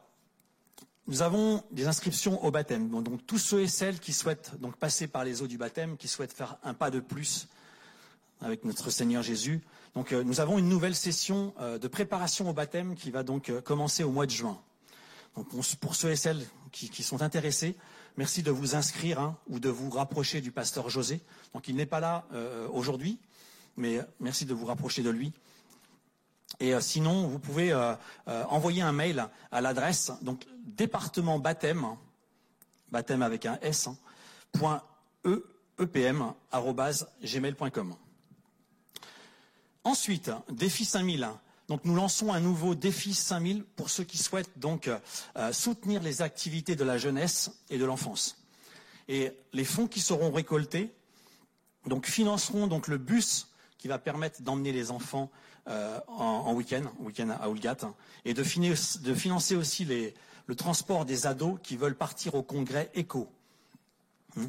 nous 1.07 1.21
avons 1.21 1.63
des 1.71 1.87
inscriptions 1.87 2.43
au 2.43 2.51
baptême. 2.51 2.89
Donc 2.89 3.25
tous 3.25 3.37
ceux 3.37 3.61
et 3.61 3.67
celles 3.67 3.99
qui 3.99 4.13
souhaitent 4.13 4.59
donc 4.59 4.77
passer 4.77 5.07
par 5.07 5.23
les 5.23 5.41
eaux 5.41 5.47
du 5.47 5.57
baptême, 5.57 5.97
qui 5.97 6.07
souhaitent 6.07 6.33
faire 6.33 6.57
un 6.63 6.73
pas 6.73 6.91
de 6.91 6.99
plus 6.99 7.47
avec 8.41 8.63
notre 8.63 8.89
Seigneur 8.89 9.23
Jésus. 9.23 9.61
Donc 9.93 10.11
euh, 10.11 10.23
nous 10.23 10.39
avons 10.39 10.57
une 10.57 10.69
nouvelle 10.69 10.95
session 10.95 11.53
euh, 11.59 11.77
de 11.77 11.87
préparation 11.87 12.49
au 12.49 12.53
baptême 12.53 12.95
qui 12.95 13.11
va 13.11 13.23
donc 13.23 13.51
commencer 13.61 14.03
au 14.03 14.11
mois 14.11 14.25
de 14.25 14.31
juin. 14.31 14.59
Donc 15.35 15.49
pour, 15.79 15.95
ceux 15.95 16.11
et 16.11 16.15
celles 16.15 16.45
qui 16.71 17.03
sont 17.03 17.21
intéressés, 17.21 17.75
merci 18.17 18.43
de 18.43 18.51
vous 18.51 18.75
inscrire 18.75 19.19
hein, 19.19 19.37
ou 19.47 19.59
de 19.59 19.69
vous 19.69 19.89
rapprocher 19.89 20.41
du 20.41 20.51
pasteur 20.51 20.89
José. 20.89 21.21
Donc 21.53 21.67
il 21.67 21.75
n'est 21.75 21.85
pas 21.85 21.99
là 21.99 22.25
euh, 22.33 22.67
aujourd'hui, 22.69 23.19
mais 23.77 23.99
merci 24.19 24.45
de 24.45 24.53
vous 24.53 24.65
rapprocher 24.65 25.03
de 25.03 25.09
lui. 25.09 25.33
Et 26.59 26.73
euh, 26.73 26.81
sinon, 26.81 27.27
vous 27.27 27.39
pouvez 27.39 27.71
euh, 27.71 27.95
envoyer 28.25 28.81
un 28.81 28.91
mail 28.91 29.27
à 29.51 29.61
l'adresse 29.61 30.11
donc 30.21 30.45
département 30.65 31.39
baptême, 31.39 31.85
baptême 32.91 33.21
avec 33.21 33.45
un 33.45 33.59
S, 33.61 33.87
hein, 33.87 33.97
point 34.53 34.81
e, 35.25 35.43
epm 35.79 36.33
gmail.com. 37.23 37.95
Ensuite, 39.83 40.31
défi 40.49 40.85
5000. 40.85 41.29
Nous 41.69 41.95
lançons 41.95 42.31
un 42.31 42.39
nouveau 42.39 42.75
défi 42.75 43.13
5000 43.13 43.63
pour 43.63 43.89
ceux 43.89 44.03
qui 44.03 44.17
souhaitent 44.17 44.59
donc 44.59 44.87
euh, 44.87 45.51
soutenir 45.51 46.03
les 46.03 46.21
activités 46.21 46.75
de 46.75 46.83
la 46.83 46.97
jeunesse 46.97 47.51
et 47.69 47.77
de 47.77 47.85
l'enfance. 47.85 48.37
Et 49.07 49.31
les 49.53 49.65
fonds 49.65 49.87
qui 49.87 49.99
seront 49.99 50.31
récoltés 50.31 50.91
financeront 52.03 52.67
donc 52.67 52.87
le 52.87 52.97
bus 52.97 53.47
qui 53.77 53.87
va 53.87 53.99
permettre 53.99 54.41
d'emmener 54.41 54.71
les 54.71 54.91
enfants 54.91 55.29
euh, 55.67 55.99
en, 56.07 56.23
en 56.23 56.53
week-end, 56.53 56.83
week-end 56.99 57.29
à 57.29 57.49
Oulgat, 57.49 57.77
et 58.23 58.33
de, 58.33 58.43
financer 58.43 59.55
aussi 59.55 59.85
le 59.85 60.55
transport 60.55 61.05
des 61.05 61.25
ados 61.25 61.59
qui 61.63 61.77
veulent 61.77 61.95
partir 61.95 62.35
au 62.35 62.43
congrès 62.43 62.91
ECO. 62.95 63.27
Hmm. 64.35 64.47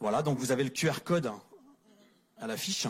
Voilà, 0.00 0.22
donc 0.22 0.38
vous 0.38 0.52
avez 0.52 0.64
le 0.64 0.70
QR 0.70 1.00
code 1.04 1.30
à 2.38 2.46
l'affiche. 2.46 2.86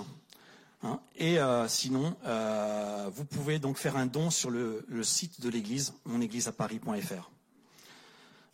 Hein. 0.83 1.01
Et 1.17 1.39
euh, 1.39 1.69
sinon, 1.69 2.17
euh, 2.27 3.09
vous 3.15 3.25
pouvez 3.25 3.59
donc 3.59 3.79
faire 3.79 3.97
un 3.97 4.07
don 4.07 4.31
sur 4.31 4.51
le, 4.51 4.85
site 5.03 5.41
de 5.41 5.49
l'église, 5.49 5.95
monégliseaparis.fr. 6.05 7.31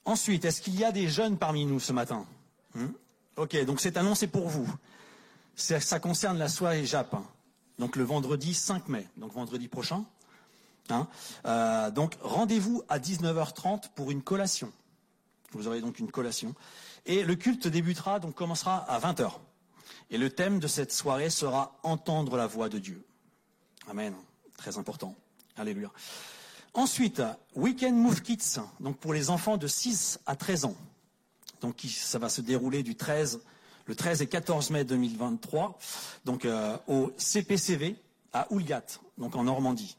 Ensuite, 0.04 0.44
est-ce 0.44 0.60
qu'il 0.60 0.78
y 0.78 0.84
a 0.84 0.92
des 0.92 1.08
jeunes 1.08 1.38
parmi 1.38 1.64
nous 1.64 1.80
ce 1.80 1.92
matin? 1.92 2.26
Hmm? 2.74 2.88
Ok, 3.36 3.62
donc 3.64 3.80
cette 3.80 3.96
annonce 3.96 4.22
est 4.22 4.28
pour 4.28 4.48
vous. 4.48 4.68
Ça 5.56 5.98
concerne 5.98 6.38
la 6.38 6.48
soirée 6.48 6.84
JAP, 6.84 7.14
hein. 7.14 7.24
donc 7.78 7.96
le 7.96 8.04
vendredi 8.04 8.54
5 8.54 8.88
mai, 8.88 9.06
donc 9.16 9.32
vendredi 9.32 9.68
prochain. 9.68 10.04
Hein. 10.90 11.08
Euh, 11.46 11.90
donc 11.90 12.16
rendez-vous 12.20 12.82
à 12.88 12.98
19h30 12.98 13.90
pour 13.94 14.10
une 14.10 14.22
collation. 14.22 14.72
Vous 15.52 15.66
aurez 15.66 15.80
donc 15.80 15.98
une 15.98 16.10
collation. 16.10 16.54
Et 17.06 17.24
le 17.24 17.34
culte 17.34 17.66
débutera, 17.66 18.20
donc 18.20 18.34
commencera 18.34 18.78
à 18.78 19.00
20h. 19.00 19.32
Et 20.10 20.18
le 20.18 20.30
thème 20.30 20.58
de 20.58 20.66
cette 20.66 20.92
soirée 20.92 21.30
sera 21.30 21.78
Entendre 21.82 22.36
la 22.36 22.46
voix 22.46 22.68
de 22.68 22.78
Dieu. 22.78 23.04
Amen. 23.88 24.14
Très 24.56 24.78
important. 24.78 25.14
Alléluia. 25.56 25.90
Ensuite, 26.74 27.22
Weekend 27.54 27.96
Move 27.96 28.22
Kids, 28.22 28.60
donc 28.80 28.98
pour 28.98 29.12
les 29.12 29.30
enfants 29.30 29.56
de 29.56 29.66
6 29.66 30.20
à 30.26 30.36
13 30.36 30.66
ans. 30.66 30.76
Donc 31.60 31.80
ça 31.88 32.18
va 32.18 32.28
se 32.28 32.40
dérouler 32.40 32.82
du 32.82 32.94
13, 32.94 33.40
le 33.86 33.94
13 33.94 34.22
et 34.22 34.26
14 34.28 34.70
mai 34.70 34.84
2023, 34.84 35.78
donc 36.24 36.44
euh, 36.44 36.76
au 36.86 37.10
CPCV 37.16 37.96
à 38.32 38.46
Oulgat, 38.52 38.84
donc 39.16 39.34
en 39.34 39.44
Normandie. 39.44 39.96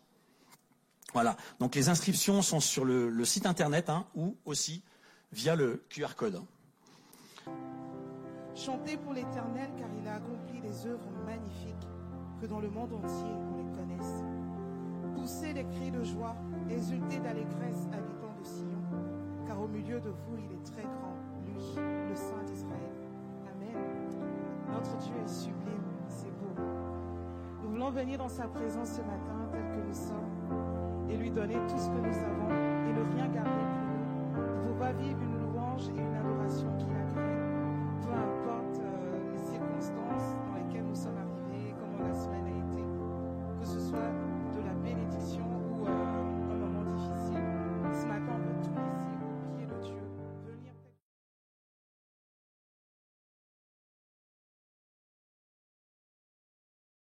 Voilà. 1.14 1.36
Donc 1.60 1.76
les 1.76 1.90
inscriptions 1.90 2.42
sont 2.42 2.60
sur 2.60 2.86
le, 2.86 3.10
le 3.10 3.26
site 3.26 3.46
internet 3.46 3.90
hein, 3.90 4.06
ou 4.16 4.38
aussi 4.46 4.84
via 5.32 5.56
le 5.56 5.84
QR 5.90 6.16
code. 6.16 6.42
Chantez 8.60 8.98
pour 8.98 9.14
l'Éternel 9.14 9.70
car 9.78 9.88
il 9.98 10.06
a 10.06 10.16
accompli 10.16 10.60
des 10.60 10.86
œuvres 10.86 11.08
magnifiques 11.26 11.88
que 12.42 12.46
dans 12.46 12.60
le 12.60 12.70
monde 12.70 12.92
entier 12.92 13.32
on 13.54 13.56
les 13.56 13.72
connaisse. 13.72 14.22
Poussez 15.16 15.54
les 15.54 15.64
cris 15.64 15.92
de 15.92 16.04
joie, 16.04 16.36
exultez 16.70 17.20
d'allégresse, 17.20 17.88
habitants 17.94 18.36
de 18.38 18.44
Sion, 18.44 18.82
car 19.48 19.62
au 19.62 19.68
milieu 19.70 20.02
de 20.02 20.10
vous 20.10 20.36
il 20.38 20.52
est 20.52 20.64
très 20.66 20.84
grand, 20.84 21.16
lui, 21.46 21.56
le 21.78 22.16
Saint 22.16 22.44
d'Israël. 22.46 22.92
Amen. 23.48 23.82
Notre 24.74 24.98
Dieu 24.98 25.14
est 25.24 25.30
sublime, 25.30 25.88
c'est 26.10 26.32
beau. 26.32 26.62
Nous 27.64 27.70
voulons 27.70 27.92
venir 27.92 28.18
dans 28.18 28.28
sa 28.28 28.50
présence 28.50 28.90
ce 28.90 29.02
matin 29.04 29.48
tel 29.54 29.64
que 29.72 29.88
nous 29.88 29.94
sommes 29.94 31.08
et 31.10 31.16
lui 31.16 31.32
donner 31.32 31.56
tout 31.56 31.78
ce 31.78 31.88
que 31.88 31.98
nous 31.98 32.18
avons 32.18 32.50
et 32.50 32.92
ne 32.92 33.16
rien 33.16 33.30
garder 33.30 33.50
pour 33.72 33.88
nous. 33.88 34.80
Va 34.80 34.92
vivre 34.94 35.22
une 35.22 35.52
louange 35.52 35.88
et 35.90 36.02
une 36.02 36.16
adoration 36.16 36.70
créée 36.78 36.99